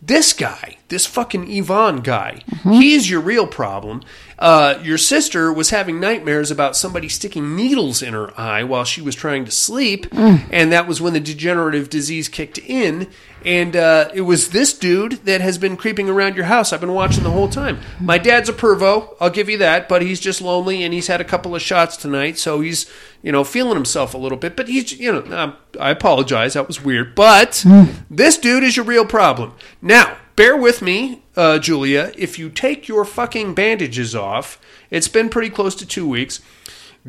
[0.06, 2.72] This guy, this fucking Yvonne guy, mm-hmm.
[2.72, 4.02] he's your real problem.
[4.38, 9.00] Uh, your sister was having nightmares about somebody sticking needles in her eye while she
[9.00, 10.46] was trying to sleep, mm.
[10.50, 13.08] and that was when the degenerative disease kicked in.
[13.44, 16.72] And uh, it was this dude that has been creeping around your house.
[16.72, 17.78] I've been watching the whole time.
[18.00, 21.20] My dad's a pervo, I'll give you that, but he's just lonely and he's had
[21.20, 22.90] a couple of shots tonight, so he's
[23.22, 24.56] you know feeling himself a little bit.
[24.56, 27.14] But he's you know I apologize, that was weird.
[27.14, 27.64] But
[28.10, 29.52] this dude is your real problem.
[29.82, 32.12] Now, bear with me, uh, Julia.
[32.16, 34.58] If you take your fucking bandages off,
[34.90, 36.40] it's been pretty close to two weeks.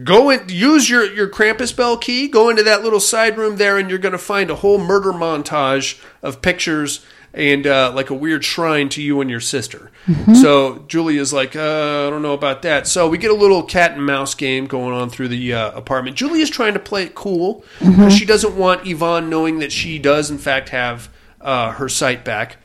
[0.03, 2.27] Go and use your your Krampus bell key.
[2.27, 5.13] Go into that little side room there, and you're going to find a whole murder
[5.13, 9.91] montage of pictures and uh, like a weird shrine to you and your sister.
[10.35, 12.87] So Julia's like, uh, I don't know about that.
[12.87, 16.15] So we get a little cat and mouse game going on through the uh, apartment.
[16.15, 20.31] Julia's trying to play it cool because she doesn't want Yvonne knowing that she does
[20.31, 21.09] in fact have
[21.41, 22.57] uh, her sight back.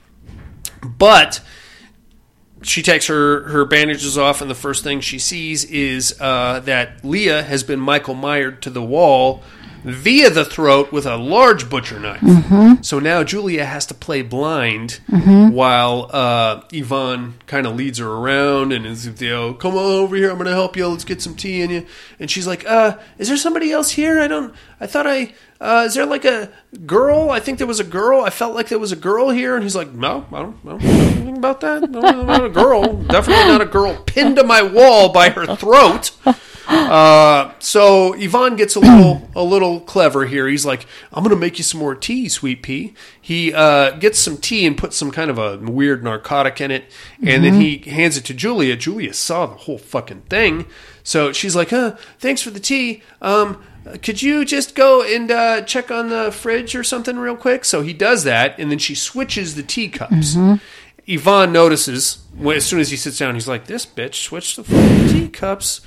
[0.84, 1.40] But
[2.62, 7.04] she takes her, her bandages off, and the first thing she sees is uh, that
[7.04, 9.42] Leah has been Michael Myered to the wall
[9.84, 12.84] via the throat with a large butcher knife.
[12.84, 18.72] So now Julia has to play blind while uh, Yvonne kind of leads her around
[18.72, 21.20] and is, you know, come on over here, I'm going to help you, let's get
[21.22, 21.86] some tea in you.
[22.18, 24.20] And she's like, uh, is there somebody else here?
[24.20, 26.50] I don't, I thought I, uh, is there like a
[26.86, 27.30] girl?
[27.30, 28.22] I think there was a girl.
[28.22, 29.54] I felt like there was a girl here.
[29.54, 31.90] And he's like, no, I don't, I don't know anything about that.
[31.90, 32.94] No, not a girl.
[33.02, 36.12] Definitely not a girl pinned to my wall by her throat.
[36.70, 40.46] Uh, so Yvonne gets a little a little clever here.
[40.46, 44.20] He's like, "I'm going to make you some more tea, sweet pea." He uh, gets
[44.20, 46.84] some tea and puts some kind of a weird narcotic in it,
[47.24, 48.76] and then he hands it to Julia.
[48.76, 50.66] Julia saw the whole fucking thing,
[51.02, 53.02] so she's like, "Huh, thanks for the tea.
[53.20, 53.62] Um,
[54.02, 57.82] could you just go and uh, check on the fridge or something real quick?" So
[57.82, 60.36] he does that, and then she switches the teacups.
[61.06, 64.62] Yvonne notices when, as soon as he sits down, he's like, "This bitch switched the
[64.64, 65.80] fucking teacups."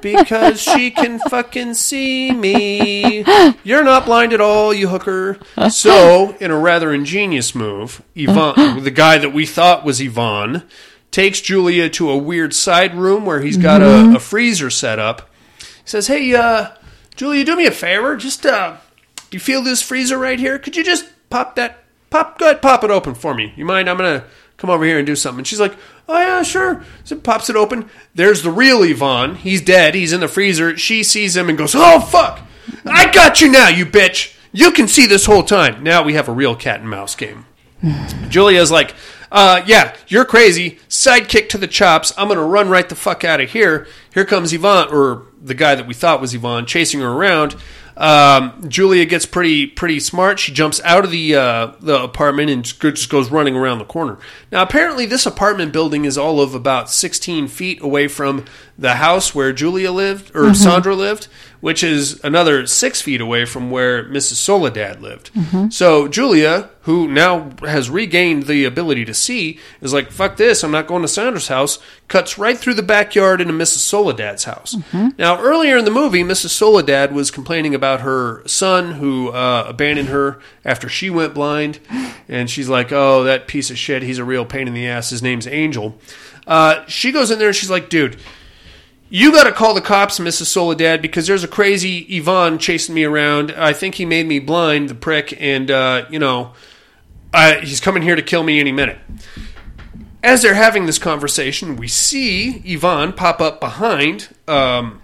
[0.00, 3.24] Because she can fucking see me.
[3.64, 5.38] You're not blind at all, you hooker.
[5.70, 10.62] So, in a rather ingenious move, Yvonne, the guy that we thought was Yvonne,
[11.10, 15.28] takes Julia to a weird side room where he's got a, a freezer set up.
[15.58, 16.70] He says, "Hey, uh,
[17.16, 18.16] Julia, do me a favor.
[18.16, 18.76] Just uh,
[19.30, 20.58] you feel this freezer right here?
[20.58, 23.52] Could you just pop that, pop, go ahead, pop it open for me.
[23.56, 23.88] You mind?
[23.88, 24.26] I'm going to
[24.56, 25.40] come over here and do something.
[25.40, 25.74] And she's like,
[26.08, 26.84] oh, yeah, sure.
[27.04, 27.88] So pops it open.
[28.14, 29.36] There's the real Yvonne.
[29.36, 29.94] He's dead.
[29.94, 30.76] He's in the freezer.
[30.76, 32.40] She sees him and goes, oh, fuck.
[32.84, 34.36] I got you now, you bitch.
[34.52, 35.82] You can see this whole time.
[35.82, 37.46] Now we have a real cat and mouse game.
[38.28, 38.94] Julia's like,
[39.30, 40.78] uh, yeah, you're crazy.
[40.90, 42.12] Sidekick to the chops.
[42.18, 43.86] I'm to run right the fuck out of here.
[44.12, 47.56] Here comes Yvonne, or the guy that we thought was Yvonne, chasing her around.
[47.96, 50.38] Um, Julia gets pretty pretty smart.
[50.38, 53.84] She jumps out of the uh, the apartment and just just goes running around the
[53.84, 54.18] corner.
[54.50, 58.44] Now, apparently, this apartment building is all of about 16 feet away from
[58.78, 61.28] the house where Julia lived or Sandra lived,
[61.62, 64.34] which is another six feet away from where Mrs.
[64.34, 65.30] Soledad lived.
[65.72, 70.62] So Julia, who now has regained the ability to see, is like, "Fuck this!
[70.64, 71.78] I'm not going to Sandra's house."
[72.08, 73.78] Cuts right through the backyard into Mrs.
[73.78, 74.76] Soledad's house.
[75.16, 76.50] Now, earlier in the movie, Mrs.
[76.50, 81.78] Soledad was complaining about her son who uh, abandoned her after she went blind,
[82.28, 84.02] and she's like, "Oh, that piece of shit!
[84.02, 85.10] He's a real pain in the ass.
[85.10, 85.96] His name's Angel."
[86.44, 88.16] Uh, she goes in there and she's like, "Dude."
[89.14, 90.46] You got to call the cops, Mrs.
[90.46, 93.50] Soledad, because there's a crazy Yvonne chasing me around.
[93.50, 96.54] I think he made me blind, the prick, and, uh, you know,
[97.34, 98.96] uh, he's coming here to kill me any minute.
[100.22, 105.02] As they're having this conversation, we see Yvonne pop up behind um,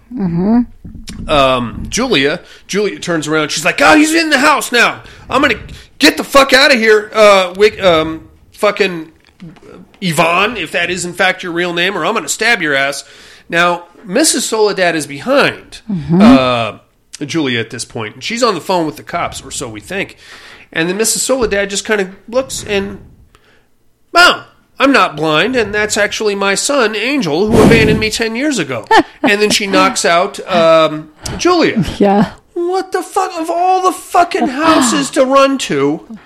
[1.27, 2.41] um, Julia.
[2.65, 3.51] Julia turns around.
[3.51, 5.03] She's like, "Oh, he's in the house now.
[5.29, 5.61] I'm gonna
[5.99, 9.11] get the fuck out of here." Uh, Wick, um, fucking
[10.01, 13.03] Yvonne, if that is in fact your real name, or I'm gonna stab your ass.
[13.49, 14.41] Now, Mrs.
[14.41, 15.81] Soledad is behind
[16.13, 16.79] uh,
[17.19, 19.81] Julia at this point, and she's on the phone with the cops, or so we
[19.81, 20.17] think.
[20.71, 21.17] And then Mrs.
[21.17, 23.11] Soledad just kind of looks and,
[24.13, 24.45] wow,
[24.77, 28.85] I'm not blind, and that's actually my son, Angel, who abandoned me 10 years ago.
[29.21, 31.83] and then she knocks out um, Julia.
[31.97, 32.35] Yeah.
[32.53, 33.31] What the fuck?
[33.39, 36.17] Of all the fucking houses to run to,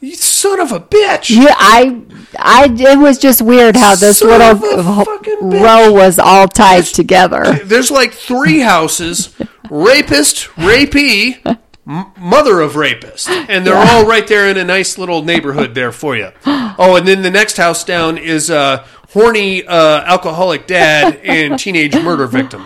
[0.00, 1.30] you son of a bitch.
[1.30, 2.00] Yeah, I,
[2.38, 5.62] I, it was just weird how this Son little of a fucking bitch.
[5.62, 7.42] row was all tied together.
[7.64, 9.34] There's like three houses
[9.70, 11.40] rapist, rapee,
[11.86, 13.28] m- mother of rapist.
[13.28, 16.30] And they're all right there in a nice little neighborhood there for you.
[16.46, 21.94] Oh, and then the next house down is uh, horny uh, alcoholic dad and teenage
[21.94, 22.64] murder victim.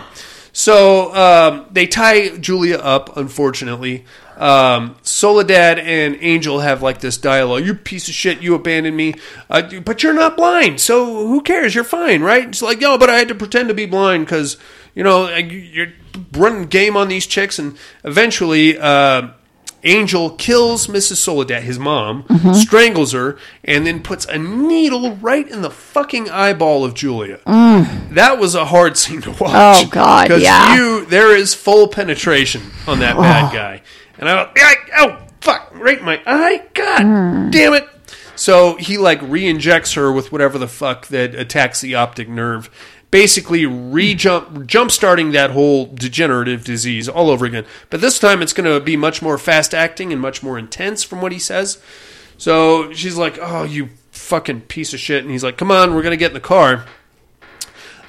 [0.53, 4.05] So um, they tie Julia up, unfortunately.
[4.37, 7.65] Um, Soledad and Angel have like this dialogue.
[7.65, 9.15] You piece of shit, you abandoned me,
[9.49, 11.73] uh, but you're not blind, so who cares?
[11.75, 12.47] You're fine, right?
[12.47, 14.57] It's like, yo, but I had to pretend to be blind because
[14.93, 15.93] you know you're
[16.33, 18.77] running game on these chicks, and eventually.
[18.77, 19.29] Uh,
[19.87, 21.17] Angel kills Mrs.
[21.17, 22.25] Soledad, his mom,
[22.55, 27.39] strangles her, and then puts a needle right in the fucking eyeball of Julia.
[27.45, 29.41] That was a hard scene to watch.
[29.53, 30.75] Oh, God, Because yeah.
[30.75, 33.81] you, there is full penetration on that bad guy,
[34.17, 37.49] and I, I oh fuck, right in my eye, god hmm.
[37.51, 37.87] damn it.
[38.35, 42.69] So he like re-injects her with whatever the fuck that attacks the optic nerve,
[43.11, 47.65] basically re-jump jump starting that whole degenerative disease all over again.
[47.89, 51.03] But this time it's going to be much more fast acting and much more intense
[51.03, 51.81] from what he says.
[52.37, 56.01] So she's like, "Oh, you fucking piece of shit," and he's like, "Come on, we're
[56.01, 56.85] going to get in the car."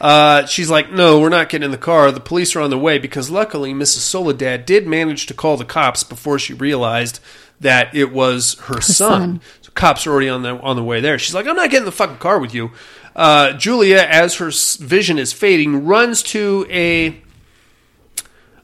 [0.00, 2.10] Uh, she's like, no, we're not getting in the car.
[2.12, 3.98] The police are on their way because luckily Mrs.
[3.98, 7.20] Soledad did manage to call the cops before she realized
[7.60, 9.20] that it was her, son.
[9.20, 9.40] son.
[9.62, 11.18] So cops are already on the on the way there.
[11.18, 12.72] She's like, I'm not getting in the fucking car with you.
[13.14, 17.18] Uh, Julia, as her vision is fading, runs to a,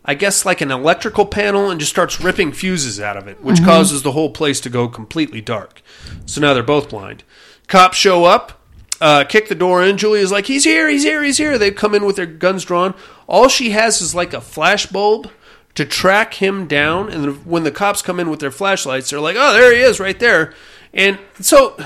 [0.04, 3.64] I guess like an electrical panel and just starts ripping fuses out of it, which
[3.64, 5.80] causes the whole place to go completely dark.
[6.26, 7.24] So now they're both blind.
[7.66, 8.60] Cops show up
[9.02, 9.98] uh, kick the door in.
[9.98, 11.58] Julia's like, he's here, he's here, he's here.
[11.58, 12.94] They've come in with their guns drawn.
[13.26, 15.28] All she has is like a flash bulb
[15.74, 17.10] to track him down.
[17.10, 19.98] And when the cops come in with their flashlights, they're like, oh, there he is,
[19.98, 20.54] right there.
[20.94, 21.76] And so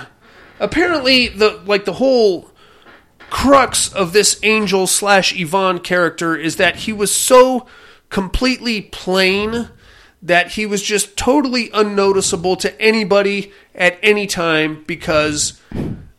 [0.60, 2.50] apparently, the like the whole
[3.30, 7.66] crux of this Angel slash Yvonne character is that he was so
[8.10, 9.70] completely plain
[10.20, 15.60] that he was just totally unnoticeable to anybody at any time because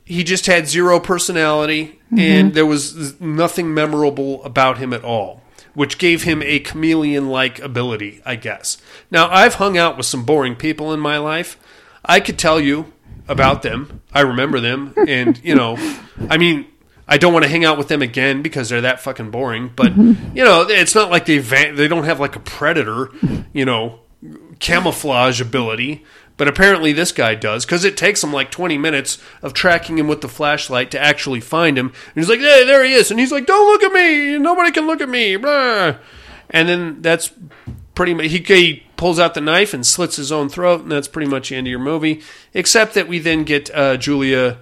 [0.07, 2.19] he just had zero personality mm-hmm.
[2.19, 5.41] and there was nothing memorable about him at all
[5.73, 8.77] which gave him a chameleon like ability i guess.
[9.11, 11.59] Now i've hung out with some boring people in my life.
[12.05, 12.93] I could tell you
[13.27, 14.01] about them.
[14.13, 14.93] I remember them.
[15.07, 15.77] And you know
[16.29, 16.65] i mean
[17.07, 19.95] i don't want to hang out with them again because they're that fucking boring but
[19.97, 23.11] you know it's not like they va- they don't have like a predator
[23.53, 23.99] you know
[24.59, 26.03] camouflage ability,
[26.37, 30.07] but apparently this guy does because it takes him like 20 minutes of tracking him
[30.07, 31.87] with the flashlight to actually find him.
[31.87, 34.37] And he's like, "Hey, there he is," and he's like, "Don't look at me!
[34.37, 37.31] Nobody can look at me!" And then that's
[37.95, 41.07] pretty much he, he pulls out the knife and slits his own throat, and that's
[41.07, 42.21] pretty much the end of your movie.
[42.53, 44.59] Except that we then get uh, Julia.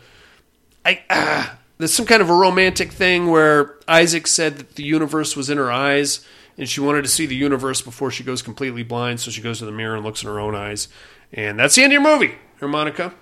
[0.86, 5.36] I ah, there's some kind of a romantic thing where Isaac said that the universe
[5.36, 6.26] was in her eyes,
[6.58, 9.20] and she wanted to see the universe before she goes completely blind.
[9.20, 10.88] So she goes to the mirror and looks in her own eyes,
[11.34, 13.14] and that's the end of your movie, Monica.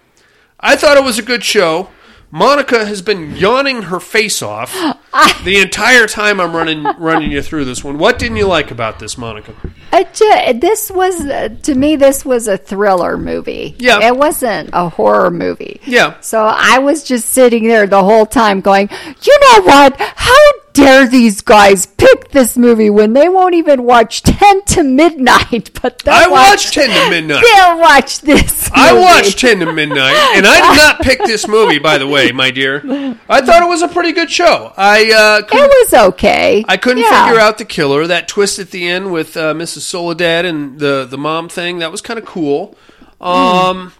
[0.59, 1.89] I thought it was a good show.
[2.31, 4.73] Monica has been yawning her face off
[5.43, 7.99] the entire time I'm running running you through this one.
[7.99, 9.53] What didn't you like about this, Monica?
[9.91, 11.17] It ju- this was
[11.61, 13.75] to me this was a thriller movie.
[13.77, 14.07] Yeah.
[14.07, 15.79] it wasn't a horror movie.
[15.85, 16.19] Yeah.
[16.21, 18.89] So I was just sitting there the whole time going,
[19.21, 19.95] you know what?
[19.99, 25.71] How dare these guys pick this movie when they won't even watch Ten to Midnight?
[25.83, 27.43] But I watch, watched 10 to Midnight.
[27.43, 28.69] They'll watch this.
[28.73, 32.31] I watched 10 to Midnight, and I did not pick this movie, by the way,
[32.31, 32.81] my dear.
[33.29, 34.71] I thought it was a pretty good show.
[34.77, 36.63] I uh, It was okay.
[36.67, 37.25] I couldn't Yeah.
[37.25, 38.07] figure out the killer.
[38.07, 39.81] That twist at the end with uh, Mrs.
[39.81, 42.75] Soledad and the, the mom thing, that was kind of cool.
[43.19, 43.93] Um,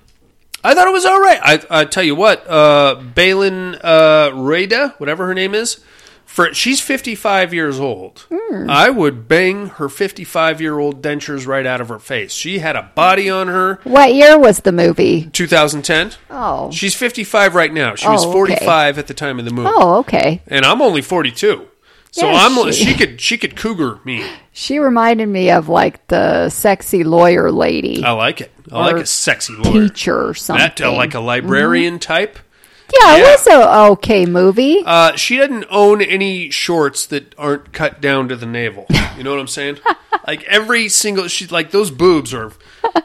[0.63, 1.39] I thought it was all right.
[1.43, 5.81] I, I tell you what, uh, Balin uh, Rada, whatever her name is,
[6.33, 8.25] for she's 55 years old.
[8.33, 8.67] Hmm.
[8.67, 12.33] I would bang her 55 year old dentures right out of her face.
[12.33, 13.79] She had a body on her.
[13.83, 15.29] What year was the movie?
[15.31, 16.13] 2010.
[16.31, 16.71] Oh.
[16.71, 17.93] She's 55 right now.
[17.93, 18.55] She was Oh, okay.
[18.55, 19.69] 45 at the time of the movie.
[19.71, 20.41] Oh, okay.
[20.47, 21.67] And I'm only 42.
[22.11, 24.25] So Yeah, I'm she- she could she could cougar me.
[24.51, 28.03] She reminded me of like the sexy lawyer lady.
[28.03, 28.51] I like it.
[28.71, 29.87] I like a sexy lawyer.
[29.89, 30.63] teacher or something.
[30.63, 32.39] That uh, like a librarian type.
[33.01, 34.83] Yeah, it was a okay movie.
[34.85, 38.85] Uh, she doesn't own any shorts that aren't cut down to the navel.
[39.17, 39.79] You know what I'm saying?
[40.27, 42.51] like every single she like those boobs are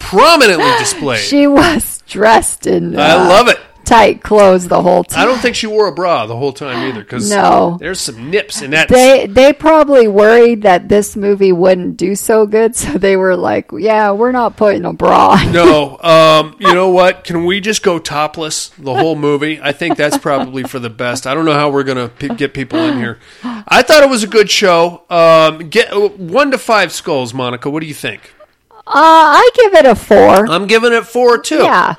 [0.01, 1.21] prominently displayed.
[1.21, 3.59] She was dressed in I uh, love it.
[3.89, 5.23] Tight clothes the whole time.
[5.23, 7.78] I don't think she wore a bra the whole time either because No.
[7.81, 8.89] there's some nips in that.
[8.89, 13.70] They they probably worried that this movie wouldn't do so good, so they were like,
[13.73, 17.24] "Yeah, we're not putting a bra." No, um, you know what?
[17.24, 19.59] Can we just go topless the whole movie?
[19.62, 21.27] I think that's probably for the best.
[21.27, 23.19] I don't know how we're gonna p- get people in here.
[23.43, 25.02] I thought it was a good show.
[25.09, 27.70] Um, get uh, one to five skulls, Monica.
[27.70, 28.35] What do you think?
[28.70, 30.48] Uh, I give it a four.
[30.51, 31.62] I'm giving it four too.
[31.62, 31.97] Yeah.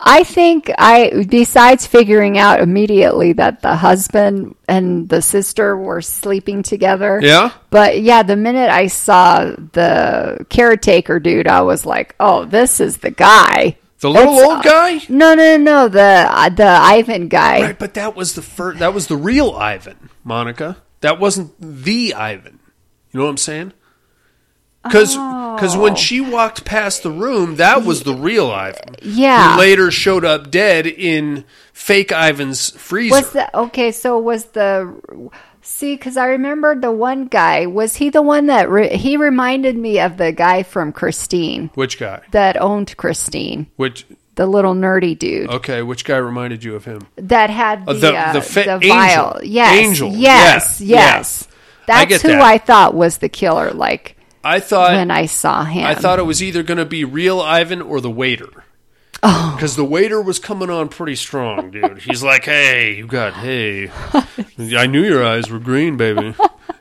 [0.00, 6.62] I think I besides figuring out immediately that the husband and the sister were sleeping
[6.62, 7.20] together.
[7.22, 7.52] Yeah?
[7.70, 12.98] But yeah, the minute I saw the caretaker dude, I was like, "Oh, this is
[12.98, 15.00] the guy." The little old guy.
[15.08, 17.62] No, no, no, the uh, the Ivan guy.
[17.62, 18.80] Right, but that was the first.
[18.80, 20.78] That was the real Ivan, Monica.
[21.02, 22.58] That wasn't the Ivan.
[23.12, 23.72] You know what I'm saying?
[24.82, 25.80] Because Oh.
[25.80, 28.96] when she walked past the room, that was the real Ivan.
[29.02, 29.52] Yeah.
[29.54, 33.14] Who later showed up dead in fake Ivan's freezer.
[33.14, 33.92] Was the okay?
[33.92, 34.92] So was the
[35.60, 35.94] see?
[35.94, 37.66] Because I remember the one guy.
[37.66, 41.98] Was he the one that re, he reminded me of the guy from Christine which
[41.98, 42.20] guy?
[42.32, 44.04] that owned Christine, Which
[44.34, 45.82] the little nerdy dude okay?
[45.82, 47.06] Which guy reminded you of him?
[47.16, 49.36] that had Uh, the the- uh, the the, vial.
[49.36, 49.40] Angel.
[49.44, 50.12] Yes, Angel.
[50.12, 51.48] yes, Yeah, yes.
[51.88, 52.42] I That's get who that.
[52.42, 53.70] I thought was the killer.
[53.72, 57.04] Like I thought when I saw him, I thought it was either going to be
[57.04, 58.64] real Ivan or the waiter.
[59.22, 59.52] Oh.
[59.54, 61.98] Because the waiter was coming on pretty strong, dude.
[61.98, 63.88] He's like, "Hey, you got hey,
[64.76, 66.34] I knew your eyes were green, baby."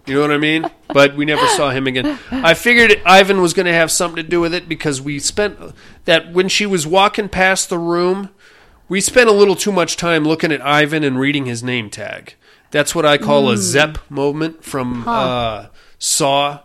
[0.08, 0.66] You know what I mean?
[0.88, 2.18] But we never saw him again.
[2.32, 5.60] I figured Ivan was going to have something to do with it because we spent
[6.06, 8.30] that when she was walking past the room,
[8.90, 12.34] we spent a little too much time looking at Ivan and reading his name tag.
[12.72, 13.58] That's what I call a Mm.
[13.58, 15.12] Zep moment from Huh.
[15.12, 15.68] uh,
[16.00, 16.62] Saw.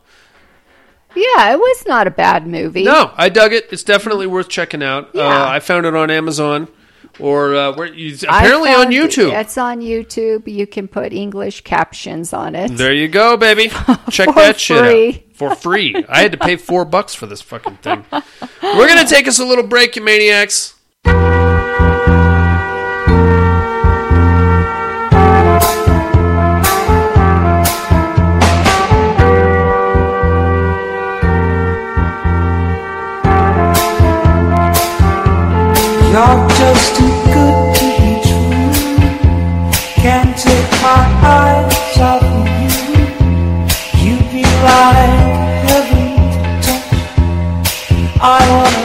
[1.17, 2.85] Yeah, it was not a bad movie.
[2.85, 3.67] No, I dug it.
[3.73, 5.07] It's definitely worth checking out.
[5.15, 5.49] Uh, Yeah.
[5.49, 6.69] I found it on Amazon
[7.19, 9.33] or uh, where you, apparently on YouTube.
[9.39, 10.47] It's on YouTube.
[10.47, 12.73] You can put English captions on it.
[12.77, 13.69] There you go, baby.
[14.11, 15.09] Check that shit free.
[15.09, 16.05] out for free.
[16.09, 18.05] I had to pay four bucks for this fucking thing.
[18.13, 20.75] We're gonna take us a little break, you maniacs.
[36.17, 38.73] You're just too good to be true.
[40.01, 41.05] Can't take my
[41.37, 42.77] eyes off of you.
[44.03, 45.27] You be like
[45.69, 47.13] heaven to touch.
[48.19, 48.76] I wanna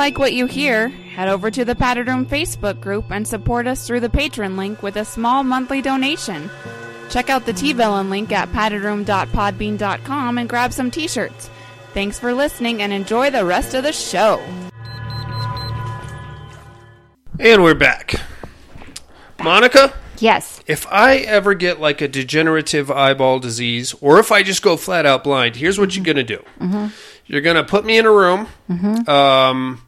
[0.00, 3.86] like what you hear, head over to the Padded Room Facebook group and support us
[3.86, 6.48] through the Patreon link with a small monthly donation.
[7.10, 11.50] Check out the T-Villain link at paddedroom.podbean.com and grab some t-shirts.
[11.92, 14.40] Thanks for listening and enjoy the rest of the show.
[17.38, 18.14] And we're back.
[19.42, 19.92] Monica?
[20.18, 20.62] Yes.
[20.66, 25.04] If I ever get like a degenerative eyeball disease, or if I just go flat
[25.04, 26.42] out blind, here's what you're going to do.
[26.58, 26.86] Mm-hmm.
[27.26, 28.46] You're going to put me in a room.
[28.70, 29.06] Mhm.
[29.06, 29.86] Um, m-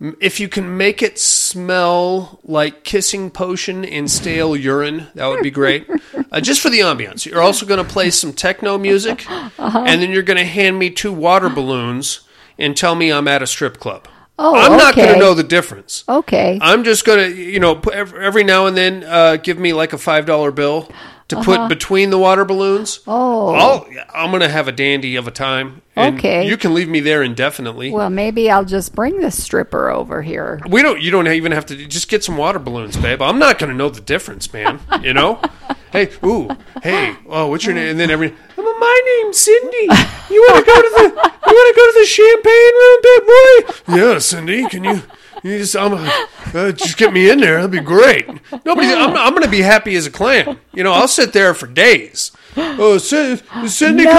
[0.00, 5.50] if you can make it smell like kissing potion and stale urine, that would be
[5.50, 5.88] great.
[6.32, 7.26] uh, just for the ambiance.
[7.26, 9.84] You're also going to play some techno music, Uh-huh.
[9.86, 12.20] and then you're going to hand me two water balloons
[12.58, 14.06] and tell me I'm at a strip club.
[14.40, 16.04] Oh, I'm not going to know the difference.
[16.08, 16.60] Okay.
[16.62, 20.26] I'm just gonna, you know, every now and then uh, give me like a five
[20.26, 20.88] dollar bill
[21.28, 21.44] to Uh-huh.
[21.58, 23.00] put between the water balloons.
[23.06, 23.54] Oh.
[23.54, 25.82] I'll, I'm gonna have a dandy of a time.
[25.96, 26.46] Okay.
[26.46, 27.90] you can leave me there indefinitely.
[27.90, 30.60] Well, maybe I'll just bring the stripper over here.
[30.68, 31.00] we don't.
[31.02, 31.86] You don't even have to.
[31.86, 33.20] Just get some water balloons, babe.
[33.20, 34.80] I'm not gonna know the difference, man.
[35.02, 35.40] You know.
[35.92, 36.48] hey, ooh,
[36.82, 37.88] hey, oh, what's your name?
[37.90, 38.32] And then every.
[38.56, 39.88] "Oh, my name's Cindy.
[40.30, 41.04] You want to go to the?
[41.48, 43.96] You want to go to the champagne room, big boy?
[43.96, 44.68] Yeah, Cindy.
[44.68, 45.02] Can you?
[45.42, 47.56] You just, I'm, uh, just get me in there.
[47.56, 48.26] That'd be great.
[48.64, 48.88] Nobody.
[48.88, 50.58] I'm, I'm going to be happy as a clam.
[50.74, 52.32] You know, I'll sit there for days.
[52.56, 54.10] Oh, Cindy, Cindy no,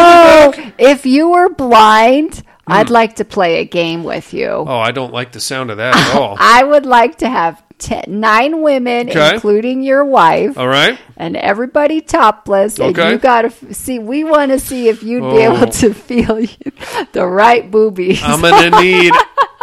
[0.54, 0.76] coming back?
[0.80, 4.48] if you were blind, I'd like to play a game with you.
[4.48, 6.38] Oh, I don't like the sound of that at all.
[6.40, 9.34] I would like to have ten, nine women, Okay.
[9.34, 10.98] including your wife, All right.
[11.18, 12.80] and everybody topless.
[12.80, 13.12] And Okay.
[13.12, 14.00] you got to f- see.
[14.00, 15.56] We want to see if you'd be Oh.
[15.58, 16.36] able to feel
[17.12, 18.22] the right boobies.
[18.24, 19.14] I'm going to need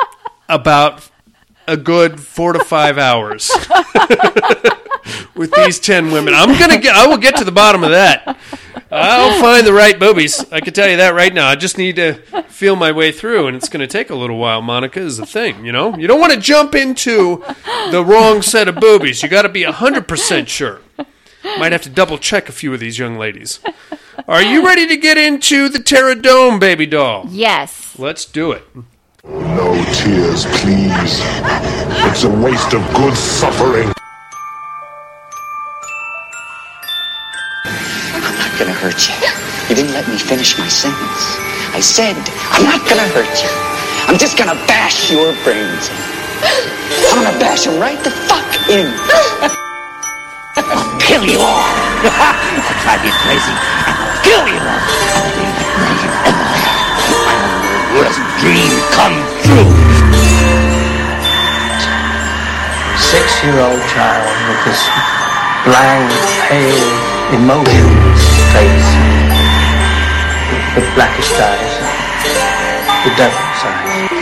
[0.49, 1.09] about
[1.69, 3.51] a good four to five hours
[5.35, 6.35] with these ten women.
[6.35, 6.95] I'm gonna get.
[6.95, 8.39] I will get to the bottom of that.
[8.91, 10.45] I'll find the right boobies.
[10.53, 11.49] I can tell you that right now.
[11.49, 12.15] I just need to
[12.49, 14.63] feel my way through, and it's going to take a little while.
[14.63, 15.97] Monica is a thing, you know.
[15.97, 17.45] You don't want to jump into
[17.91, 19.23] the wrong set of boobies.
[19.23, 20.81] You got to be hundred percent sure.
[21.59, 23.61] Might have to double check a few of these young ladies.
[24.29, 27.27] Are you ready to get into the Terradome, baby doll?
[27.29, 27.97] Yes.
[27.99, 28.65] Let's do it.
[29.29, 31.19] No tears, please.
[32.07, 33.91] It's a waste of good suffering.
[38.15, 39.15] I'm not gonna hurt you.
[39.69, 41.23] You didn't let me finish my sentence.
[41.75, 42.15] I said,
[42.55, 43.51] I'm not gonna hurt you.
[44.07, 45.99] I'm just gonna bash your brains in.
[47.11, 48.87] I'm gonna bash them right the fuck in.
[50.55, 51.67] I'll kill you all.
[52.15, 53.55] I'll drive you crazy.
[53.91, 54.87] and I'll kill you all.
[57.27, 59.73] My worst dream come true.
[62.99, 64.83] Six-year-old child with this
[65.65, 66.11] blank,
[66.49, 66.91] pale,
[67.33, 68.91] emotionless face,
[70.77, 71.75] with blackish eyes,
[73.05, 74.16] the devil's eyes.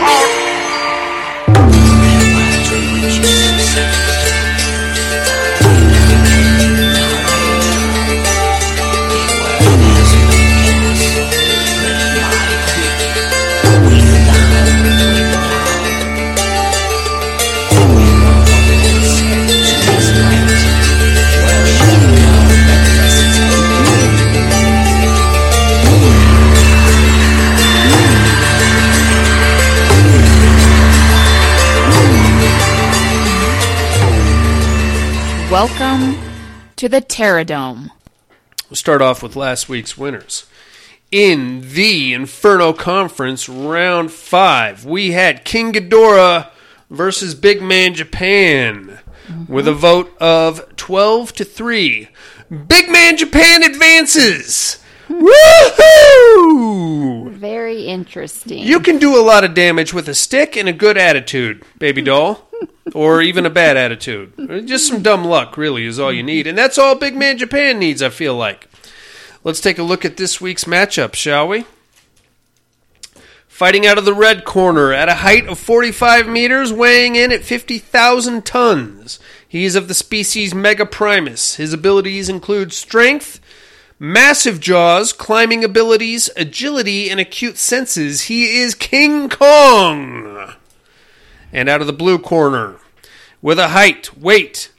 [35.55, 36.17] Welcome
[36.75, 37.89] to the Terradome.
[38.69, 40.47] We'll start off with last week's winners.
[41.13, 46.49] In the Inferno Conference, round five, we had King Ghidorah
[46.89, 48.99] versus Big Man Japan
[49.47, 49.79] with a mm-hmm.
[49.79, 52.09] vote of 12 to 3.
[52.67, 54.83] Big Man Japan advances!
[55.07, 57.29] Woohoo!
[57.31, 58.59] Very interesting.
[58.59, 62.01] You can do a lot of damage with a stick and a good attitude, baby
[62.01, 62.47] doll.
[62.93, 64.33] or even a bad attitude.
[64.65, 66.47] Just some dumb luck, really, is all you need.
[66.47, 68.69] And that's all Big Man Japan needs, I feel like.
[69.43, 71.65] Let's take a look at this week's matchup, shall we?
[73.47, 77.43] Fighting out of the red corner at a height of 45 meters, weighing in at
[77.43, 79.19] 50,000 tons.
[79.47, 81.55] He is of the species Megaprimus.
[81.55, 83.39] His abilities include strength,
[83.99, 88.23] massive jaws, climbing abilities, agility, and acute senses.
[88.23, 90.53] He is King Kong.
[91.51, 92.77] And out of the blue corner,
[93.41, 94.71] with a height, weight,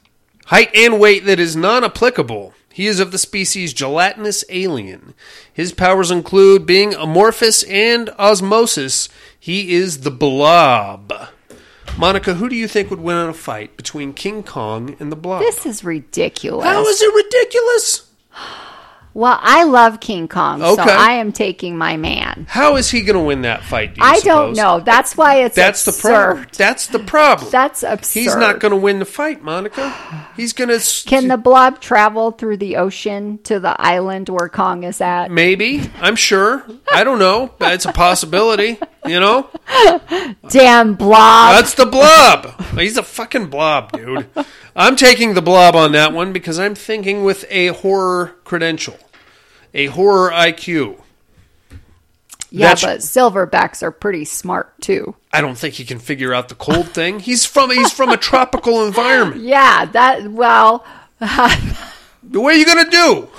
[0.45, 2.53] height and weight that is non applicable.
[2.71, 5.15] He is of the species gelatinous alien.
[5.51, 9.09] His powers include being amorphous and osmosis.
[9.39, 11.11] He is the blob.
[11.97, 15.15] Monica, who do you think would win in a fight between King Kong and the
[15.15, 15.41] blob?
[15.41, 16.65] This is ridiculous.
[16.67, 18.11] How is it ridiculous?
[19.17, 22.45] Well, I love King Kong, so I am taking my man.
[22.47, 23.95] How is he going to win that fight?
[23.95, 24.79] Do you I don't know.
[24.79, 26.45] That's why it's That's the problem.
[26.55, 27.49] That's the problem.
[27.49, 28.19] That's absurd.
[28.19, 29.89] He's not going to win the fight, Monica.
[30.35, 31.03] He's going to.
[31.07, 35.31] Can the blob travel through the ocean to the island where Kong is at?
[35.31, 35.89] Maybe.
[35.99, 36.63] I'm sure.
[36.93, 37.55] I don't know.
[37.57, 38.77] But it's a possibility.
[39.07, 39.49] You know?
[40.49, 41.55] Damn blob.
[41.55, 42.61] That's the blob.
[42.77, 44.29] He's a fucking blob, dude.
[44.75, 48.95] I'm taking the blob on that one because I'm thinking with a horror credential,
[49.77, 50.97] a horror IQ.
[52.49, 55.15] yeah, That's- but silverbacks are pretty smart too.
[55.31, 57.19] I don't think he can figure out the cold thing.
[57.19, 59.41] He's from he's from a tropical environment.
[59.41, 60.83] Yeah, that well,
[61.19, 63.29] What are you gonna do?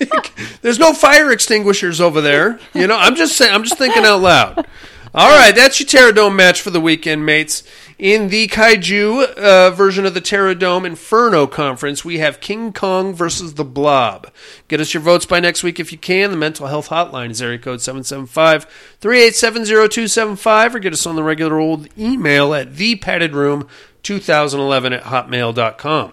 [0.62, 2.60] There's no fire extinguishers over there.
[2.74, 3.52] You know, I'm just saying.
[3.52, 4.66] I'm just thinking out loud.
[5.14, 7.64] All right, that's your Terradome match for the weekend, mates.
[7.98, 13.54] In the Kaiju uh, version of the Terradome Inferno Conference, we have King Kong versus
[13.54, 14.28] the Blob.
[14.68, 16.30] Get us your votes by next week if you can.
[16.30, 21.88] The mental health hotline is area code 775-387-0275 or get us on the regular old
[21.98, 26.12] email at thepaddedroom2011 at hotmail.com.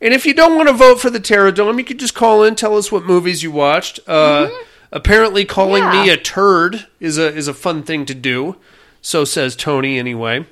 [0.00, 2.54] And if you don't want to vote for the Terradome, you could just call in,
[2.54, 4.00] tell us what movies you watched.
[4.06, 4.48] Uh,
[4.90, 8.54] Apparently, calling me a turd is a is a fun thing to do.
[9.02, 10.46] So says Tony, anyway.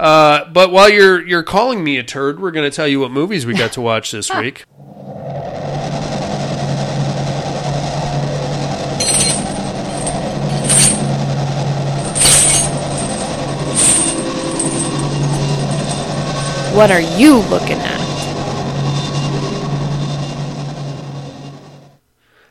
[0.00, 3.10] Uh, but while you're you're calling me a turd, we're going to tell you what
[3.10, 4.64] movies we got to watch this week.
[16.74, 17.99] What are you looking at?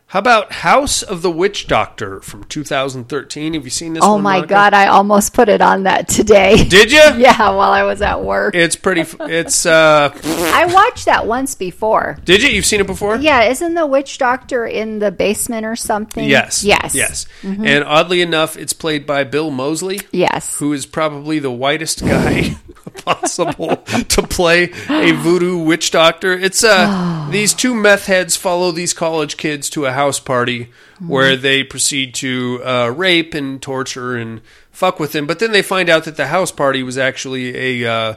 [0.09, 3.53] How about House of the Witch Doctor from 2013?
[3.53, 4.03] Have you seen this?
[4.03, 4.49] oh one, my Monica?
[4.49, 6.63] god, I almost put it on that today.
[6.67, 6.97] Did you?
[7.17, 8.55] yeah, while I was at work.
[8.55, 9.01] It's pretty.
[9.19, 9.67] It's.
[9.67, 12.17] uh I watched that once before.
[12.25, 12.49] Did you?
[12.49, 13.17] You've seen it before?
[13.17, 16.27] Yeah, isn't the witch doctor in the basement or something?
[16.27, 16.63] Yes.
[16.63, 16.95] Yes.
[16.95, 17.27] Yes.
[17.43, 17.67] Mhm.
[17.67, 20.01] And oddly enough, it's played by Bill Moseley.
[20.11, 20.57] Yes.
[20.57, 22.57] Who is probably the whitest guy
[23.05, 26.33] possible to play a voodoo witch doctor.
[26.33, 30.59] It's uh these two meth heads follow these college kids to a house party
[30.99, 35.25] where they proceed to uh, rape and torture and fuck with them.
[35.27, 38.15] But then they find out that the house party was actually a uh,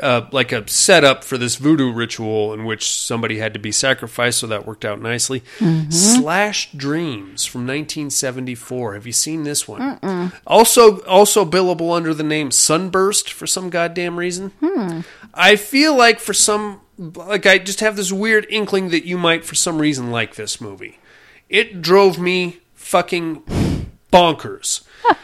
[0.00, 4.38] uh, like a setup for this voodoo ritual in which somebody had to be sacrificed,
[4.38, 5.42] so that worked out nicely.
[5.58, 5.92] Mhm.
[5.92, 8.94] Slash Dreams from 1974.
[8.94, 9.98] Have you seen this one?
[9.98, 10.32] Mm-mm.
[10.46, 14.52] Also, also billable under the name Sunburst for some goddamn reason.
[14.60, 15.00] Hmm.
[15.34, 19.44] I feel like for some, like I just have this weird inkling that you might,
[19.44, 20.98] for some reason, like this movie.
[21.50, 23.42] It drove me fucking
[24.10, 24.82] bonkers.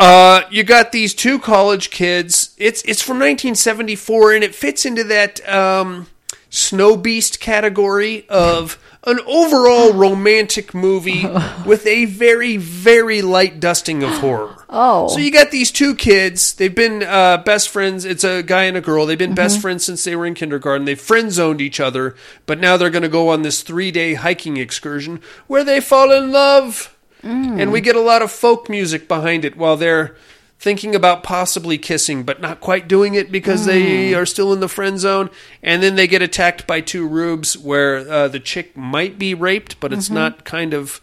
[0.00, 2.56] Uh, you got these two college kids.
[2.58, 6.08] It's it's from 1974, and it fits into that um,
[6.50, 11.26] snow beast category of an overall romantic movie
[11.66, 14.54] with a very very light dusting of horror.
[14.70, 15.08] Oh.
[15.08, 16.54] So you got these two kids.
[16.54, 18.04] They've been uh, best friends.
[18.04, 19.04] It's a guy and a girl.
[19.06, 19.62] They've been best Mhm.
[19.62, 20.84] friends since they were in kindergarten.
[20.84, 22.14] They've friend zoned each other,
[22.46, 26.12] but now they're going to go on this three day hiking excursion where they fall
[26.12, 26.94] in love.
[27.24, 27.60] Mm.
[27.60, 30.16] And we get a lot of folk music behind it while they're
[30.62, 34.16] thinking about possibly kissing, but not quite doing it because they Mm.
[34.16, 35.28] are still in the friend zone.
[35.60, 39.80] And then they get attacked by two rubes where uh, the chick might be raped,
[39.80, 40.12] but it's Mhm.
[40.14, 41.00] not kind of.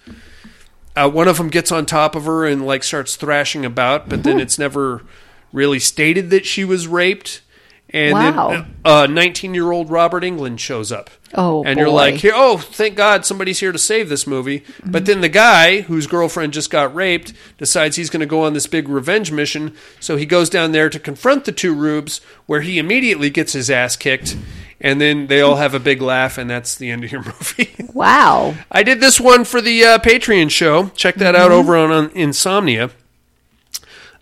[0.96, 4.24] Uh, one of them gets on top of her and like starts thrashing about, but
[4.24, 5.02] then it's never
[5.52, 7.42] really stated that she was raped.
[7.92, 8.50] And Wow.
[8.50, 11.10] then uh, 19 year old Robert Englund shows up.
[11.34, 14.64] Oh, and you're like, here, oh, thank God somebody's here to save this movie.
[14.86, 18.54] But then the guy whose girlfriend just got raped decides he's going to go on
[18.54, 19.76] this big revenge mission.
[20.00, 23.70] So he goes down there to confront the two rubes, where he immediately gets his
[23.72, 24.38] ass kicked.
[24.82, 27.76] And then they all have a big laugh, and that's the end of your movie.
[27.94, 28.56] Wow.
[28.72, 30.90] I did this one for the uh, Patreon show.
[30.96, 31.56] Check that out Mhm.
[31.56, 32.92] over on, on Insomnia.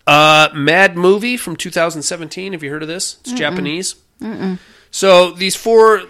[0.08, 2.52] Uh, Mad Movie from 2017.
[2.52, 3.18] Have you heard of this?
[3.20, 3.36] It's Mm-mm.
[3.36, 3.94] Japanese.
[4.22, 4.58] Mm-mm.
[4.90, 6.02] So these four,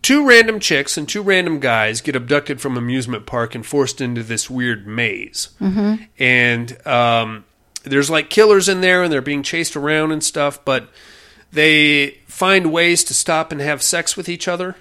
[0.00, 4.22] two random chicks and two random guys get abducted from amusement park and forced into
[4.22, 5.50] this weird maze.
[5.60, 6.08] Mhm.
[6.18, 7.44] And um,
[7.84, 10.64] there's like killers in there, and they're being chased around and stuff.
[10.64, 10.88] But
[11.52, 14.74] they find ways to stop and have sex with each other.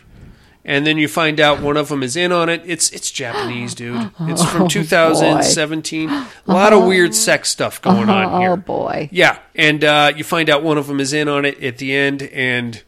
[0.68, 2.64] And then you find out one of them is in on it.
[2.66, 4.10] It's it's Japanese, dude.
[4.22, 4.68] It's Oh, from boy.
[4.70, 6.10] 2017.
[6.10, 8.52] A lot of weird sex stuff going on here.
[8.54, 9.08] Oh, boy.
[9.12, 11.94] Yeah, and uh, you find out one of them is in on it at the
[11.96, 12.82] end, and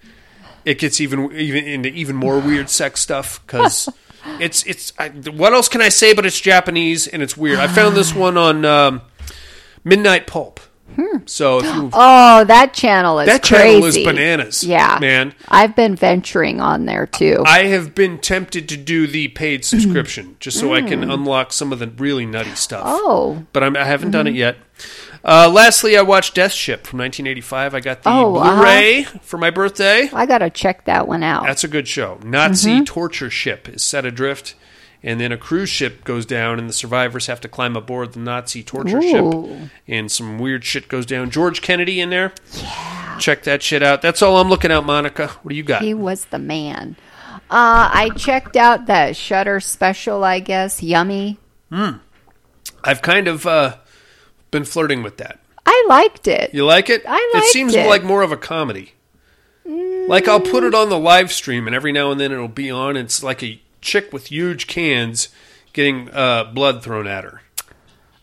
[0.66, 3.88] it gets even even into even more weird sex stuff because
[4.40, 4.92] it's it's.
[4.98, 6.14] I, what else can I say?
[6.16, 7.60] But it's Japanese and it's weird.
[7.60, 9.02] I found this one on um,
[9.84, 10.60] Midnight Pulp.
[11.26, 13.66] So if you Oh, that channel is that crazy.
[13.74, 14.64] channel is bananas.
[14.64, 15.34] Yeah, man.
[15.50, 17.44] I've been venturing on there too.
[17.46, 21.72] I have been tempted to do the paid subscription just so I can unlock some
[21.72, 22.86] of the really nutty stuff.
[22.86, 22.98] Mm.
[23.00, 24.58] oh, But I'm, I haven't done it yet.
[25.24, 27.74] Uh, lastly, I watched Death Ship from 1985.
[27.76, 28.56] I got the Oh, uh-huh.
[28.56, 30.10] Blu-ray for my birthday.
[30.14, 31.44] I gotta check that one out.
[31.46, 32.20] That's a good show.
[32.24, 32.84] Nazi Mm-hmm.
[32.86, 34.56] torture ship is set adrift,
[35.04, 38.20] and then a cruise ship goes down, and the survivors have to climb aboard the
[38.20, 41.30] Nazi torture ship, and some weird shit goes down.
[41.30, 42.34] George Kennedy in there.
[42.54, 43.18] Yeah.
[43.20, 44.02] Check that shit out.
[44.02, 45.28] That's all I'm looking at, Monica.
[45.28, 45.82] What do you got?
[45.82, 46.96] He was the man.
[47.50, 50.24] Uh, I checked out that Shudder special.
[50.24, 51.38] I guess yummy.
[51.72, 51.98] Hmm.
[52.84, 53.78] I've kind of uh,
[54.52, 55.40] been flirting with that.
[55.66, 56.54] I liked it.
[56.54, 57.04] You like it?
[57.08, 57.88] I liked It seems it.
[57.88, 58.94] like more of a comedy.
[59.66, 62.72] Like I'll put it on the live stream, and every now and then it'll be
[62.72, 62.96] on.
[62.96, 65.30] It's like a chick with huge cans
[65.74, 67.42] getting uh, blood thrown at her.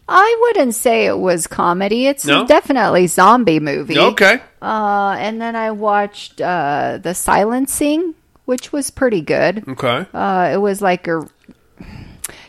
[0.08, 2.06] I wouldn't say it was comedy.
[2.06, 2.46] It's No?
[2.46, 3.98] definitely zombie movie.
[3.98, 4.40] Okay.
[4.60, 8.14] Uh, and then I watched uh, The Silencing,
[8.44, 9.64] which was pretty good.
[9.66, 10.06] Okay.
[10.12, 11.26] Uh, it was like a.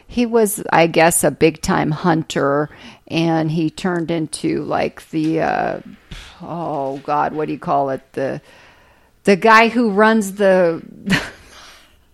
[0.07, 2.69] He was, I guess, a big time hunter,
[3.07, 5.41] and he turned into like the.
[5.41, 5.79] Uh,
[6.41, 8.01] oh God, what do you call it?
[8.13, 8.41] The
[9.23, 10.81] the guy who runs the.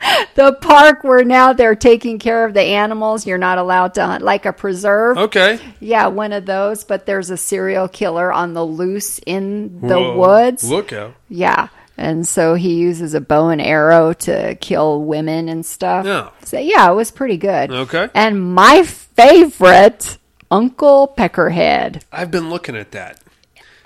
[0.36, 3.28] The park where now they're taking care of the animals.
[3.28, 5.18] You're not allowed to hunt, like a preserve.
[5.18, 5.60] Okay.
[5.80, 10.18] Yeah, one of those, but there's a serial killer on the loose in the Whoa.
[10.18, 10.64] woods.
[10.64, 11.16] Look out.
[11.30, 11.68] Yeah.
[11.98, 16.06] And so he uses a bow and arrow to kill women and stuff.
[16.06, 16.30] Yeah.
[16.46, 17.72] So yeah, it was pretty good.
[17.72, 18.10] Okay.
[18.16, 20.18] And my favorite,
[20.50, 22.04] Uncle Peckerhead.
[22.12, 23.20] I've been looking at that.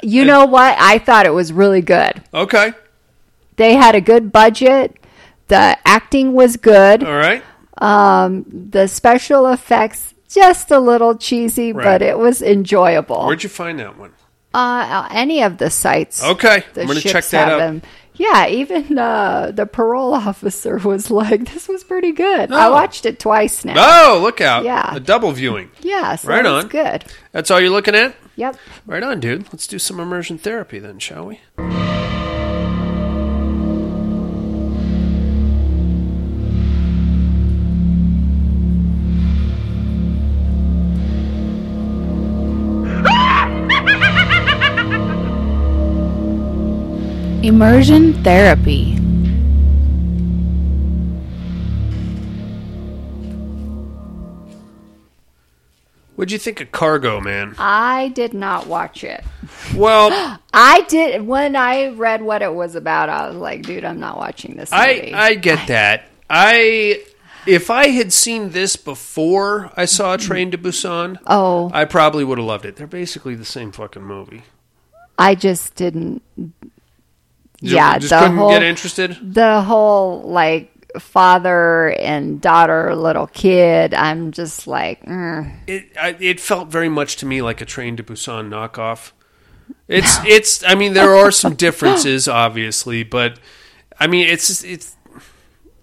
[0.01, 0.75] You know what?
[0.79, 2.21] I thought it was really good.
[2.33, 2.73] Okay.
[3.55, 4.95] They had a good budget.
[5.47, 7.03] The acting was good.
[7.03, 7.43] All right.
[7.77, 11.83] Um, the special effects just a little cheesy, Right.
[11.83, 13.25] but it was enjoyable.
[13.27, 14.11] Where'd you find that one?
[14.53, 16.23] Uh, any of the sites.
[16.23, 16.63] Okay.
[16.73, 17.57] the I'm going to check that out.
[17.57, 17.81] them.
[18.15, 22.71] Yeah, even uh, the parole officer was like, "This was pretty good." I Oh.
[22.71, 23.73] watched it twice now.
[23.77, 24.63] Oh, look out.
[24.63, 24.95] Yeah.
[24.95, 25.69] A double viewing.
[25.81, 26.69] Yeah, so Right on.
[26.69, 27.03] good.
[27.33, 28.15] That's all you're looking at?
[28.37, 28.55] Yep.
[28.85, 29.43] Right on, dude.
[29.51, 31.41] Let's do some immersion therapy then, shall we?
[47.45, 48.95] Immersion therapy.
[56.15, 57.53] What'd you think of Cargo, man?
[57.59, 59.23] I did not watch it.
[59.75, 63.09] Well, I did when I read what it was about.
[63.09, 66.09] I was like, "Dude, I'm not watching this I movie." I get that.
[66.27, 67.03] I
[67.45, 70.25] if I had seen this before I saw mm-hmm.
[70.25, 72.75] Train to Busan, oh, I probably would have loved it.
[72.75, 74.41] They're basically the same fucking movie.
[75.19, 76.23] I just didn't.
[77.61, 79.17] You yeah, just the couldn't whole get interested.
[79.33, 83.93] the whole like father and daughter, little kid.
[83.93, 85.51] I'm just like, mm.
[85.67, 89.11] It I, it felt very much to me like a Train to Busan knockoff.
[89.87, 90.63] It's it's.
[90.63, 93.39] I mean, there are some differences, obviously, but
[93.99, 94.95] I mean, it's it's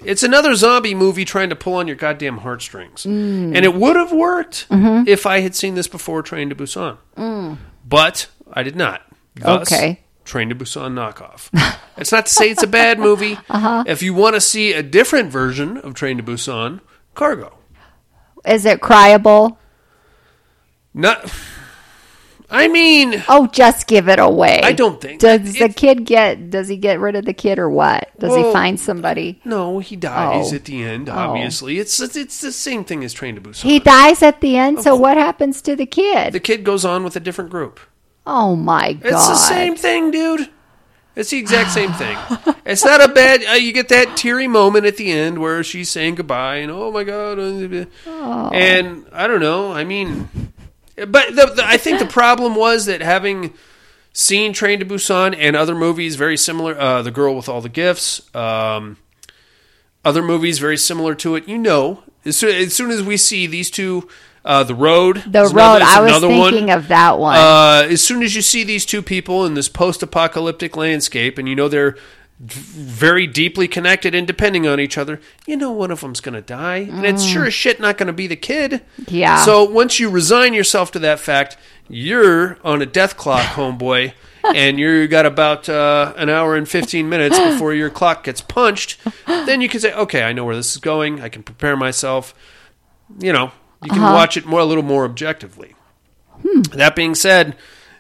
[0.05, 3.55] it's another zombie movie trying to pull on your goddamn heartstrings, Mm.
[3.57, 5.07] and it would have worked Mhm.
[5.07, 7.57] if I had seen this before Train to Busan, Mm.
[7.89, 9.03] but I did not.
[9.37, 10.01] Thus, Okay.
[10.25, 11.49] Train to Busan knockoff.
[11.97, 13.39] it's not to say it's a bad movie.
[13.51, 13.85] Uh-huh.
[13.87, 16.81] If you want to see a different version of Train to Busan,
[17.15, 17.59] Cargo.
[18.47, 19.57] is it cryable?
[20.95, 21.31] Not.
[22.51, 24.61] I mean, Oh, just give it away.
[24.63, 26.51] I don't think- Does the kid get?
[26.51, 28.11] Does he get rid of the kid or what?
[28.19, 29.41] Does Well, he find somebody?
[29.45, 30.57] No, he dies Oh.
[30.57, 31.09] at the end.
[31.09, 31.13] Oh.
[31.15, 33.63] Obviously, it's it's the same thing as Train to Busan.
[33.63, 34.83] He dies at the end.
[34.83, 36.35] So what happens to the kid?
[36.35, 37.81] the kid goes on with a different group.
[38.27, 39.13] Oh my god!
[39.13, 40.49] It's the same thing, dude.
[41.15, 42.17] It's the exact same thing.
[42.65, 43.45] it's not a bad.
[43.45, 46.91] Uh, you get that teary moment at the end where she's saying goodbye, and oh
[46.91, 47.39] my god,
[48.07, 48.51] Oh.
[48.53, 49.73] and I don't know.
[49.73, 50.29] I mean,
[50.97, 53.53] but the, the, I think the problem was that having
[54.15, 57.69] seen Train to Busan and other movies very similar, uh, The Girl with All the
[57.69, 58.97] Gifts, um,
[60.05, 63.47] other movies very similar to it, you know, as soon as, soon as we see
[63.47, 64.09] these two.
[64.45, 65.23] Uh, the road.
[65.27, 65.77] The road.
[65.77, 66.79] is I was another thinking one.
[66.79, 67.37] of that one.
[67.37, 71.55] Uh, as soon as you see these two people in this post-apocalyptic landscape, and you
[71.55, 71.97] know they're
[72.41, 76.41] very deeply connected and depending on each other, you know one of them's going to
[76.41, 77.33] die, and it's Mm.
[77.33, 78.83] sure as shit not going to be the kid.
[79.07, 79.45] Yeah.
[79.45, 81.57] So once you resign yourself to that fact,
[81.89, 84.13] you're on a death clock, homeboy.
[84.57, 88.99] and you got about uh, an hour and 15 minutes before your clock gets punched,
[89.27, 91.21] then you can say, okay, I know where this is going.
[91.21, 92.35] I can prepare myself.
[93.21, 93.53] You know,
[93.83, 94.15] you can Uh-huh.
[94.15, 95.75] watch it more a little more objectively.
[96.73, 97.57] That being said,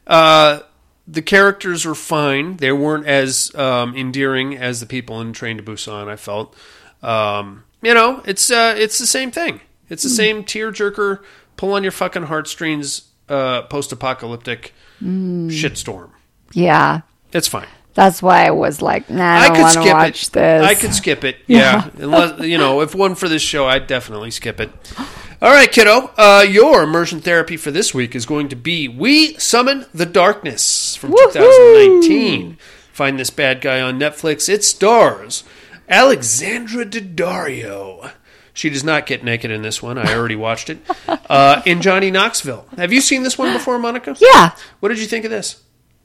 [0.07, 0.61] Uh,
[1.07, 2.57] the characters were fine.
[2.57, 6.09] They weren't as um, endearing as the people in Train to Busan.
[6.09, 6.55] I felt,
[7.03, 9.61] um, you know, it's uh, it's the same thing.
[9.89, 11.21] It's the same tearjerker,
[11.57, 14.73] pull on your fucking heartstrings, uh, post-apocalyptic
[15.03, 15.51] Mm.
[15.51, 16.11] shitstorm.
[16.53, 17.01] Yeah.
[17.33, 17.67] It's fine.
[17.95, 20.33] That's why I was like, nah, I I don't could want to skip watch it.
[20.33, 20.65] this.
[20.67, 21.37] I could skip it.
[21.47, 24.71] Yeah, unless you know, if one for this show, I'd definitely skip it.
[25.43, 26.13] All right, kiddo.
[26.17, 30.95] Uh, your immersion therapy for this week is going to be "We Summon the Darkness"
[30.95, 32.59] from 2019.
[32.93, 34.49] Find this bad guy on Netflix.
[34.49, 35.43] It stars
[35.89, 38.13] Alexandra Daddario.
[38.55, 39.99] She does not get naked in this one.
[39.99, 40.79] I already watched it.
[41.29, 42.67] Uh, in Johnny Knoxville.
[42.77, 44.15] Have you seen this one before, Monica?
[44.21, 44.51] Yeah.
[44.81, 45.63] What did you think of this?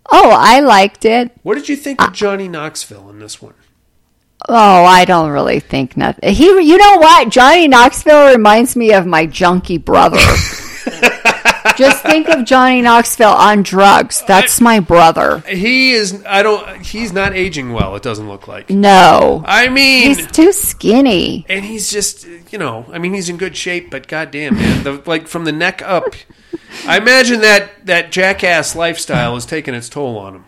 [0.10, 1.32] Oh, I liked it.
[1.44, 3.56] What did you think of Johnny Knoxville in this one?
[4.48, 6.34] Oh, I don't really think nothing.
[6.34, 7.30] He, you know what?
[7.30, 10.20] Johnny Knoxville reminds me of my junkie brother.
[11.76, 14.24] Just think of Johnny Knoxville on drugs.
[14.28, 15.40] That's my brother.
[15.40, 16.24] He is.
[16.26, 16.82] I don't.
[16.84, 17.96] He's not aging well.
[17.96, 18.70] It doesn't look like.
[18.72, 19.44] No.
[19.46, 21.46] I mean, He's too skinny.
[21.48, 22.26] and he's just.
[22.52, 22.86] You know.
[22.92, 26.16] I mean, he's in good shape, but goddamn, man, the, like from the neck up.
[26.88, 30.46] I imagine that that jackass lifestyle is taking its toll on him.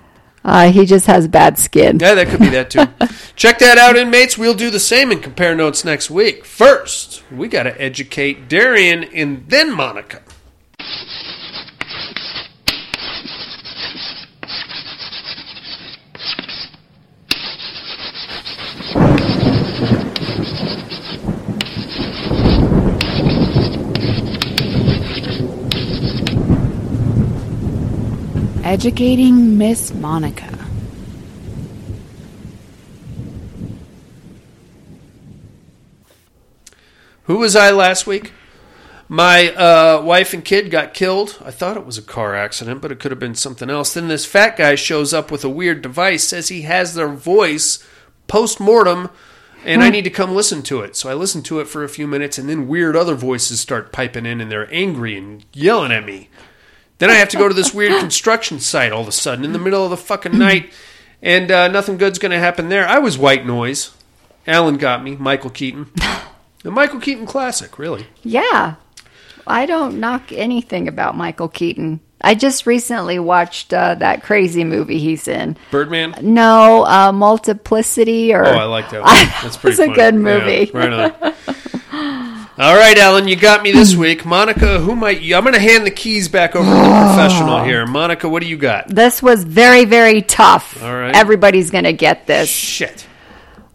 [0.50, 2.00] Uh, he just has bad skin.
[2.00, 2.88] Yeah, that could be that too.
[3.36, 4.36] Check that out, inmates.
[4.36, 6.44] We'll do the same and compare notes next week.
[6.44, 10.24] First, we got to educate Darian and then Monica.
[28.70, 30.68] Educating Miss Monica.
[37.24, 38.32] Who was I last week?
[39.08, 41.42] My uh, wife and kid got killed.
[41.44, 43.96] I thought it was a car accident, but it could have been something else.
[43.96, 47.84] Then this fat guy shows up with a weird device, says he has their voice
[48.28, 49.10] post mortem,
[49.66, 50.96] and I need to come listen to it.
[50.96, 53.92] So I listen to it for a few minutes, and then weird other voices start
[53.92, 56.30] piping in, and they're angry and yelling at me.
[57.00, 59.52] Then I have to go to this weird construction site all of a sudden in
[59.54, 60.72] the middle of the fucking night,
[61.22, 62.88] and uh, nothing good's going to happen there.
[62.88, 63.92] I was white noise.
[64.48, 65.92] Alan got me, Michael Keaton.
[66.62, 68.08] The Michael Keaton classic, really.
[68.22, 68.76] Yeah.
[69.48, 72.02] I don't knock anything about Michael Keaton.
[72.20, 75.56] I just recently watched uh, that crazy movie he's in.
[75.72, 76.16] Birdman?
[76.22, 79.16] No, uh, Multiplicity or Oh, I like that one.
[79.42, 79.96] That's pretty It's a funny.
[79.96, 80.72] good Yeah, movie.
[80.74, 81.34] right on.
[82.60, 84.26] All right, Alan, you got me this week.
[84.26, 85.38] Monica, who might you?
[85.38, 87.86] I'm going to hand the keys back over to the professional here.
[87.86, 88.90] Monica, what do you got?
[88.90, 90.84] This was very, very tough.
[90.84, 91.16] All right.
[91.16, 92.50] Everybody's going to get this.
[92.50, 93.08] Shit.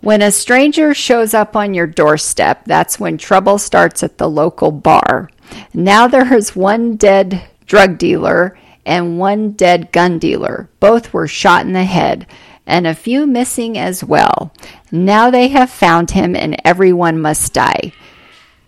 [0.02, 4.70] When a stranger shows up on your doorstep, that's when trouble starts at the local
[4.70, 5.31] bar.
[5.73, 10.69] Now there is one dead drug dealer and one dead gun dealer.
[10.78, 12.27] Both were shot in the head,
[12.66, 14.52] and a few missing as well.
[14.93, 17.93] Now they have found him, and everyone must die.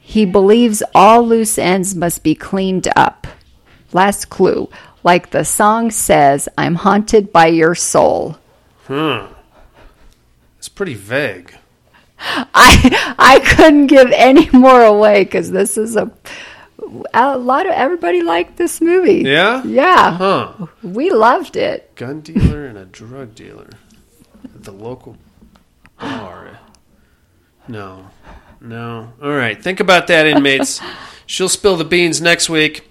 [0.09, 3.27] He believes all loose ends must be cleaned up.
[3.93, 4.71] Last clue.
[5.03, 8.39] Like the song says, I'm haunted by your soul.
[8.85, 9.27] Hmm.
[10.59, 11.57] It's pretty vague.
[12.21, 16.13] I I couldn't give any more away because this is a
[17.13, 19.23] a lot of everybody liked this movie.
[19.27, 19.65] Yeah?
[19.65, 20.13] yeah.
[20.17, 20.67] Huh.
[20.85, 21.97] We loved it.
[21.97, 23.71] Gun dealer and a drug dealer
[24.45, 25.17] at the local
[25.99, 26.61] bar.
[27.67, 28.07] No.
[28.67, 29.13] No.
[29.23, 29.61] All right.
[29.61, 30.81] Think about that, inmates.
[31.27, 32.89] She'll spill the beans next week.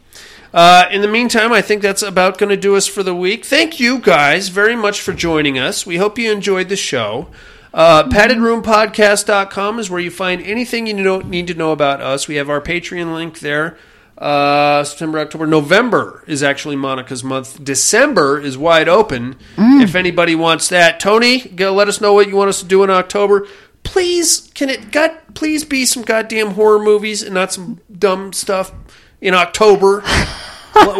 [0.54, 3.44] Uh, in the meantime, I think that's about going to do us for the week.
[3.44, 5.86] Thank you guys very much for joining us.
[5.86, 7.28] We hope you enjoyed the show.
[7.74, 12.30] Uh, PaddedRoomPodcast.com is where you find anything you know, need to know about us.
[12.30, 13.78] We have our Patreon link there.
[14.18, 17.62] Uh, September, October, November is actually Monica's month.
[17.62, 19.36] December is wide open.
[19.58, 22.82] If anybody wants that, Tony, go let us know what you want us to do
[22.86, 23.46] in October.
[23.86, 28.74] Please, can it God, please be some goddamn horror movies and not some dumb stuff
[29.22, 30.02] in October.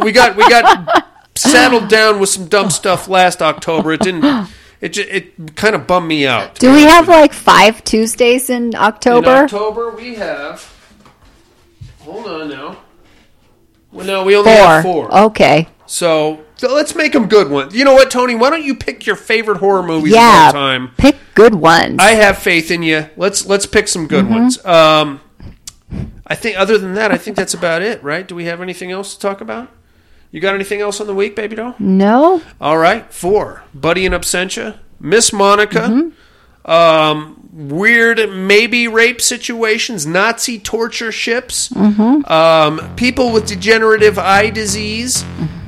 [0.02, 1.06] we got we got
[1.36, 3.92] saddled down with some dumb stuff last October.
[3.94, 4.50] It didn't.
[4.82, 6.60] It ju- it kind of bummed me out.
[6.60, 9.32] Do we have like five Tuesdays in October?
[9.32, 10.72] In October we have.
[12.02, 12.78] Hold on now.
[13.92, 14.64] Well, no, we only four.
[14.64, 15.18] have four.
[15.26, 15.68] Okay.
[15.88, 17.76] So, so let's make them good ones.
[17.76, 18.36] You know what, Tony?
[18.36, 20.50] Why don't you pick your favorite horror movies Yeah.
[20.50, 20.92] of all time?
[20.98, 21.98] Pick good ones.
[22.00, 23.08] I have faith in you.
[23.18, 24.30] Let's let's pick some good Mhm.
[24.30, 24.66] ones.
[24.66, 25.20] Um,
[26.28, 28.04] I think other than that, I think that's about it.
[28.04, 28.28] Right?
[28.28, 29.70] Do we have anything else to talk about?
[30.32, 31.76] You got anything else on the week, baby doll?
[31.80, 32.42] no.
[32.60, 33.64] All right, four.
[33.74, 36.72] Buddy in absentia, Miss Monica, Mm-hmm.
[36.72, 42.30] um, weird maybe rape situations, Nazi torture ships, Mhm.
[42.30, 45.24] um, people with degenerative eye disease,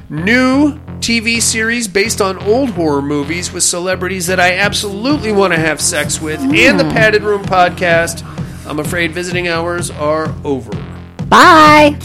[0.09, 5.59] new TV series based on old horror movies with celebrities that I absolutely want to
[5.59, 8.23] have sex with, and the Padded Room podcast.
[8.65, 10.71] I'm afraid visiting hours are over.
[11.25, 11.97] Bye.